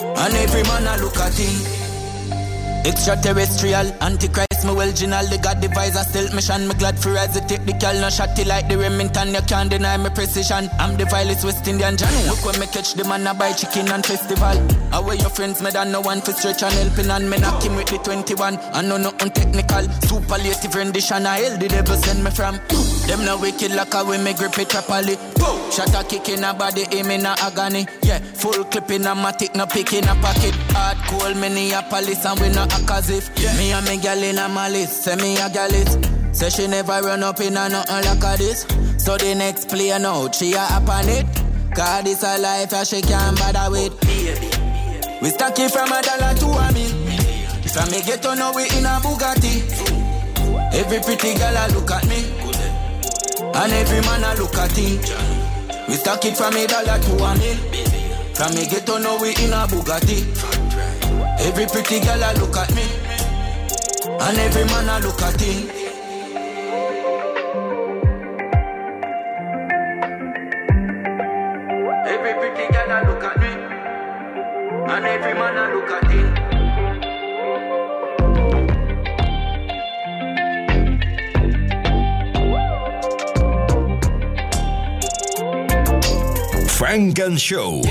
And 0.03 0.35
every 0.35 0.63
man 0.65 0.87
a 0.87 1.03
look 1.03 1.17
at 1.17 1.35
him. 1.39 1.84
Extraterrestrial, 2.85 3.93
antichrist, 4.03 4.65
me 4.65 4.73
original. 4.77 5.25
The 5.27 5.39
God 5.39 5.61
device 5.61 5.97
a 5.97 6.05
stealth 6.05 6.35
mission. 6.35 6.69
Me 6.69 6.75
glad 6.75 6.99
for 6.99 7.13
rise 7.13 7.33
take 7.49 7.65
the 7.65 7.73
cal 7.81 7.95
no 7.95 8.09
shotty 8.09 8.47
like 8.47 8.69
the 8.69 8.77
Remington. 8.77 9.33
You 9.33 9.41
can't 9.41 9.71
deny 9.71 9.97
me 9.97 10.11
precision. 10.11 10.69
I'm 10.79 10.97
the 10.99 11.07
vilest 11.07 11.45
West 11.45 11.67
Indian 11.67 11.97
John. 11.97 12.13
Look 12.29 12.45
when 12.45 12.61
me 12.61 12.67
catch 12.67 12.93
the 12.93 13.05
man 13.05 13.27
a 13.27 13.33
buy 13.33 13.53
chicken 13.53 13.89
and 13.89 14.05
festival. 14.05 14.61
Away 14.93 15.17
your 15.17 15.31
friends, 15.31 15.63
me 15.63 15.71
done 15.71 15.93
no 15.93 16.03
one 16.03 16.21
for 16.21 16.33
stretch 16.33 16.63
and 16.63 16.75
helping 16.75 17.11
and 17.11 17.29
me 17.31 17.39
knock 17.39 17.63
him 17.63 17.75
with 17.75 17.89
the 17.89 17.97
21. 17.99 18.59
I 18.59 18.83
know 18.83 18.99
nothing 18.99 19.31
technical. 19.31 19.89
Superlative 20.05 20.75
rendition. 20.75 21.25
I 21.25 21.41
hell 21.41 21.57
the 21.57 21.69
devil 21.69 21.97
send 21.97 22.23
me 22.23 22.31
from. 22.31 22.61
Them 23.09 23.25
no 23.25 23.39
wicked 23.39 23.73
like 23.73 23.95
a 23.95 24.05
way 24.05 24.23
me 24.23 24.35
grip 24.35 24.59
it 24.59 24.69
properly. 24.69 25.17
Shot 25.73 25.95
a 25.95 26.05
kick 26.05 26.29
in 26.29 26.45
a 26.45 26.55
body, 26.55 26.85
aim 26.93 27.11
in 27.11 27.27
a 27.27 27.35
agony. 27.41 27.87
Yeah, 28.03 28.19
full 28.19 28.65
clip 28.65 28.91
in 28.91 29.07
a 29.07 29.15
matic, 29.15 29.55
no 29.55 29.67
pick 29.67 29.93
in 29.93 30.05
a 30.05 30.15
pocket. 30.17 30.55
Hard 30.73 30.97
cold 31.09 31.37
Minneapolis 31.37 32.25
and 32.25 32.41
we 32.41 32.49
no 32.51 32.65
act 32.75 32.91
as 32.91 33.11
if 33.11 33.31
yeah. 33.39 33.57
me 33.57 33.73
and 33.73 33.87
me 33.87 33.99
gal 33.99 34.23
in 34.23 34.39
a 34.39 34.49
my 34.49 34.69
list. 34.69 35.05
Say 35.05 35.17
me 35.17 35.37
a 35.39 35.49
gal 35.49 35.73
it. 35.73 36.35
Say 36.35 36.51
she 36.51 36.67
never 36.67 37.01
run 37.01 37.23
up 37.23 37.41
in 37.41 37.57
a 37.57 37.69
nothing 37.69 38.05
like 38.05 38.25
a 38.25 38.37
this. 38.37 38.67
So 38.99 39.17
the 39.17 39.35
next 39.35 39.69
play 39.69 39.97
now, 39.99 40.31
she 40.31 40.55
a 40.55 40.61
up 40.61 40.89
on 40.89 41.09
it. 41.09 41.27
Cause 41.75 42.05
this 42.05 42.23
a 42.23 42.39
life 42.39 42.71
that 42.71 42.87
she 42.87 43.03
can't 43.03 43.39
bother 43.39 43.71
with. 43.71 43.93
We 45.23 45.31
stack 45.31 45.59
it 45.59 45.71
from 45.71 45.91
a 45.93 46.03
dollar 46.03 46.35
to 46.35 46.47
a 46.47 46.73
mil. 46.73 46.91
From 47.73 47.91
me 47.91 48.03
get 48.03 48.23
to 48.23 48.35
know 48.37 48.53
we 48.55 48.65
in 48.79 48.87
a 48.87 49.01
Bugatti. 49.03 49.67
Every 50.75 51.01
pretty 51.01 51.35
girl 51.35 51.57
a 51.57 51.67
look 51.75 51.91
at 51.91 52.07
me. 52.07 52.23
And 53.55 53.73
every 53.73 54.01
man 54.03 54.25
a 54.25 54.35
look 54.41 54.55
at 54.55 54.77
him. 54.77 54.99
We 55.89 55.95
stack 55.95 56.25
it 56.25 56.37
from 56.37 56.55
a 56.55 56.67
dollar 56.67 56.99
to 56.99 57.13
a 57.25 57.35
mil. 57.39 57.57
From 58.35 58.55
me 58.55 58.67
get 58.67 58.87
to 58.87 58.99
know 58.99 59.19
we 59.21 59.31
in 59.31 59.53
a 59.53 59.67
Bugatti. 59.67 60.64
Every 61.41 61.67
pretty 61.67 62.01
girl 62.01 62.23
a 62.23 62.33
look 62.39 62.57
at 62.57 62.75
me. 62.75 62.83
And 64.21 64.39
every 64.39 64.65
man 64.65 64.89
a 64.89 64.99
look 65.05 65.23
at 65.23 65.41
him. 65.41 65.69
Every 72.07 72.35
pretty 72.35 72.67
girl 72.73 72.91
a 72.91 72.99
look 73.07 73.25
at 73.25 73.37
me. 73.41 73.49
And 74.93 75.05
every 75.05 75.35
man 75.35 75.57
a 75.57 75.75
look 75.75 75.91
at 75.91 76.11
him. 76.11 76.35
Funk 86.69 87.19
and 87.19 87.41
Show. 87.41 87.83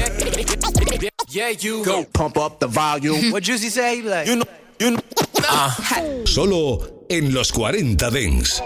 Yeah, 1.34 1.50
you 1.50 1.84
go 1.84 2.06
pump 2.06 2.38
up 2.38 2.60
the 2.60 2.68
volume. 2.68 3.32
what 3.32 3.42
Juicy 3.42 3.70
say? 3.70 4.04
Like, 4.04 4.28
you 4.28 4.36
know, 4.36 4.46
you 4.80 4.92
know. 4.92 5.00
Uh. 5.50 6.26
Solo 6.26 7.06
en 7.10 7.34
los 7.34 7.50
40 7.50 7.96
Dance. 7.98 8.62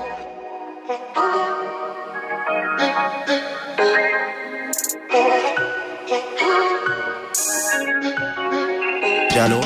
Ya 9.32 9.48
know. 9.48 9.62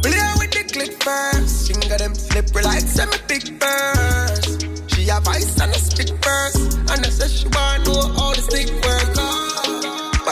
Play 0.00 0.32
with 0.38 0.50
the 0.50 0.64
clip 0.72 1.02
first. 1.02 1.68
Finger 1.68 1.98
them 1.98 2.14
slippery 2.14 2.62
like 2.62 2.80
semi 2.80 3.18
big 3.28 3.60
burst. 3.60 4.64
She 4.94 5.02
have 5.08 5.28
ice 5.28 5.60
and 5.60 5.72
a 5.72 5.78
spit 5.78 6.08
first. 6.24 6.78
And 6.88 7.04
I 7.04 7.10
said 7.10 7.30
she 7.30 7.48
want 7.48 7.84
know 7.84 8.21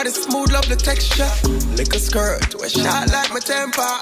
Body 0.01 0.17
smooth, 0.17 0.49
love 0.49 0.65
the 0.65 0.81
texture. 0.81 1.29
Lick 1.77 1.93
a 1.93 2.01
skirt, 2.01 2.41
to 2.49 2.57
a 2.65 2.69
shot 2.73 3.13
like 3.13 3.29
my 3.37 3.43
temper. 3.45 3.93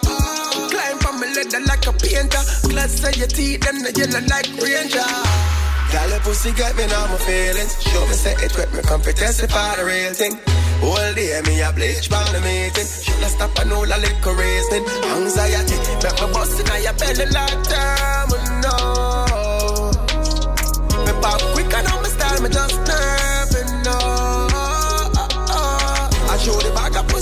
Climb 0.71 0.99
from 1.03 1.19
my 1.19 1.27
leather 1.35 1.59
like 1.67 1.91
a 1.91 1.93
painter. 1.99 2.39
Glass 2.71 3.03
of 3.03 3.19
your 3.19 3.27
teeth, 3.27 3.67
and 3.67 3.83
the 3.83 3.91
yellow 3.99 4.23
like 4.31 4.47
ranger. 4.63 5.03
Your 5.91 6.23
pussy 6.23 6.55
got 6.55 6.79
me 6.79 6.87
now 6.87 7.03
my 7.11 7.19
feelings. 7.27 7.83
Show 7.83 8.07
me 8.07 8.15
say 8.15 8.39
it 8.39 8.55
with 8.55 8.71
me, 8.79 8.87
come 8.87 9.03
testify 9.03 9.75
the 9.75 9.91
real 9.91 10.15
thing. 10.15 10.39
All 10.87 11.11
day 11.19 11.35
me 11.43 11.67
a 11.67 11.75
bleach 11.75 12.07
by 12.07 12.23
the 12.31 12.47
meeting. 12.47 12.87
Should 12.87 13.19
I 13.19 13.35
stop 13.35 13.59
and 13.59 13.75
all 13.75 13.83
a 13.83 13.99
little 13.99 14.35
reasoning? 14.39 14.87
Anxiety, 15.19 15.75
make 15.99 16.15
me 16.15 16.27
bust 16.31 16.63
in 16.63 16.71
your 16.79 16.95
belly 16.95 17.27
like 17.35 17.59
time, 17.67 18.31
no. 18.63 19.91
Me 21.03 21.13
pop 21.19 21.43
quick 21.59 21.75
and 21.75 21.91
my 21.91 22.07
style, 22.07 22.39
me 22.39 22.55
just 22.55 22.78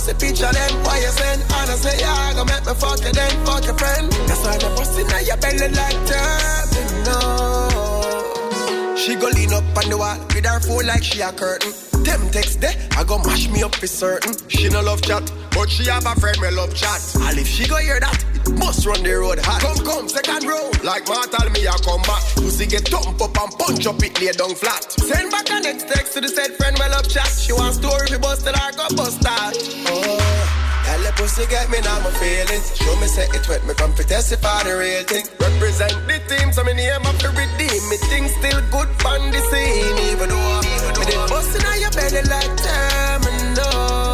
pussy 0.07 0.27
picture 0.27 0.53
then 0.53 0.73
why 0.85 0.99
you 0.99 1.09
send 1.09 1.43
I 1.71 1.75
say 1.75 1.99
yeah, 1.99 2.35
go 2.35 2.45
make 2.45 2.67
me 2.67 2.75
fuck 2.75 3.01
you 3.01 3.13
then 3.13 3.45
fuck 3.45 3.65
your 3.65 3.75
friend. 3.75 4.13
That's 4.13 4.45
why 4.45 4.59
the 4.59 4.69
pussy 4.77 5.03
in 5.03 5.27
your 5.27 5.37
belly 5.37 5.69
like 5.75 6.01
turbine, 6.07 7.05
no. 7.05 8.97
She 8.97 9.15
go 9.17 9.27
lean 9.29 9.53
up 9.53 9.65
on 9.77 9.91
the 9.91 9.97
wall 9.99 10.19
with 10.35 10.47
her 10.47 10.61
phone 10.61 10.87
like 10.87 11.03
she 11.03 11.21
a 11.21 11.33
curtain. 11.33 11.73
Them 12.05 12.31
text 12.31 12.61
there, 12.61 12.75
I 12.97 13.05
go 13.05 13.19
mash 13.19 13.49
me 13.49 13.63
up 13.63 13.75
for 13.75 13.87
certain. 13.87 14.33
She 14.49 14.69
no 14.69 14.81
love 14.81 15.03
chat, 15.03 15.31
but 15.51 15.69
she 15.69 15.85
have 15.91 16.07
a 16.07 16.15
friend 16.21 16.39
me 16.41 16.51
love 16.51 16.75
chat. 16.75 17.01
And 17.21 17.39
if 17.39 17.47
she 17.49 17.67
go 17.67 17.77
hear 17.77 17.99
that, 17.99 18.25
must 18.51 18.87
run 18.87 19.03
the 19.03 19.15
road 19.15 19.39
hot. 19.41 19.61
Come, 19.61 19.81
come, 19.85 20.09
second 20.09 20.45
row. 20.45 20.71
Like 20.83 21.07
mortal 21.09 21.51
me, 21.51 21.67
I 21.67 21.77
come 21.83 22.03
back. 22.03 22.23
Pussy 22.37 22.67
get 22.67 22.89
thump 22.89 23.21
up 23.21 23.37
and 23.37 23.53
punch 23.59 23.87
up 23.87 24.03
it 24.03 24.21
lay 24.21 24.33
down 24.33 24.55
flat. 24.55 24.83
Send 24.93 25.31
back 25.31 25.51
a 25.51 25.61
next 25.61 25.89
text 25.89 26.15
to 26.15 26.21
the 26.21 26.29
said 26.29 26.55
friend 26.57 26.77
well 26.79 26.95
up 26.95 27.07
chat. 27.09 27.29
She 27.29 27.53
want 27.53 27.75
story 27.75 28.07
fi 28.07 28.19
bust 28.19 28.47
it, 28.47 28.55
I 28.55 28.71
bust 28.95 29.21
that 29.23 29.53
Oh 29.87 30.57
Tell 30.87 31.03
the 31.03 31.13
pussy 31.17 31.47
get 31.51 31.69
me 31.71 31.81
now 31.81 31.99
my 32.01 32.11
feelings. 32.23 32.77
Show 32.79 32.95
me 32.97 33.07
say 33.07 33.27
it 33.35 33.49
wet 33.49 33.67
me 33.67 33.75
come 33.75 33.93
to 33.95 34.05
testify 34.05 34.63
the 34.63 34.79
real 34.79 35.03
thing. 35.03 35.27
Represent 35.39 36.07
the 36.07 36.19
team 36.31 36.53
so 36.53 36.63
me 36.65 36.75
name 36.75 37.05
up 37.05 37.17
to 37.19 37.29
redeem 37.35 37.83
Me. 37.91 37.97
Things 38.07 38.33
still 38.39 38.61
good 38.71 38.89
fun 39.03 39.31
the 39.33 39.41
scene 39.51 39.99
Even 40.15 40.29
though 40.31 40.61
Me 40.97 41.05
did 41.05 41.23
bustin' 41.29 41.67
on 41.67 41.81
your 41.83 41.91
belly 41.91 42.23
like 42.31 42.55
terminal 42.63 44.07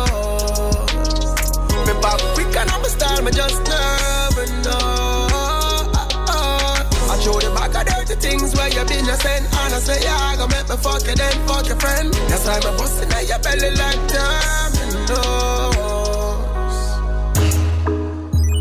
Me 1.87 1.95
pop 2.01 2.21
quick 2.35 2.57
and 2.57 2.71
I'm 2.71 2.85
a 2.85 2.89
star 2.89 3.21
me 3.23 3.31
just 3.33 3.63
know 3.69 4.12
dirty 8.15 8.29
things 8.29 8.55
where 8.55 8.69
you 8.69 8.85
been 8.87 9.09
a 9.09 9.17
send 9.17 9.45
And 9.45 9.75
I 9.75 9.79
say 9.79 10.03
yeah, 10.03 10.17
I 10.17 10.37
go 10.37 10.47
make 10.49 10.69
me 10.69 10.77
fuck 10.77 11.07
you 11.07 11.15
then 11.15 11.47
fuck 11.47 11.67
your 11.67 11.79
friend 11.79 12.13
That's 12.29 12.47
why 12.47 12.59
me 12.59 12.77
bustin' 12.77 13.13
on 13.13 13.27
your 13.27 13.39
belly 13.39 13.71
like 13.77 14.09
terminal 14.09 15.63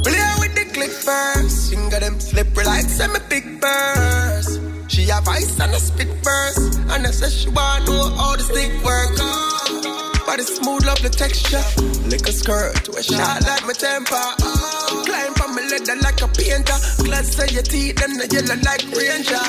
Play 0.03 0.33
with 0.39 0.55
the 0.55 0.65
click 0.73 0.91
first. 0.91 1.69
Finger 1.69 1.99
them 1.99 2.19
slippery 2.19 2.65
like 2.65 2.85
semi 2.85 3.19
big 3.29 3.61
burst. 3.61 4.59
She 4.87 5.03
have 5.05 5.27
ice 5.27 5.59
and 5.59 5.71
a 5.71 5.79
spit 5.79 6.09
burst. 6.23 6.79
And 6.89 7.05
I 7.05 7.11
said 7.11 7.31
she 7.31 7.49
want 7.49 7.87
know 7.87 8.09
how 8.15 8.35
the 8.35 8.43
stick 8.43 8.71
work. 8.83 10.25
Body 10.25 10.43
smooth, 10.43 10.85
love 10.85 11.01
the 11.01 11.09
texture. 11.09 11.63
Lick 12.09 12.27
a 12.27 12.31
skirt 12.31 12.83
to 12.85 12.91
a 12.93 13.03
shot 13.03 13.43
like 13.45 13.65
my 13.65 13.73
temper. 13.73 14.80
Climb 15.05 15.33
from 15.33 15.55
my 15.55 15.61
leather 15.71 15.97
like 16.01 16.21
a 16.21 16.27
painter. 16.27 16.77
Glass 17.03 17.39
of 17.39 17.51
your 17.51 17.63
teeth 17.63 18.01
and 18.03 18.19
the 18.19 18.27
yellow 18.31 18.57
like 18.61 18.85
ranger. 18.91 19.45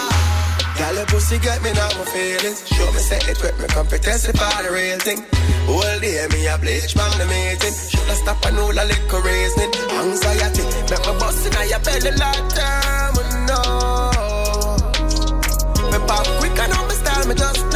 Gal, 0.78 0.95
your 0.95 1.07
pussy 1.07 1.38
got 1.38 1.62
me 1.62 1.72
now 1.72 1.90
my 1.99 2.05
feelings. 2.12 2.66
Show 2.68 2.88
me 2.93 3.01
say 3.01 3.20
it 3.28 3.38
with 3.43 3.57
me, 3.61 3.66
come 3.68 3.86
for 3.86 3.99
the 3.99 4.70
real 4.72 4.99
thing. 4.99 5.20
All 5.68 5.99
day 6.01 6.26
me 6.32 6.47
a 6.47 6.57
bleach 6.59 6.93
from 6.95 7.12
the 7.18 7.26
meeting. 7.28 7.74
Should 7.93 8.09
I 8.09 8.14
stop 8.14 8.45
and 8.47 8.59
all 8.59 8.72
a 8.72 8.84
little 8.84 9.20
reasoning? 9.20 9.72
Anxiety, 10.01 10.64
make 10.88 11.05
me 11.07 11.12
bust 11.20 11.47
in 11.47 11.53
your 11.68 11.80
belly 11.84 12.12
like 12.16 12.47
terminal. 12.57 14.12
Me 15.93 15.99
pop 16.09 16.26
quick 16.40 16.59
and 16.59 16.72
on 16.72 16.88
my 16.88 16.95
style, 16.95 17.26
me 17.28 17.34
just 17.34 17.71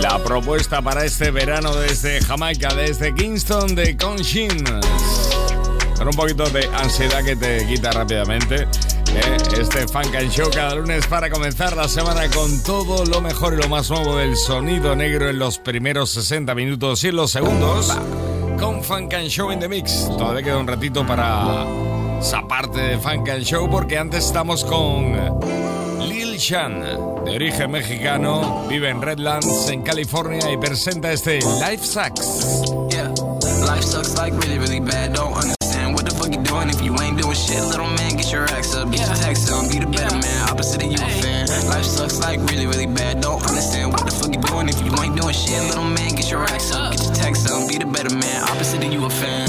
La 0.00 0.22
propuesta 0.22 0.80
para 0.80 1.04
este 1.04 1.32
verano 1.32 1.74
desde 1.74 2.20
Jamaica, 2.20 2.72
desde 2.74 3.12
Kingston 3.12 3.74
de 3.74 3.96
Conshin. 3.96 4.64
Con 5.96 6.06
un 6.06 6.14
poquito 6.14 6.44
de 6.50 6.66
ansiedad 6.72 7.24
que 7.24 7.34
te 7.34 7.66
quita 7.66 7.90
rápidamente. 7.90 8.68
¿Eh? 9.14 9.36
Este 9.60 9.86
Funk 9.88 10.14
and 10.14 10.30
Show 10.30 10.50
cada 10.54 10.74
lunes 10.74 11.06
para 11.06 11.30
comenzar 11.30 11.76
la 11.76 11.88
semana 11.88 12.28
con 12.30 12.62
todo 12.62 13.04
lo 13.04 13.20
mejor 13.20 13.54
y 13.54 13.56
lo 13.56 13.68
más 13.68 13.90
nuevo 13.90 14.16
del 14.16 14.36
sonido 14.36 14.94
negro 14.96 15.28
en 15.28 15.38
los 15.38 15.58
primeros 15.58 16.10
60 16.10 16.54
minutos 16.54 17.04
y 17.04 17.08
en 17.08 17.16
los 17.16 17.30
segundos. 17.30 17.96
Con 18.58 18.82
Funk 18.82 19.14
and 19.14 19.28
Show 19.28 19.52
in 19.52 19.60
the 19.60 19.68
Mix. 19.68 20.06
Todavía 20.16 20.42
queda 20.42 20.58
un 20.58 20.66
ratito 20.66 21.06
para 21.06 21.66
esa 22.20 22.46
parte 22.46 22.80
de 22.80 22.98
Funk 22.98 23.28
and 23.28 23.44
Show 23.44 23.68
porque 23.70 23.98
antes 23.98 24.26
estamos 24.26 24.64
con 24.64 25.14
Lil 26.08 26.36
Shan, 26.38 26.80
de 27.24 27.34
origen 27.34 27.70
mexicano, 27.70 28.66
vive 28.68 28.90
en 28.90 29.02
Redlands, 29.02 29.68
en 29.68 29.82
California 29.82 30.50
y 30.50 30.56
presenta 30.56 31.12
este 31.12 31.38
Life 31.38 31.84
Sucks. 31.84 32.64
Yeah, 32.90 33.08
life 33.66 33.82
sucks 33.82 34.16
like 34.16 34.36
really, 34.40 34.58
really 34.58 34.80
bad. 34.80 35.09
Doing 36.50 36.68
if 36.68 36.82
you 36.82 36.92
ain't 36.98 37.16
doing 37.16 37.36
shit. 37.36 37.62
Little 37.62 37.86
man, 37.86 38.16
get 38.18 38.30
your 38.32 38.44
axe 38.50 38.74
up, 38.74 38.90
get 38.90 39.06
your 39.06 39.16
text 39.16 39.50
on, 39.52 39.70
be 39.70 39.78
the 39.78 39.86
better 39.86 40.16
man. 40.18 40.48
Opposite 40.50 40.82
of 40.82 40.90
you, 40.90 40.98
a 40.98 41.10
fan. 41.22 41.46
Life 41.70 41.86
sucks 41.86 42.18
like 42.18 42.38
really, 42.50 42.66
really 42.66 42.86
bad. 42.86 43.20
Don't 43.20 43.42
understand 43.46 43.92
what 43.92 44.04
the 44.04 44.10
fuck 44.10 44.34
you 44.34 44.42
doing 44.42 44.68
if 44.68 44.78
you 44.82 44.90
ain't 45.02 45.14
doing 45.14 45.34
shit. 45.34 45.62
Little 45.70 45.86
man, 45.86 46.10
get 46.18 46.30
your 46.30 46.42
axe 46.42 46.74
up, 46.74 46.92
get 46.92 47.02
your 47.04 47.14
text 47.14 47.50
on, 47.50 47.68
be 47.68 47.78
the 47.78 47.86
better 47.86 48.14
man. 48.14 48.42
Opposite 48.50 48.82
of 48.84 48.92
you, 48.92 49.04
a 49.04 49.10
fan. 49.10 49.48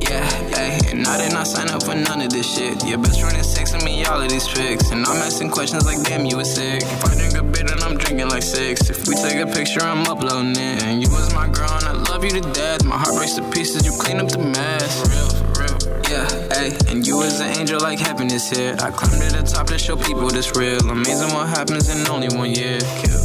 Yeah, 0.00 0.24
hey, 0.56 0.80
and 0.92 1.06
I 1.06 1.18
did 1.20 1.32
not 1.34 1.46
sign 1.46 1.68
up 1.68 1.82
for 1.82 1.94
none 1.94 2.22
of 2.22 2.30
this 2.30 2.48
shit. 2.48 2.82
Your 2.86 2.98
best 2.98 3.20
friend 3.20 3.36
is 3.36 3.52
texting 3.52 3.84
me 3.84 4.04
all 4.06 4.22
of 4.22 4.30
these 4.30 4.48
pics, 4.48 4.90
and 4.90 5.04
I'm 5.04 5.20
asking 5.20 5.50
questions 5.50 5.84
like, 5.84 6.00
damn, 6.04 6.24
you 6.24 6.38
was 6.38 6.54
sick. 6.54 6.80
If 6.80 7.04
I 7.04 7.14
drink 7.14 7.36
a 7.36 7.42
bit, 7.42 7.68
then 7.68 7.82
I'm 7.82 7.98
drinking 7.98 8.28
like 8.28 8.42
six. 8.42 8.88
If 8.88 9.06
we 9.06 9.14
take 9.16 9.36
a 9.36 9.46
picture, 9.46 9.82
I'm 9.82 10.06
uploading 10.06 10.56
it. 10.56 10.82
And 10.84 11.02
you 11.02 11.10
was 11.10 11.34
my 11.34 11.48
girl, 11.48 11.70
and 11.70 11.84
I 11.84 11.92
love 11.92 12.08
love 12.18 12.24
you 12.24 12.40
to 12.40 12.52
death. 12.52 12.84
My 12.84 12.96
heart 12.96 13.14
breaks 13.14 13.34
to 13.34 13.48
pieces, 13.50 13.86
you 13.86 13.92
clean 13.92 14.18
up 14.18 14.28
the 14.28 14.38
mess. 14.38 15.27
Yeah, 16.08 16.26
hey, 16.54 16.74
and 16.88 17.06
you 17.06 17.22
as 17.22 17.38
an 17.40 17.58
angel 17.58 17.80
like 17.80 17.98
happiness 17.98 18.48
here. 18.48 18.74
I 18.80 18.90
climbed 18.90 19.20
to 19.20 19.36
the 19.36 19.42
top 19.42 19.66
to 19.66 19.78
show 19.78 19.94
people 19.94 20.28
this 20.28 20.56
real. 20.56 20.80
Amazing 20.88 21.34
what 21.34 21.48
happens 21.48 21.90
in 21.90 22.08
only 22.08 22.28
one 22.34 22.50
year. 22.50 22.78
Kill. 22.80 23.17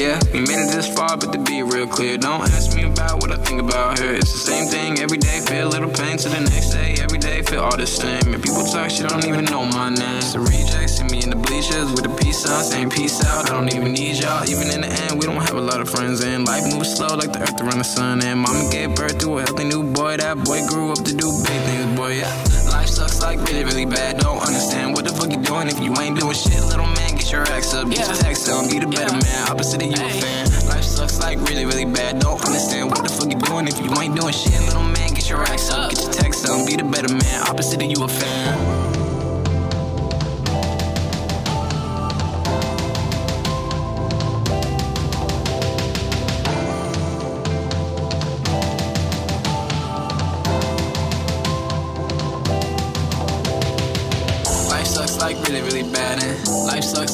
Yeah, 0.00 0.18
we 0.32 0.40
made 0.40 0.56
it 0.56 0.72
this 0.72 0.88
far, 0.88 1.18
but 1.18 1.30
to 1.30 1.38
be 1.38 1.62
real 1.62 1.86
clear, 1.86 2.16
don't 2.16 2.40
ask 2.40 2.74
me 2.74 2.84
about 2.84 3.20
what 3.20 3.30
I 3.30 3.36
think 3.36 3.60
about 3.60 3.98
her. 3.98 4.14
It's 4.14 4.32
the 4.32 4.38
same 4.38 4.66
thing 4.66 4.98
every 4.98 5.18
day, 5.18 5.40
feel 5.44 5.68
a 5.68 5.72
little 5.76 5.90
pain 5.90 6.16
to 6.16 6.28
the 6.30 6.40
next 6.40 6.70
day. 6.70 6.96
Every 7.02 7.18
day, 7.18 7.42
feel 7.42 7.60
all 7.60 7.76
the 7.76 7.86
same. 7.86 8.32
And 8.32 8.42
people 8.42 8.64
talk 8.64 8.88
shit, 8.88 9.04
I 9.04 9.08
don't 9.08 9.28
even 9.28 9.44
know 9.44 9.66
my 9.66 9.90
name. 9.90 10.24
A 10.34 10.40
reject, 10.40 10.88
see 10.88 11.04
me 11.04 11.22
in 11.22 11.28
the 11.28 11.36
bleachers 11.36 11.92
with 11.92 12.06
a 12.06 12.16
peace 12.16 12.38
sign, 12.38 12.64
saying 12.64 12.88
peace 12.88 13.22
out. 13.26 13.50
I 13.50 13.52
don't 13.52 13.68
even 13.76 13.92
need 13.92 14.16
y'all. 14.16 14.48
Even 14.48 14.72
in 14.72 14.80
the 14.80 14.88
end, 14.88 15.20
we 15.20 15.26
don't 15.26 15.36
have 15.36 15.58
a 15.58 15.60
lot 15.60 15.82
of 15.82 15.90
friends, 15.90 16.24
and 16.24 16.46
life 16.46 16.64
moves 16.72 16.96
slow 16.96 17.14
like 17.14 17.34
the 17.34 17.42
earth 17.42 17.60
around 17.60 17.84
the 17.84 17.84
sun. 17.84 18.24
And 18.24 18.40
mama 18.40 18.70
gave 18.72 18.94
birth 18.94 19.18
to 19.18 19.36
a 19.36 19.42
healthy 19.42 19.64
new 19.64 19.84
boy. 19.84 20.16
That 20.16 20.40
boy 20.48 20.64
grew 20.64 20.92
up 20.92 21.04
to 21.04 21.12
do 21.12 21.28
big 21.44 21.60
things, 21.68 21.94
boy. 21.94 22.24
Yeah, 22.24 22.32
life 22.80 22.88
sucks 22.88 23.20
like 23.20 23.38
really, 23.46 23.64
really 23.64 23.84
bad. 23.84 24.16
Don't 24.18 24.40
understand 24.40 24.94
what 24.94 25.04
the 25.04 25.12
fuck 25.12 25.30
you 25.30 25.42
doing 25.42 25.68
if 25.68 25.78
you 25.80 25.92
ain't 26.00 26.18
doing 26.18 26.34
shit, 26.34 26.62
little 26.64 26.86
man. 26.86 27.10
Get 27.16 27.30
your 27.30 27.42
ass 27.42 27.74
up, 27.74 27.90
get 27.90 28.06
your 28.06 28.16
text 28.16 28.48
up, 28.48 28.70
be 28.70 28.78
the 28.78 28.86
better 28.86 29.12
man. 29.12 29.50
Opposite 29.50 29.82
of 29.82 29.88
you, 29.88 30.06
a 30.06 30.08
fan. 30.22 30.46
Life 30.68 30.84
sucks 30.84 31.20
like 31.20 31.38
really, 31.48 31.66
really 31.66 31.84
bad. 31.84 32.20
Don't 32.20 32.42
understand 32.46 32.90
what 32.90 33.02
the 33.02 33.10
fuck 33.10 33.30
you 33.32 33.38
doing 33.38 33.68
if 33.68 33.78
you 33.84 33.90
ain't 34.00 34.18
doing 34.18 34.32
shit, 34.32 34.60
little 34.62 34.82
man. 34.82 35.12
Get 35.12 35.28
your 35.28 35.42
ass 35.42 35.70
up, 35.70 35.90
get 35.90 36.00
your 36.00 36.12
text 36.12 36.48
up, 36.48 36.66
be 36.66 36.76
the 36.76 36.84
better 36.84 37.12
man. 37.12 37.38
Opposite 37.48 37.82
of 37.82 37.90
you, 37.90 38.02
a 38.02 38.08
fan. 38.08 38.79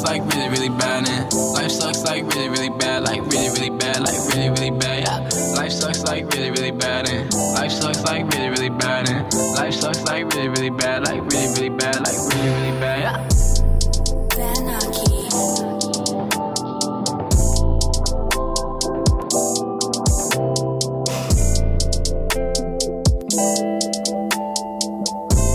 Like 0.07 0.23
really, 0.33 0.49
really 0.49 0.69
bad, 0.69 1.09
and 1.09 1.33
life 1.53 1.71
sucks 1.71 2.05
like 2.05 2.25
really, 2.33 2.49
really 2.49 2.71
bad, 2.71 3.03
like 3.03 3.21
really, 3.27 3.51
really 3.51 3.71
bad, 3.71 4.01
like 4.01 4.17
really, 4.33 4.51
really 4.51 4.71
bad. 4.71 5.03
Yeah. 5.03 5.19
Life 5.57 5.73
sucks 5.73 6.05
like 6.05 6.33
really, 6.33 6.51
really 6.53 6.71
bad, 6.71 7.09
and 7.09 7.33
life 7.55 7.73
sucks 7.73 8.03
like 8.05 8.25
really, 8.33 8.49
really 8.51 8.71
bad, 8.71 9.11
and 9.11 9.27
life 9.57 9.75
sucks 9.75 10.05
like 10.05 10.33
really, 10.33 10.49
really 10.49 10.71
bad, 10.71 11.07
like 11.09 11.23
really, 11.33 11.49
really 11.55 11.69
bad, 11.71 12.01
like 12.07 12.17
really, 12.33 12.51
really 12.51 12.81
bad. 12.81 13.01
Yeah. 13.03 13.27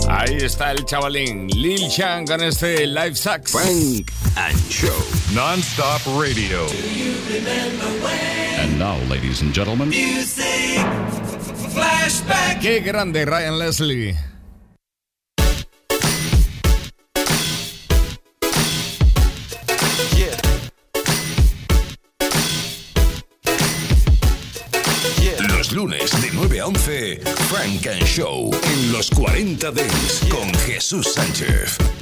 Ahí 0.08 0.36
está 0.36 0.70
el 0.70 0.84
chavalín 0.84 1.48
Lil 1.48 1.88
Chan 1.90 2.26
con 2.26 2.42
este 2.42 2.86
Life 2.86 3.16
Sucks. 3.16 3.50
Funk 3.50 4.11
and 4.36 4.56
Show. 4.70 4.96
Non-stop 5.34 6.00
radio. 6.18 6.66
And 8.60 8.78
now, 8.78 8.96
ladies 9.08 9.42
and 9.42 9.52
gentlemen, 9.52 9.90
Flashback. 11.72 12.60
Qué 12.60 12.80
grande 12.80 13.24
Ryan 13.24 13.58
Leslie. 13.58 14.16
Yeah. 20.16 20.36
Los 25.56 25.72
lunes 25.72 26.10
de 26.20 26.30
9 26.32 26.60
a 26.60 26.66
11, 26.66 27.20
Frank 27.48 27.86
and 27.86 28.04
Show 28.04 28.50
en 28.52 28.92
los 28.92 29.10
40 29.10 29.70
Dents 29.70 30.22
con 30.30 30.52
Jesús 30.66 31.12
Sánchez. 31.14 32.01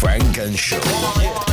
Funk 0.00 0.38
and 0.38 0.58
Show. 0.58 1.49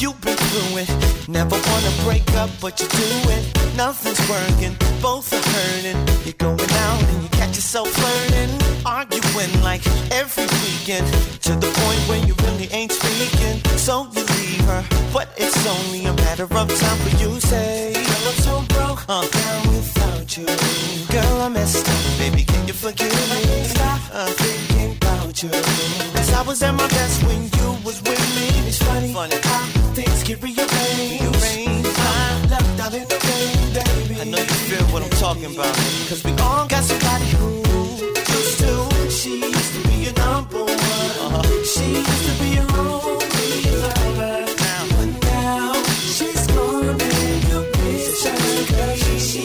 You've 0.00 0.20
been 0.20 0.36
through 0.36 0.78
it. 0.78 0.88
Never 1.28 1.56
wanna 1.68 1.92
break 2.04 2.26
up, 2.34 2.50
but 2.60 2.80
you 2.80 2.88
do 2.88 3.08
it. 3.36 3.42
Nothing's 3.76 4.20
working, 4.28 4.74
both 5.02 5.32
are 5.32 5.44
hurting. 5.54 5.98
You're 6.24 6.40
going 6.40 6.72
out 6.88 7.02
and 7.10 7.22
you 7.22 7.28
catch 7.30 7.54
yourself 7.56 7.88
flirting, 7.88 8.50
arguing 8.86 9.52
like 9.62 9.86
every 10.10 10.46
weekend. 10.64 11.06
To 11.46 11.52
the 11.56 11.70
point 11.82 12.00
where 12.08 12.22
you 12.26 12.34
really 12.44 12.68
ain't 12.72 12.92
speaking. 12.92 13.56
So 13.76 14.08
you 14.14 14.24
leave 14.38 14.64
her, 14.72 14.82
but 15.12 15.28
it's 15.36 15.66
only 15.66 16.04
a 16.06 16.14
matter 16.14 16.44
of 16.44 16.68
time 16.82 16.98
for 17.04 17.16
you 17.22 17.40
say, 17.40 17.92
Girl, 17.92 18.28
I'm 18.30 18.38
so 18.48 18.54
broke, 18.74 19.04
uh, 19.08 19.26
down 19.28 19.68
without 19.68 20.36
you. 20.36 20.46
Girl, 21.14 21.42
I 21.42 21.48
messed 21.48 21.88
up, 21.88 22.18
baby, 22.18 22.44
can 22.44 22.66
you 22.66 22.74
forgive 22.74 23.12
me? 23.32 23.64
Stop 23.64 24.00
uh, 24.12 24.26
thinking 24.26 24.96
about 24.96 25.42
you. 25.42 25.50
Cause 25.50 26.32
I 26.32 26.42
was 26.46 26.62
at 26.62 26.72
my 26.72 26.88
best 26.88 27.22
when 27.24 27.42
you 27.44 27.59
was 27.90 28.02
with 28.02 28.24
me. 28.36 28.46
It's 28.68 28.78
funny, 28.78 29.12
funny. 29.12 29.36
how 29.50 29.66
things 29.98 30.22
can 30.22 30.38
rearrange. 30.44 31.86
I 31.98 32.46
left 32.52 32.80
out 32.84 32.94
in 32.94 33.06
the 33.12 33.18
rain, 33.26 33.58
baby. 33.76 34.14
I 34.20 34.24
know 34.30 34.42
you 34.50 34.58
feel 34.70 34.86
what 34.92 35.02
I'm 35.02 35.14
talking 35.26 35.50
about. 35.54 35.74
Cause 36.08 36.22
we 36.24 36.32
all 36.46 36.66
got 36.72 36.82
somebody 36.84 37.28
who 37.38 37.48
used 38.36 38.58
to. 38.62 38.72
She 39.18 39.32
used 39.58 39.72
to 39.76 39.80
be 39.88 39.96
your 40.06 40.16
number 40.24 40.62
one. 40.64 41.14
Uh-huh. 41.26 41.42
She 41.72 41.86
used 42.08 42.24
to 42.28 42.32
be 42.40 42.48
your 42.58 42.68
only 42.84 43.52
lover. 43.82 44.36
Now, 44.64 44.82
but 44.96 45.10
now 45.34 45.82
she's 46.16 46.46
gonna 46.54 46.94
make 47.04 47.44
your 47.52 47.64
picture. 47.78 48.40
She 49.28 49.42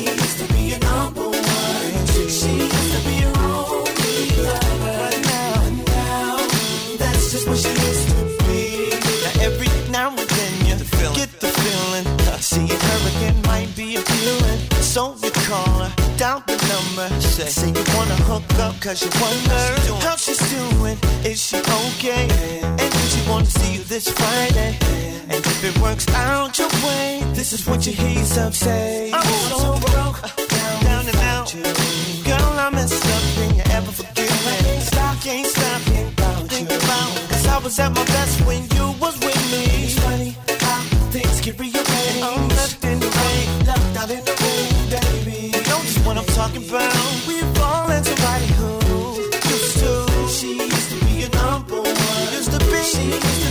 So 14.95 15.13
you 15.21 15.29
call 15.29 15.83
her, 15.83 15.91
down 16.15 16.41
the 16.47 16.55
number. 16.71 17.19
Say, 17.19 17.49
say 17.49 17.67
you 17.67 17.83
wanna 17.97 18.15
hook 18.31 18.47
up 18.59 18.79
cause 18.79 19.03
you 19.03 19.11
wonder 19.19 19.63
how 19.99 20.15
she's 20.15 20.39
doing. 20.55 20.97
Is 21.25 21.37
she 21.37 21.57
okay? 21.57 22.29
And 22.63 22.91
do 22.93 22.99
she 23.11 23.29
wanna 23.29 23.45
see 23.45 23.73
you 23.73 23.83
this 23.83 24.07
Friday? 24.07 24.77
And 25.27 25.45
if 25.45 25.63
it 25.65 25.77
works 25.81 26.07
out 26.15 26.57
your 26.57 26.69
way, 26.87 27.21
this 27.33 27.51
is 27.51 27.67
what 27.67 27.85
you 27.85 27.91
hear 27.91 28.19
yourself 28.19 28.53
say. 28.53 29.11
I'm 29.11 29.27
so 29.51 29.77
broke, 29.91 30.21
down, 30.47 30.83
down 30.87 31.05
and 31.11 31.19
out. 31.27 31.53
Girl, 32.23 32.53
I 32.65 32.69
messed 32.71 33.03
up, 33.03 33.23
can 33.35 33.53
you 33.53 33.63
ever 33.71 33.91
forgive 33.91 34.31
me? 34.47 34.55
Can't 34.63 34.81
stop, 34.81 35.19
can't 35.19 35.45
stop, 35.45 35.81
think 35.91 36.13
about 36.17 36.47
think 36.47 36.69
about. 36.69 37.09
Cause 37.31 37.47
I 37.47 37.57
was 37.57 37.77
at 37.79 37.91
my 37.91 38.05
best 38.05 38.39
when 38.47 38.61
you 38.75 38.85
was 39.03 39.19
with 39.19 39.41
me. 39.51 39.63
It's 39.83 39.99
funny 39.99 40.37
how 40.63 40.79
things 41.11 41.41
get 41.41 41.59
rearranged. 41.59 42.23
I'm 42.23 42.47
left 42.47 42.85
in 42.85 42.97
the 43.03 43.11
rain, 43.19 43.47
left 43.67 43.97
out 43.99 44.09
in 44.09 44.23
the 44.23 44.35
rain, 44.39 44.54
I'm 46.27 46.33
talking 46.33 46.69
about. 46.69 46.91
Somebody 48.03 48.47
who 48.57 49.21
used 49.21 49.77
to. 49.79 50.27
She 50.29 50.57
used 50.57 50.89
to 50.89 51.05
be 51.05 51.11
your 51.21 51.29
number 51.29 51.75
one. 51.75 52.33
Used 52.33 52.51
to 52.51 52.59
be. 52.59 53.44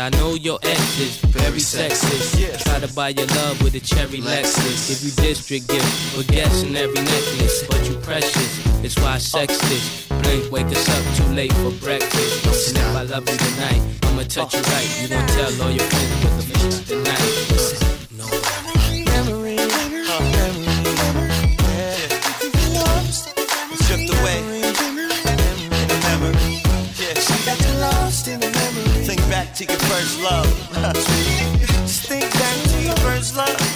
I 0.00 0.08
know 0.16 0.34
your 0.34 0.58
ex 0.62 0.98
is 0.98 1.16
very 1.26 1.58
sexist. 1.60 2.64
Try 2.64 2.80
to 2.80 2.94
buy 2.94 3.10
your 3.10 3.26
love 3.26 3.62
with 3.62 3.74
a 3.74 3.80
cherry 3.80 4.20
Lexus. 4.20 4.88
Give 4.88 5.02
you 5.04 5.28
district 5.28 5.68
gift 5.68 6.16
for 6.16 6.24
guessing 6.32 6.74
every 6.74 6.94
necklace. 6.94 7.66
But 7.68 7.86
you 7.86 7.96
precious. 7.96 8.66
It's 8.82 8.96
why 8.96 9.14
I 9.14 9.18
sex 9.18 9.58
this. 9.68 10.08
Blink, 10.08 10.50
wake 10.50 10.66
us 10.66 10.88
up 10.88 11.16
too 11.16 11.34
late 11.34 11.52
for 11.52 11.72
breakfast. 11.84 12.76
If 12.76 12.96
I 12.96 13.02
love 13.02 13.28
you 13.28 13.36
tonight, 13.36 13.82
I'ma 14.04 14.22
touch 14.22 14.54
you 14.54 14.62
right. 14.62 15.02
You 15.02 15.08
gon' 15.08 15.26
tell 15.28 15.62
all 15.62 15.70
your 15.70 15.84
friends 15.84 16.24
what 16.24 16.36
the 16.36 16.58
fuck 16.58 16.86
tonight. 16.86 17.79
Love. 30.22 30.46
Just 31.82 32.06
think 32.06 32.24
your 32.84 32.96
first 32.96 33.36
love. 33.36 33.69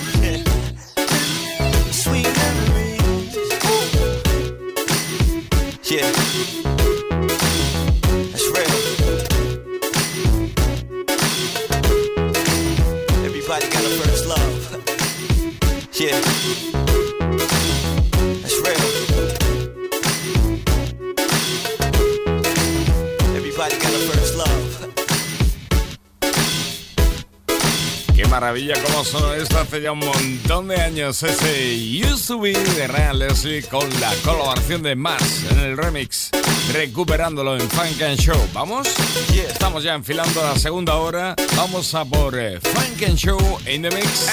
Maravilla 28.64 28.74
cómo 28.84 29.04
sonó 29.04 29.34
esto 29.34 29.58
hace 29.58 29.80
ya 29.80 29.92
un 29.92 29.98
montón 30.00 30.68
de 30.68 30.80
años. 30.80 31.22
Ese 31.22 31.76
Used 31.76 32.26
to 32.26 32.40
Be 32.40 32.52
de 32.52 32.86
Ryan 32.86 33.18
Leslie 33.18 33.62
con 33.62 33.88
la 34.00 34.12
colaboración 34.24 34.82
de 34.82 34.94
Mars 34.94 35.44
en 35.50 35.58
el 35.60 35.76
remix, 35.76 36.30
recuperándolo 36.72 37.56
en 37.56 37.68
Funk 37.70 38.00
and 38.02 38.18
Show. 38.18 38.38
¿Vamos? 38.52 38.88
Estamos 39.34 39.82
ya 39.82 39.94
enfilando 39.94 40.42
la 40.42 40.58
segunda 40.58 40.96
hora. 40.96 41.34
Vamos 41.56 41.94
a 41.94 42.04
por 42.04 42.38
eh, 42.38 42.60
Funk 42.60 43.02
and 43.06 43.16
Show 43.16 43.38
in 43.66 43.82
the 43.82 43.90
mix. 43.90 44.30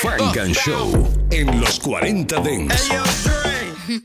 Funk 0.00 0.36
and 0.36 0.54
Show 0.54 1.08
en 1.30 1.60
los 1.60 1.78
40 1.80 2.40
Dents. 2.40 2.88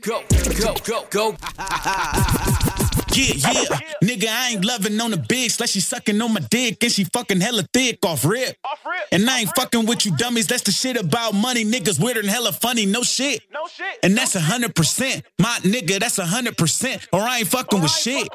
Go, 0.04 0.22
go, 0.58 0.74
go, 0.86 1.06
go. 1.10 1.36
Yeah, 3.14 3.34
yeah. 3.52 3.80
Nigga, 4.02 4.28
I 4.28 4.50
ain't 4.50 4.64
loving 4.64 5.00
on 5.00 5.10
the 5.10 5.16
bitch 5.16 5.58
like 5.60 5.68
she 5.68 5.80
sucking 5.80 6.20
on 6.20 6.32
my 6.32 6.40
dick 6.50 6.82
and 6.82 6.92
she 6.92 7.04
fucking 7.04 7.40
hella 7.40 7.64
thick 7.72 8.04
off 8.04 8.24
rip. 8.24 8.56
Off 8.64 8.84
rip. 8.86 9.02
And 9.12 9.28
I 9.28 9.40
ain't 9.40 9.50
fucking 9.56 9.86
with 9.86 10.06
you 10.06 10.16
dummies. 10.16 10.46
That's 10.46 10.62
the 10.62 10.70
shit 10.72 10.96
about 10.96 11.34
money. 11.34 11.64
Niggas 11.64 12.02
weird 12.02 12.18
and 12.18 12.28
hella 12.28 12.52
funny. 12.52 12.86
No 12.86 13.02
shit. 13.02 13.42
No 13.52 13.66
shit. 13.66 13.98
And 14.02 14.16
that's 14.16 14.34
a 14.34 14.40
hundred 14.40 14.74
percent. 14.74 15.24
My 15.38 15.58
nigga, 15.62 15.98
that's 15.98 16.18
a 16.18 16.26
hundred 16.26 16.56
percent. 16.56 17.08
Or 17.12 17.20
I 17.20 17.38
ain't 17.38 17.48
fucking 17.48 17.80
with 17.80 17.90
shit. 17.90 18.28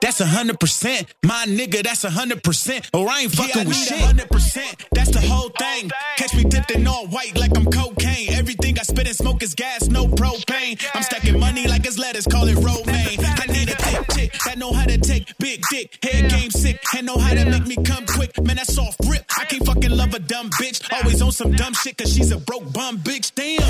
That's 0.00 0.20
a 0.20 0.26
hundred 0.26 0.60
percent. 0.60 1.12
My 1.24 1.46
nigga, 1.48 1.82
that's 1.82 2.04
a 2.04 2.10
hundred 2.10 2.42
percent. 2.42 2.90
Or 2.92 3.08
I 3.08 3.22
ain't 3.22 3.32
fucking 3.32 3.66
with 3.66 3.76
shit. 3.76 4.00
Hundred 4.00 4.28
percent. 4.30 4.76
That's 4.92 5.10
the 5.10 5.20
whole 5.20 5.50
thing. 5.58 5.90
Catch 6.16 6.34
me 6.34 6.44
dipped 6.44 6.70
in 6.70 6.86
all 6.86 7.06
white 7.08 7.36
like 7.38 7.56
I'm 7.56 7.64
cocaine. 7.66 8.32
Everything 8.32 8.78
I 8.78 8.82
spit 8.82 9.06
and 9.06 9.16
smoke 9.16 9.42
is 9.42 9.54
gas, 9.54 9.88
no 9.88 10.06
propane. 10.06 10.80
I'm 10.94 11.02
stacking 11.02 11.38
money 11.38 11.66
like 11.66 11.86
it's 11.86 11.98
lettuce, 11.98 12.26
call 12.26 12.46
it 12.48 12.56
romaine. 12.56 13.18
I 13.20 13.46
need 13.48 13.70
a 13.70 13.74
thick 13.74 13.83
chick 14.12 14.32
that 14.44 14.58
know 14.58 14.72
how 14.72 14.84
to 14.84 14.98
take 14.98 15.36
big 15.38 15.60
dick, 15.70 15.98
head 16.02 16.30
game 16.30 16.50
sick, 16.50 16.82
and 16.96 17.06
know 17.06 17.18
how 17.18 17.34
to 17.34 17.44
make 17.44 17.66
me 17.66 17.76
come 17.84 18.04
quick. 18.06 18.32
Man, 18.42 18.56
that's 18.56 18.78
off 18.78 18.96
rip. 19.08 19.24
I 19.38 19.44
can't 19.44 19.64
fucking 19.66 19.90
love 19.90 20.14
a 20.14 20.18
dumb 20.18 20.50
bitch. 20.50 20.80
Always 20.92 21.22
on 21.22 21.32
some 21.32 21.52
dumb 21.52 21.74
shit, 21.74 21.96
cause 21.98 22.12
she's 22.12 22.30
a 22.30 22.38
broke 22.38 22.72
bum 22.72 22.98
bitch. 22.98 23.32
Damn. 23.34 23.60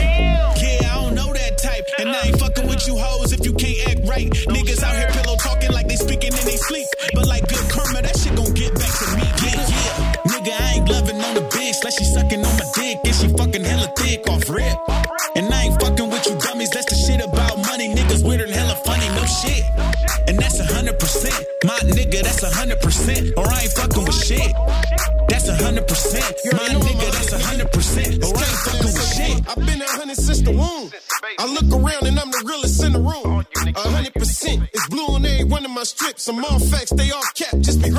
Yeah, 0.57 0.93
I 0.93 1.03
don't 1.03 1.15
know 1.15 1.33
that 1.33 1.59
type. 1.59 1.85
And 1.99 2.09
I 2.11 2.29
ain't 2.29 2.39
fucking 2.39 2.67
with 2.67 2.87
you 2.87 2.97
hoes 2.97 3.33
if 3.33 3.45
you 3.45 3.53
can't 3.55 3.89
act 3.89 4.09
right. 4.09 4.31
Niggas 4.31 4.83
out 4.83 4.97
here 4.97 5.09
pillow 5.13 5.37
talking 5.37 5.73
like 5.73 5.89
they 5.89 5.97
speaking 5.97 6.33
in 6.33 6.45
they 6.45 6.57
sleep. 6.57 6.87
But 7.15 7.27
like 7.27 7.49
good 7.49 7.71
karma, 7.71 8.03
that 8.03 8.17
shit 8.17 8.35
gon' 8.37 8.53
get 8.55 8.75
back 8.75 8.93
to 8.99 9.07
me. 9.17 9.25
Yeah, 9.45 9.67
yeah. 9.69 10.13
Nigga, 10.33 10.53
I 10.61 10.73
ain't 10.77 10.89
loving 10.89 11.21
on 11.21 11.35
the 11.35 11.43
bitch 11.55 11.85
like 11.85 11.95
she 11.99 12.05
sucking 12.05 12.45
on 12.45 12.57
my 12.57 12.67
dick 12.75 12.99
and 13.05 13.15
she 13.15 13.29
fucking 13.29 13.65
hella 13.65 13.89
thick 13.97 14.29
off 14.29 14.49
rip. 14.49 14.79
And 15.37 15.53
I 15.53 15.65
ain't 15.65 15.81
fucking 15.81 16.11
with 16.11 16.27
you 16.27 16.39
dummies. 16.39 16.71
That's 16.71 16.87
the 16.87 16.97
shit 16.97 17.25
about 17.25 17.59
money. 17.67 17.95
Niggas 17.95 18.25
weird 18.25 18.41
and 18.43 18.53
hella 18.53 18.77
funny, 18.85 19.09
no 19.09 19.25
shit. 19.25 19.94
100%. 22.95 23.37
Or 23.37 23.47
I 23.47 23.61
ain't 23.63 23.73
fucking 23.73 24.05
with 24.05 24.25
shit. 24.25 24.53
That's 25.29 25.49
100%. 25.49 25.83
My 26.53 26.69
nigga, 26.69 27.11
that's 27.13 27.33
100%. 27.35 28.23
Or 28.23 28.37
I 28.37 28.45
ain't 28.45 28.61
fucking 28.67 28.93
with 28.95 29.15
shit. 29.15 29.49
I've 29.49 29.67
been 29.67 29.81
100 29.81 30.17
since 30.17 30.41
the 30.43 30.53
womb. 30.53 30.91
I 31.39 31.47
look 31.47 31.69
around 31.73 32.07
and 32.07 32.19
I'm 32.19 32.31
the 32.31 32.45
realest 32.47 32.83
in 32.85 32.93
the 32.93 33.01
room. 33.01 33.45
100%. 33.55 34.69
It's 34.73 34.89
blue 34.89 35.07
on 35.07 35.27
every 35.27 35.45
one 35.45 35.65
of 35.65 35.71
my 35.71 35.83
strips. 35.83 36.29
I'm 36.29 36.45
all 36.45 36.59
facts, 36.59 36.91
they 36.91 37.11
all 37.11 37.23
cap. 37.35 37.59
Just 37.61 37.83
be 37.83 37.91